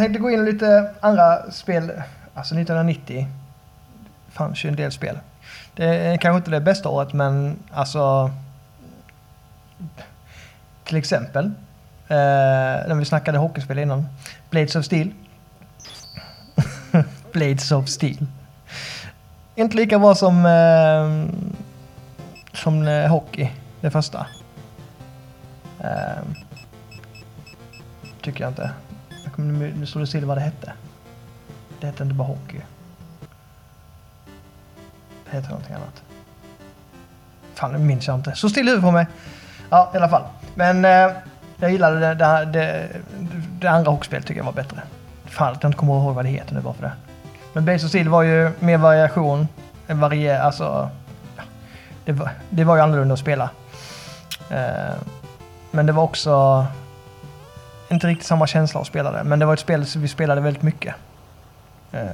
Tänkte 0.06 0.22
gå 0.22 0.30
in 0.30 0.44
lite 0.44 0.90
andra 1.00 1.50
spel. 1.50 1.92
Alltså 2.34 2.54
1990 2.54 3.26
fanns 4.28 4.64
ju 4.64 4.68
en 4.68 4.76
del 4.76 4.92
spel. 4.92 5.18
Det 5.74 5.84
är 5.84 6.16
kanske 6.16 6.36
inte 6.36 6.50
det 6.50 6.60
bästa 6.60 6.88
året 6.88 7.12
men 7.12 7.58
alltså... 7.72 8.30
Till 10.84 10.96
exempel. 10.96 11.44
Eh, 12.08 12.16
när 12.88 12.94
vi 12.94 13.04
snackade 13.04 13.38
hockeyspel 13.38 13.78
innan. 13.78 14.06
Blades 14.50 14.76
of 14.76 14.84
Steel. 14.84 15.10
Blades 17.32 17.72
of 17.72 17.88
Steel. 17.88 18.26
Inte 19.54 19.76
lika 19.76 19.98
bra 19.98 20.14
som, 20.14 20.46
eh, 20.46 21.36
som 22.52 22.88
eh, 22.88 23.08
hockey, 23.08 23.50
det 23.80 23.90
första. 23.90 24.26
Eh, 25.80 26.22
tycker 28.22 28.44
jag 28.44 28.50
inte. 28.50 28.70
Nu, 29.36 29.74
nu 29.76 29.86
står 29.86 30.00
det 30.00 30.06
still 30.06 30.24
vad 30.24 30.36
det 30.36 30.40
hette. 30.40 30.72
Det 31.80 31.86
hette 31.86 32.02
inte 32.02 32.14
bara 32.14 32.28
hockey. 32.28 32.60
Det 35.24 35.36
hette 35.36 35.48
någonting 35.48 35.74
annat. 35.74 36.02
Fan, 37.54 37.72
nu 37.72 37.78
minns 37.78 38.06
jag 38.06 38.16
inte. 38.16 38.32
Så 38.34 38.48
still 38.48 38.68
i 38.68 38.70
huvudet 38.70 38.84
på 38.84 38.90
mig. 38.90 39.06
Ja, 39.70 39.90
i 39.94 39.96
alla 39.96 40.08
fall. 40.08 40.22
Men 40.54 40.84
eh, 40.84 41.10
jag 41.56 41.70
gillade 41.70 42.00
det, 42.00 42.14
det, 42.14 42.44
det, 42.44 42.88
det 43.60 43.68
andra 43.68 43.90
hockeyspelet 43.90 44.26
tycker 44.26 44.40
jag 44.40 44.44
var 44.44 44.52
bättre. 44.52 44.82
Fan 45.24 45.52
att 45.52 45.62
jag 45.62 45.68
inte 45.68 45.78
kommer 45.78 45.94
ihåg 45.94 46.14
vad 46.14 46.24
det 46.24 46.28
heter 46.28 46.54
nu 46.54 46.60
bara 46.60 46.74
för 46.74 46.82
det. 46.82 46.92
Men 47.52 47.64
base 47.64 47.84
of 47.86 47.88
Steel 47.88 48.08
var 48.08 48.22
ju 48.22 48.50
mer 48.60 48.78
variation. 48.78 49.48
En 49.86 50.00
varier, 50.00 50.40
alltså... 50.40 50.90
Ja, 51.36 51.42
det, 52.04 52.12
var, 52.12 52.30
det 52.50 52.64
var 52.64 52.76
ju 52.76 52.82
annorlunda 52.82 53.12
att 53.12 53.20
spela. 53.20 53.50
Eh, 54.50 54.94
men 55.70 55.86
det 55.86 55.92
var 55.92 56.02
också 56.02 56.66
inte 57.90 58.06
riktigt 58.06 58.26
samma 58.26 58.46
känsla 58.46 58.80
att 58.80 58.86
spela 58.86 59.12
det. 59.12 59.24
Men 59.24 59.38
det 59.38 59.46
var 59.46 59.54
ett 59.54 59.60
spel 59.60 59.86
som 59.86 60.02
vi 60.02 60.08
spelade 60.08 60.40
väldigt 60.40 60.62
mycket. 60.62 60.94
Eh, 61.92 62.06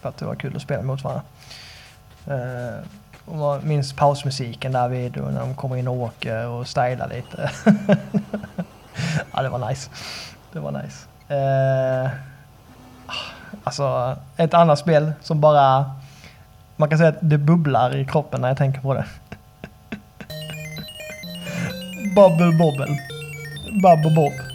för 0.00 0.08
att 0.08 0.16
det 0.16 0.24
var 0.24 0.34
kul 0.34 0.56
att 0.56 0.62
spela 0.62 0.82
mot 0.82 1.04
varandra. 1.04 1.22
Eh, 2.26 2.74
och 3.24 3.36
man 3.36 3.68
minns 3.68 3.92
pausmusiken 3.92 4.72
där 4.72 4.88
vid 4.88 5.16
och 5.16 5.32
när 5.32 5.40
de 5.40 5.54
kommer 5.54 5.76
in 5.76 5.88
och 5.88 5.96
åker 5.96 6.46
och 6.46 6.68
stylar 6.68 7.08
lite. 7.08 7.50
ja, 9.32 9.42
det 9.42 9.48
var 9.48 9.68
nice. 9.68 9.90
Det 10.52 10.60
var 10.60 10.72
nice. 10.72 11.06
Eh, 11.34 12.10
alltså, 13.64 14.16
ett 14.36 14.54
annat 14.54 14.78
spel 14.78 15.12
som 15.22 15.40
bara... 15.40 15.92
Man 16.76 16.88
kan 16.88 16.98
säga 16.98 17.10
att 17.10 17.18
det 17.20 17.38
bubblar 17.38 17.96
i 17.96 18.04
kroppen 18.04 18.40
när 18.40 18.48
jag 18.48 18.56
tänker 18.56 18.80
på 18.80 18.94
det. 18.94 19.04
Bubble 22.14 22.58
Bobble. 22.58 22.98
Bubble 23.82 24.14
Bob. 24.16 24.47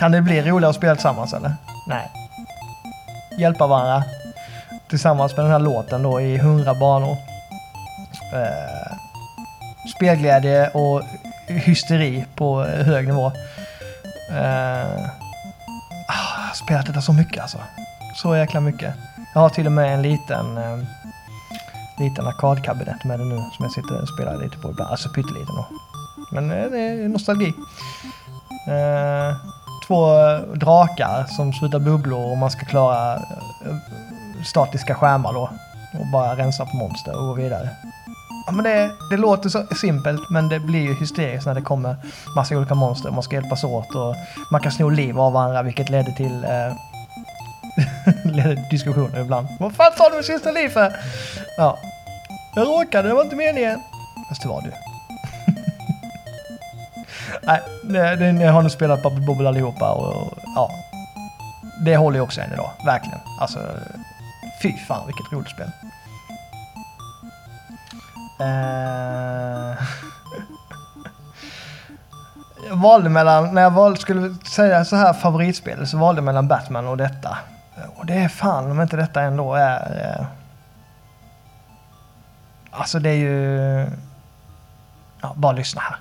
Kan 0.00 0.12
det 0.12 0.22
bli 0.22 0.42
roligare 0.42 0.70
att 0.70 0.76
spela 0.76 0.94
tillsammans 0.94 1.32
eller? 1.32 1.54
Nej. 1.86 2.10
Hjälpa 3.38 3.66
varandra. 3.66 4.04
Tillsammans 4.88 5.36
med 5.36 5.44
den 5.44 5.52
här 5.52 5.58
låten 5.58 6.02
då 6.02 6.20
i 6.20 6.38
hundra 6.38 6.74
banor. 6.74 7.16
Eh, 8.34 8.96
spelglädje 9.96 10.68
och 10.68 11.02
hysteri 11.48 12.24
på 12.34 12.62
hög 12.62 13.06
nivå. 13.06 13.32
Eh, 14.30 14.84
ah, 16.08 16.36
jag 16.36 16.46
har 16.48 16.54
spelat 16.54 16.86
detta 16.86 17.00
så 17.00 17.12
mycket 17.12 17.42
alltså. 17.42 17.58
Så 18.16 18.36
jäkla 18.36 18.60
mycket. 18.60 18.94
Jag 19.34 19.40
har 19.40 19.48
till 19.48 19.66
och 19.66 19.72
med 19.72 19.94
en 19.94 20.02
liten 20.02 20.58
eh, 20.58 20.78
liten 21.98 22.26
arkadkabinett 22.26 23.04
med 23.04 23.18
det 23.18 23.24
nu 23.24 23.36
som 23.36 23.64
jag 23.64 23.72
sitter 23.72 24.02
och 24.02 24.08
spelar 24.08 24.36
lite 24.36 24.58
på 24.58 24.70
ibland. 24.70 24.90
Alltså 24.90 25.08
pytteliten 25.08 25.54
då. 25.56 25.66
Men 26.32 26.50
eh, 26.50 26.70
det 26.70 26.78
är 26.78 27.08
nostalgi. 27.08 27.52
Eh, 28.68 29.59
två 29.90 30.14
drakar 30.54 31.24
som 31.28 31.52
slutar 31.52 31.78
bubblor 31.78 32.30
och 32.30 32.38
man 32.38 32.50
ska 32.50 32.66
klara 32.66 33.14
eh, 33.14 33.76
statiska 34.44 34.94
skärmar 34.94 35.32
då. 35.32 35.50
Och 36.00 36.06
bara 36.12 36.36
rensa 36.36 36.66
på 36.66 36.76
monster 36.76 37.18
och 37.18 37.26
gå 37.26 37.34
vidare. 37.34 37.68
Ja, 38.46 38.52
men 38.52 38.64
det, 38.64 38.90
det 39.10 39.16
låter 39.16 39.48
så 39.48 39.66
simpelt 39.80 40.30
men 40.30 40.48
det 40.48 40.60
blir 40.60 40.80
ju 40.80 40.94
hysteriskt 40.94 41.46
när 41.46 41.54
det 41.54 41.62
kommer 41.62 41.96
massa 42.36 42.56
olika 42.56 42.74
monster 42.74 43.08
och 43.08 43.14
man 43.14 43.22
ska 43.22 43.36
hjälpas 43.36 43.64
åt 43.64 43.94
och 43.94 44.14
man 44.52 44.60
kan 44.60 44.72
sno 44.72 44.88
liv 44.88 45.20
av 45.20 45.32
varandra 45.32 45.62
vilket 45.62 45.90
leder 45.90 46.12
till 46.12 46.44
eh, 46.44 46.72
leder 48.32 48.70
diskussioner 48.70 49.20
ibland. 49.20 49.48
Vad 49.60 49.74
fan 49.74 49.92
tar 49.96 50.10
du 50.10 50.16
min 50.16 50.24
sista 50.24 50.50
liv 50.50 50.68
för? 50.68 50.92
Ja. 51.56 51.78
Jag 52.56 52.68
råkade, 52.68 53.08
det 53.08 53.14
var 53.14 53.24
inte 53.24 53.36
meningen. 53.36 53.80
Fast 54.28 54.42
det 54.42 54.48
var 54.48 54.62
du. 54.62 54.89
Nej, 57.42 58.32
ni 58.32 58.44
har 58.44 58.62
nog 58.62 58.70
spelat 58.70 59.02
Bubble 59.02 59.26
Bobble 59.26 59.48
allihopa 59.48 59.92
och, 59.92 60.16
och 60.16 60.38
ja. 60.56 60.70
Det 61.84 61.96
håller 61.96 62.16
ju 62.16 62.22
också 62.22 62.40
än 62.40 62.52
idag, 62.52 62.70
verkligen. 62.86 63.18
Alltså, 63.40 63.58
fy 64.62 64.72
fan 64.88 65.06
vilket 65.06 65.32
roligt 65.32 65.50
spel. 65.50 65.70
Uh... 68.40 69.76
jag 72.68 72.76
valde 72.76 73.08
mellan, 73.08 73.54
när 73.54 73.62
jag 73.62 73.70
valde, 73.70 74.00
skulle 74.00 74.34
säga 74.34 74.84
så 74.84 74.96
här 74.96 75.12
favoritspel 75.12 75.86
så 75.86 75.98
valde 75.98 76.18
jag 76.18 76.24
mellan 76.24 76.48
Batman 76.48 76.86
och 76.86 76.96
detta. 76.96 77.38
Och 77.96 78.06
det 78.06 78.14
är 78.14 78.28
fan 78.28 78.70
om 78.70 78.80
inte 78.80 78.96
detta 78.96 79.22
ändå 79.22 79.54
är... 79.54 80.16
Eh, 80.20 80.26
alltså 82.70 82.98
det 82.98 83.10
är 83.10 83.14
ju... 83.14 83.86
Ja, 85.20 85.32
bara 85.36 85.52
lyssna 85.52 85.80
här. 85.80 85.96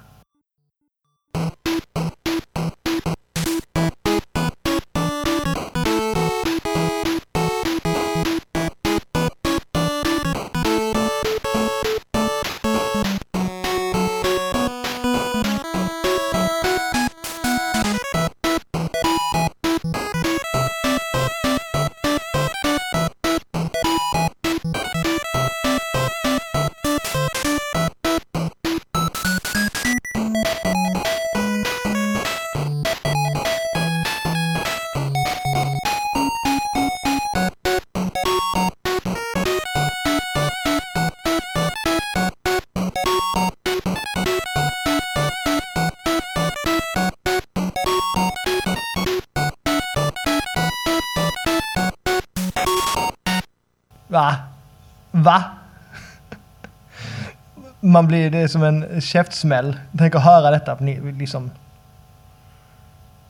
Man 57.90 58.08
blir, 58.08 58.32
det 58.32 58.38
är 58.38 58.48
som 58.48 58.64
en 58.64 59.02
käftsmäll. 59.02 59.80
Tänk 59.98 60.16
att 60.16 60.24
höra 60.24 60.52
detta, 60.52 60.78
ni- 60.80 61.12
liksom. 61.12 61.52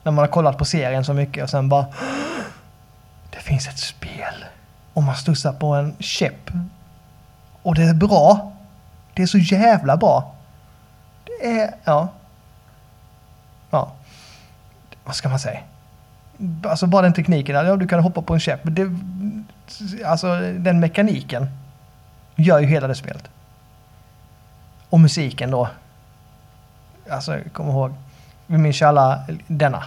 När 0.02 0.12
man 0.12 0.22
har 0.22 0.26
kollat 0.32 0.58
på 0.58 0.64
serien 0.64 1.04
så 1.04 1.14
mycket 1.14 1.42
och 1.44 1.50
sen 1.50 1.68
bara. 1.68 1.86
Det 3.30 3.38
finns 3.38 3.68
ett 3.68 3.78
spel. 3.78 4.44
Och 4.92 5.02
man 5.02 5.14
studsar 5.14 5.52
på 5.52 5.74
en 5.74 5.94
käpp. 5.98 6.50
Och 7.62 7.74
det 7.74 7.82
är 7.82 7.94
bra. 7.94 8.52
Det 9.14 9.22
är 9.22 9.26
så 9.26 9.38
jävla 9.38 9.96
bra. 9.96 10.34
Det 11.24 11.60
är, 11.60 11.74
ja. 11.84 12.08
Ja. 13.70 13.92
Vad 15.04 15.14
ska 15.14 15.28
man 15.28 15.38
säga? 15.38 15.60
Alltså 16.64 16.86
bara 16.86 17.02
den 17.02 17.12
tekniken, 17.12 17.54
ja 17.66 17.76
du 17.76 17.88
kan 17.88 18.00
hoppa 18.02 18.22
på 18.22 18.34
en 18.34 18.40
käpp. 18.40 18.60
Det, 18.64 18.86
alltså 20.06 20.40
den 20.40 20.80
mekaniken 20.80 21.50
gör 22.36 22.58
ju 22.58 22.66
hela 22.66 22.86
det 22.88 22.94
spelet. 22.94 23.28
Och 24.90 25.00
musiken 25.00 25.50
då. 25.50 25.68
Alltså 27.10 27.38
kom 27.52 27.68
ihåg, 27.68 27.94
vi 28.46 28.58
minns 28.58 28.82
ju 28.82 28.86
alla 28.86 29.24
denna. 29.46 29.84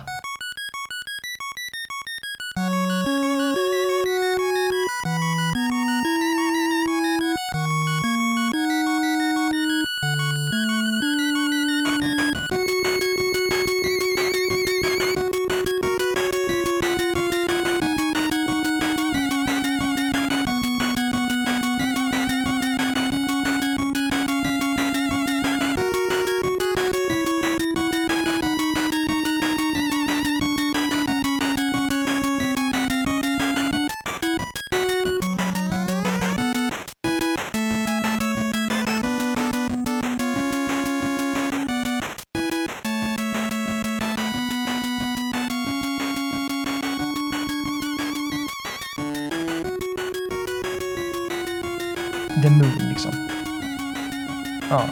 Ja. 54.74 54.84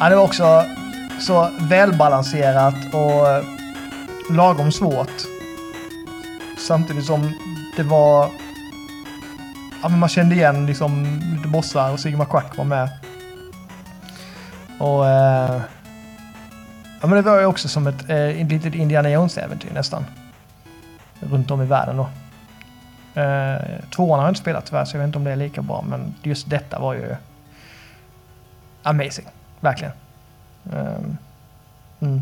ja. 0.00 0.08
Det 0.08 0.16
var 0.16 0.24
också 0.24 0.64
så 1.20 1.50
välbalanserat 1.60 2.74
och 2.92 3.28
eh, 3.28 3.44
lagom 4.30 4.72
svårt. 4.72 5.22
Samtidigt 6.58 7.04
som 7.04 7.32
det 7.76 7.82
var... 7.82 8.30
Ja, 9.82 9.88
men 9.88 9.98
man 9.98 10.08
kände 10.08 10.34
igen 10.34 10.66
liksom 10.66 11.20
lite 11.34 11.48
bossar 11.48 11.92
och 11.92 12.00
Sigma 12.00 12.24
Quack 12.24 12.56
var 12.56 12.64
med. 12.64 12.88
Och... 14.78 15.06
Eh, 15.06 15.60
ja, 17.00 17.06
men 17.06 17.10
det 17.10 17.22
var 17.22 17.40
ju 17.40 17.46
också 17.46 17.68
som 17.68 17.86
ett 17.86 18.10
eh, 18.10 18.48
litet 18.48 18.74
Indiana 18.74 19.10
Jones-äventyr 19.10 19.72
nästan. 19.74 20.04
Runt 21.20 21.50
om 21.50 21.62
i 21.62 21.66
världen 21.66 21.96
då. 21.96 22.08
Eh, 23.20 23.60
tvåan 23.90 24.18
har 24.18 24.26
jag 24.26 24.30
inte 24.30 24.40
spelat 24.40 24.66
tyvärr, 24.66 24.84
så 24.84 24.96
jag 24.96 25.00
vet 25.00 25.06
inte 25.06 25.18
om 25.18 25.24
det 25.24 25.32
är 25.32 25.36
lika 25.36 25.62
bra. 25.62 25.84
Men 25.88 26.14
just 26.22 26.50
detta 26.50 26.78
var 26.78 26.94
ju 26.94 27.16
amazing. 28.86 29.26
Verkligen. 29.60 29.92
Ehm, 30.72 31.16
mm. 32.00 32.20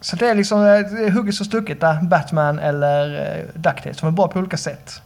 Så 0.00 0.16
det 0.16 0.28
är 0.28 0.34
liksom 0.34 0.58
eh, 0.58 0.64
det 0.64 1.06
är 1.06 1.10
hugget 1.10 1.40
och 1.40 1.46
stucket 1.46 1.80
där. 1.80 2.02
Batman 2.02 2.58
eller 2.58 3.36
eh, 3.38 3.60
DuckTales. 3.60 3.98
som 3.98 4.08
är 4.08 4.12
bra 4.12 4.28
på 4.28 4.38
olika 4.38 4.56
sätt. 4.56 5.02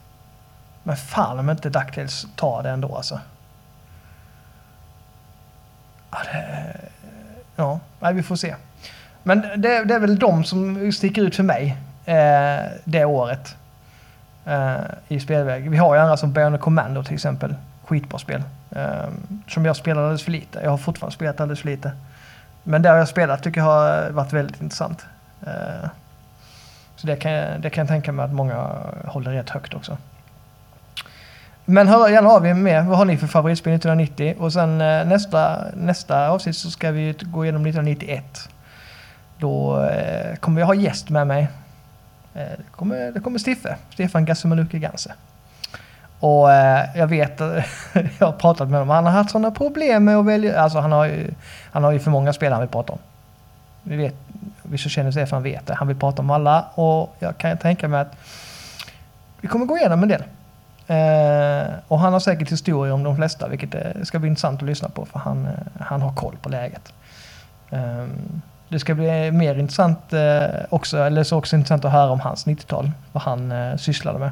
Men 0.82 0.96
fan 0.96 1.38
om 1.38 1.50
inte 1.50 1.70
DuckTales 1.70 2.26
tar 2.36 2.62
det 2.62 2.70
ändå 2.70 2.96
alltså. 2.96 3.20
Ja, 6.10 6.18
det, 6.32 6.76
ja 7.56 7.80
nej, 8.00 8.14
vi 8.14 8.22
får 8.22 8.36
se. 8.36 8.54
Men 9.22 9.40
det, 9.40 9.84
det 9.84 9.94
är 9.94 10.00
väl 10.00 10.18
de 10.18 10.44
som 10.44 10.92
sticker 10.92 11.22
ut 11.22 11.36
för 11.36 11.42
mig 11.42 11.76
eh, 12.04 12.70
det 12.84 13.04
året 13.04 13.56
eh, 14.44 14.74
i 15.08 15.20
spelväg. 15.20 15.70
Vi 15.70 15.76
har 15.76 15.94
ju 15.94 16.00
andra 16.00 16.16
som 16.16 16.32
Bionic 16.32 16.60
Commando 16.60 17.04
till 17.04 17.14
exempel. 17.14 17.54
Skitbra 17.84 18.18
spel. 18.18 18.42
Eh, 18.70 19.08
som 19.48 19.64
jag 19.64 19.76
spelade 19.76 20.06
alldeles 20.06 20.24
för 20.24 20.32
lite. 20.32 20.60
Jag 20.62 20.70
har 20.70 20.78
fortfarande 20.78 21.14
spelat 21.14 21.40
alldeles 21.40 21.60
för 21.60 21.68
lite. 21.68 21.92
Men 22.62 22.82
det 22.82 22.88
jag 22.88 23.08
spelat 23.08 23.42
tycker 23.42 23.60
jag 23.60 23.66
har 23.66 24.10
varit 24.10 24.32
väldigt 24.32 24.62
intressant. 24.62 25.06
Eh, 25.46 25.88
så 26.96 27.06
det 27.06 27.16
kan, 27.16 27.32
jag, 27.32 27.60
det 27.60 27.70
kan 27.70 27.82
jag 27.82 27.88
tänka 27.88 28.12
mig 28.12 28.24
att 28.24 28.32
många 28.32 28.68
håller 29.06 29.30
rätt 29.30 29.50
högt 29.50 29.74
också. 29.74 29.98
Men 31.64 31.88
hör 31.88 32.08
gärna 32.08 32.28
av 32.28 32.46
er 32.46 32.54
med. 32.54 32.86
Vad 32.86 32.98
har 32.98 33.04
ni 33.04 33.16
för 33.16 33.26
favoritspel 33.26 33.72
1990? 33.72 34.34
Och 34.38 34.52
sen 34.52 34.80
eh, 34.80 35.06
nästa, 35.06 35.64
nästa 35.74 36.28
avsnitt 36.28 36.56
så 36.56 36.70
ska 36.70 36.90
vi 36.90 37.14
gå 37.20 37.44
igenom 37.44 37.66
1991. 37.66 38.48
Då 39.38 39.84
eh, 39.84 40.36
kommer 40.36 40.60
jag 40.60 40.66
ha 40.66 40.74
gäst 40.74 41.10
med 41.10 41.26
mig. 41.26 41.48
Eh, 42.34 42.40
det, 42.56 42.70
kommer, 42.70 43.12
det 43.12 43.20
kommer 43.20 43.38
Stiffe, 43.38 43.76
Stefan 43.90 44.24
Gassemaluke 44.24 44.78
Ganse. 44.78 45.12
Och 46.22 46.52
eh, 46.52 46.84
jag 46.94 47.06
vet, 47.06 47.40
jag 48.18 48.26
har 48.26 48.32
pratat 48.32 48.68
med 48.68 48.80
honom, 48.80 48.94
han 48.94 49.04
har 49.04 49.12
haft 49.12 49.30
sådana 49.30 49.50
problem 49.50 50.04
med 50.04 50.16
att 50.16 50.26
välja, 50.26 50.60
alltså 50.60 50.78
han 50.78 50.92
har 50.92 51.04
ju, 51.06 51.30
han 51.72 51.84
har 51.84 51.92
ju 51.92 51.98
för 51.98 52.10
många 52.10 52.32
spelare 52.32 52.54
han 52.54 52.60
vill 52.60 52.70
prata 52.70 52.92
om. 52.92 52.98
Vi 53.82 53.96
vet, 53.96 54.14
vi 54.62 54.78
som 54.78 54.90
känner 54.90 55.10
Stefan 55.10 55.42
vet 55.42 55.66
det, 55.66 55.74
han 55.74 55.88
vill 55.88 55.96
prata 55.96 56.22
om 56.22 56.30
alla 56.30 56.64
och 56.74 57.16
jag 57.18 57.38
kan 57.38 57.58
tänka 57.58 57.88
mig 57.88 58.00
att 58.00 58.16
vi 59.40 59.48
kommer 59.48 59.66
gå 59.66 59.76
igenom 59.76 60.02
en 60.02 60.08
del. 60.08 60.22
Eh, 60.86 61.72
och 61.88 61.98
han 62.00 62.12
har 62.12 62.20
säkert 62.20 62.52
historier 62.52 62.94
om 62.94 63.02
de 63.02 63.16
flesta, 63.16 63.48
vilket 63.48 63.74
eh, 63.74 64.02
ska 64.02 64.18
bli 64.18 64.28
intressant 64.28 64.62
att 64.62 64.68
lyssna 64.68 64.88
på 64.88 65.04
för 65.04 65.18
han, 65.18 65.46
eh, 65.46 65.82
han 65.86 66.02
har 66.02 66.12
koll 66.14 66.36
på 66.42 66.48
läget. 66.48 66.92
Eh, 67.70 68.06
det 68.68 68.78
ska 68.78 68.94
bli 68.94 69.30
mer 69.30 69.54
intressant 69.58 70.12
eh, 70.12 70.44
också, 70.68 70.98
eller 70.98 71.24
så 71.24 71.38
också 71.38 71.56
intressant 71.56 71.84
att 71.84 71.92
höra 71.92 72.10
om 72.10 72.20
hans 72.20 72.46
90-tal, 72.46 72.90
vad 73.12 73.22
han 73.22 73.52
eh, 73.52 73.76
sysslade 73.76 74.18
med. 74.18 74.30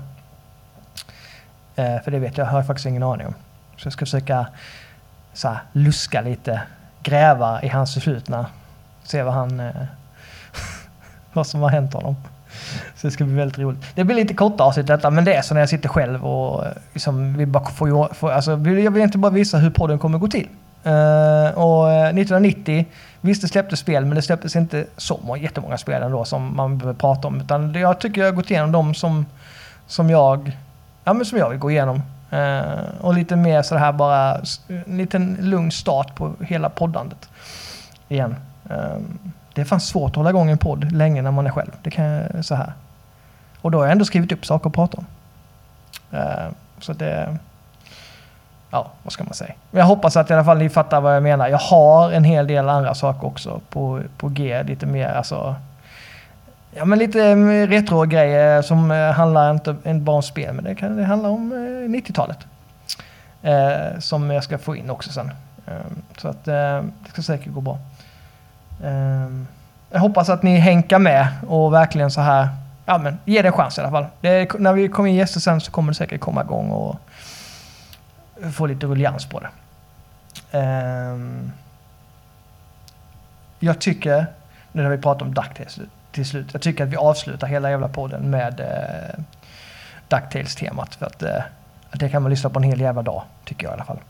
Eh, 1.81 2.03
för 2.03 2.11
det 2.11 2.19
vet 2.19 2.39
jag, 2.39 2.45
har 2.45 2.59
jag 2.59 2.67
faktiskt 2.67 2.87
ingen 2.87 3.03
aning 3.03 3.27
om. 3.27 3.35
Så 3.77 3.87
jag 3.87 3.93
ska 3.93 4.07
försöka 4.07 4.47
så 5.33 5.49
här, 5.49 5.59
luska 5.73 6.21
lite, 6.21 6.63
gräva 7.03 7.63
i 7.63 7.69
hans 7.69 7.95
förflutna, 7.95 8.47
se 9.05 9.23
vad 9.23 9.35
han, 9.35 9.61
eh, 9.61 9.73
vad 11.33 11.47
som 11.47 11.61
har 11.61 11.69
hänt 11.69 11.95
honom. 11.95 12.17
Så 12.97 13.07
det 13.07 13.11
ska 13.11 13.25
bli 13.25 13.35
väldigt 13.35 13.59
roligt. 13.59 13.85
Det 13.95 14.05
blir 14.05 14.17
lite 14.17 14.35
korta 14.35 14.65
avsnitt 14.65 14.87
detta, 14.87 15.11
men 15.11 15.25
det 15.25 15.35
är 15.35 15.43
så 15.43 15.55
när 15.55 15.61
jag 15.61 15.69
sitter 15.69 15.89
själv 15.89 16.27
och 16.27 16.67
eh, 16.67 16.73
liksom 16.93 17.37
vill 17.37 17.49
bara 17.49 17.65
få, 17.65 18.09
få 18.13 18.31
alltså, 18.31 18.51
jag 18.51 18.91
vill 18.91 19.03
inte 19.03 19.19
bara 19.19 19.33
visa 19.33 19.59
hur 19.59 19.71
podden 19.71 19.99
kommer 19.99 20.19
gå 20.19 20.29
till. 20.29 20.49
Uh, 20.87 21.59
och 21.59 21.93
eh, 21.93 22.09
1990, 22.09 22.87
visst 23.21 23.43
det 23.43 23.49
släpptes 23.49 23.81
spel, 23.81 24.05
men 24.05 24.15
det 24.15 24.23
släpptes 24.23 24.57
inte 24.57 24.87
så 24.97 25.37
jättemånga 25.41 25.79
spel 25.79 26.03
ändå 26.03 26.25
som 26.25 26.57
man 26.57 26.79
behöver 26.79 26.99
prata 26.99 27.29
om. 27.29 27.41
Utan 27.41 27.75
jag 27.75 28.01
tycker 28.01 28.21
jag 28.21 28.29
har 28.29 28.33
gått 28.33 28.51
igenom 28.51 28.73
de 28.73 28.95
som, 28.95 29.27
som 29.87 30.11
jag 30.11 30.53
ja, 31.05 31.13
men 31.13 31.25
som 31.25 31.39
jag 31.39 31.49
vill 31.51 31.59
gå 31.59 31.71
igenom. 31.71 32.03
Eh, 32.31 33.01
och 33.01 33.15
lite 33.15 33.37
mer 33.37 33.63
så 33.63 33.77
här 33.77 33.93
bara, 33.93 34.41
en 34.69 34.97
liten 34.97 35.37
lugn 35.41 35.71
start 35.71 36.15
på 36.15 36.33
hela 36.41 36.69
poddandet. 36.69 37.29
Igen. 38.09 38.37
Eh, 38.71 38.97
det 39.55 39.61
är 39.61 39.65
fan 39.65 39.81
svårt 39.81 40.11
att 40.11 40.17
hålla 40.17 40.31
igång 40.31 40.51
en 40.51 40.59
podd 40.59 40.93
länge 40.93 41.23
när 41.23 41.31
man 41.31 41.47
är 41.47 41.51
själv. 41.51 41.71
Det 41.83 41.91
kan 41.91 42.05
jag 42.05 42.45
så 42.45 42.55
här. 42.55 42.73
Och 43.61 43.71
då 43.71 43.79
har 43.79 43.85
jag 43.85 43.93
ändå 43.93 44.05
skrivit 44.05 44.33
upp 44.33 44.47
saker 44.47 44.71
att 44.71 44.75
prata 44.75 44.99
om. 44.99 45.07
Eh, 46.19 46.49
så 46.79 46.93
det... 46.93 47.37
Ja, 48.71 48.91
vad 49.03 49.13
ska 49.13 49.25
man 49.25 49.35
säga? 49.35 49.55
Men 49.71 49.79
jag 49.79 49.87
hoppas 49.87 50.17
att 50.17 50.31
i 50.31 50.33
alla 50.33 50.45
fall 50.45 50.59
ni 50.59 50.69
fattar 50.69 51.01
vad 51.01 51.17
jag 51.17 51.23
menar. 51.23 51.49
Jag 51.49 51.59
har 51.59 52.11
en 52.11 52.25
hel 52.25 52.47
del 52.47 52.69
andra 52.69 52.95
saker 52.95 53.27
också 53.27 53.61
på, 53.71 54.01
på 54.17 54.29
G. 54.29 54.63
Lite 54.63 54.87
mer 54.87 55.09
alltså... 55.09 55.55
Ja, 56.73 56.85
men 56.85 56.99
lite 56.99 57.25
mm, 57.25 57.67
retro-grejer 57.67 58.63
som 58.63 58.91
eh, 58.91 59.11
handlar 59.11 59.51
inte, 59.51 59.71
inte 59.71 60.05
bara 60.05 60.17
om 60.17 60.23
spel, 60.23 60.55
men 60.55 60.65
det, 60.65 60.75
kan, 60.75 60.97
det 60.97 61.05
handlar 61.05 61.31
om 61.31 61.53
eh, 61.53 61.91
90-talet. 61.91 62.39
Eh, 63.43 63.99
som 63.99 64.31
jag 64.31 64.45
ska 64.45 64.59
få 64.59 64.77
in 64.77 64.91
också 64.91 65.13
sen. 65.13 65.31
Eh, 65.67 65.75
så 66.17 66.29
att 66.29 66.49
eh, 66.49 66.83
det 67.05 67.11
ska 67.13 67.23
säkert 67.23 67.53
gå 67.53 67.61
bra. 67.61 67.79
Eh, 68.85 69.29
jag 69.91 70.01
hoppas 70.01 70.29
att 70.29 70.43
ni 70.43 70.57
hänkar 70.57 70.99
med 70.99 71.29
och 71.47 71.73
verkligen 71.73 72.11
så 72.11 72.21
här, 72.21 72.49
ja 72.87 72.99
men 72.99 73.19
ge 73.25 73.43
det 73.43 73.49
en 73.49 73.53
chans 73.53 73.79
i 73.79 73.81
alla 73.81 73.91
fall. 73.91 74.07
Det, 74.21 74.59
när 74.59 74.73
vi 74.73 74.89
kommer 74.89 75.09
in 75.09 75.15
gäster 75.15 75.41
sen 75.41 75.61
så 75.61 75.71
kommer 75.71 75.93
det 75.93 75.97
säkert 75.97 76.21
komma 76.21 76.43
igång 76.43 76.71
och 76.71 76.97
få 78.53 78.67
lite 78.67 78.87
ruljans 78.87 79.27
på 79.27 79.41
det. 79.41 79.49
Eh, 80.59 81.17
jag 83.59 83.79
tycker, 83.79 84.27
nu 84.73 84.83
när 84.83 84.91
vi 84.91 84.99
pratar 84.99 85.27
om 85.27 85.35
DuckTales 85.35 85.79
till 86.13 86.27
slut, 86.27 86.49
jag 86.53 86.63
tycker 86.63 86.85
att 86.85 86.91
vi 86.91 86.97
avslutar 86.97 87.47
hela 87.47 87.71
jävla 87.71 87.89
podden 87.89 88.31
med 88.31 88.61
eh, 88.61 89.25
Ducktails-temat. 90.09 90.95
För 90.95 91.07
att, 91.07 91.23
eh, 91.23 91.43
Det 91.93 92.09
kan 92.09 92.23
man 92.23 92.31
lyssna 92.31 92.51
på 92.51 92.59
en 92.59 92.63
hel 92.63 92.81
jävla 92.81 93.03
dag, 93.03 93.23
tycker 93.45 93.65
jag 93.65 93.73
i 93.73 93.75
alla 93.75 93.85
fall. 93.85 94.01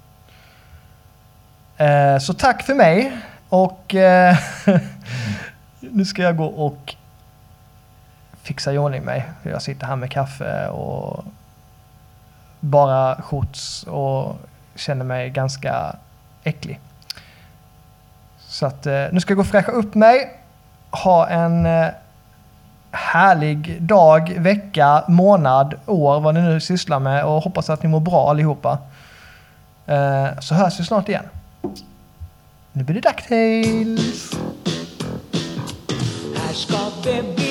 Eh, 1.76 2.18
så 2.18 2.34
tack 2.34 2.62
för 2.62 2.74
mig 2.74 3.12
och 3.48 3.94
eh, 3.94 4.36
nu 5.80 6.05
ska 6.05 6.22
jag 6.22 6.36
gå 6.36 6.46
och 6.46 6.94
fixa 8.42 8.72
i 8.72 8.78
ordning 8.78 9.03
mig. 9.03 9.28
För 9.42 9.51
jag 9.51 9.62
sitter 9.62 9.86
här 9.86 9.96
med 9.96 10.11
kaffe 10.11 10.68
och 10.68 11.24
bara 12.61 13.22
shorts 13.22 13.82
och 13.82 14.36
känner 14.74 15.05
mig 15.05 15.30
ganska 15.30 15.96
äcklig. 16.44 16.80
Så 18.38 18.66
att 18.66 18.86
eh, 18.86 19.07
nu 19.12 19.20
ska 19.20 19.30
jag 19.30 19.36
gå 19.36 19.42
och 19.42 19.46
fräscha 19.46 19.72
upp 19.72 19.94
mig, 19.94 20.39
ha 20.91 21.28
en 21.28 21.66
eh, 21.66 21.88
härlig 22.91 23.82
dag, 23.82 24.36
vecka, 24.38 25.05
månad, 25.09 25.74
år, 25.86 26.20
vad 26.20 26.34
ni 26.34 26.41
nu 26.41 26.61
sysslar 26.61 27.01
med 27.01 27.24
och 27.24 27.43
hoppas 27.43 27.70
att 27.70 27.82
ni 27.82 27.88
mår 27.88 28.01
bra 28.01 28.30
allihopa. 28.30 28.78
Eh, 29.86 30.26
så 30.41 30.55
hörs 30.55 30.80
vi 30.80 30.84
snart 30.84 31.09
igen. 31.09 31.24
Nu 32.72 32.84
blir 32.84 33.01
det 33.01 33.09
DuckTales! 33.09 34.32
Här 36.36 36.55
ska 36.55 36.78
det 37.05 37.36
bli 37.36 37.49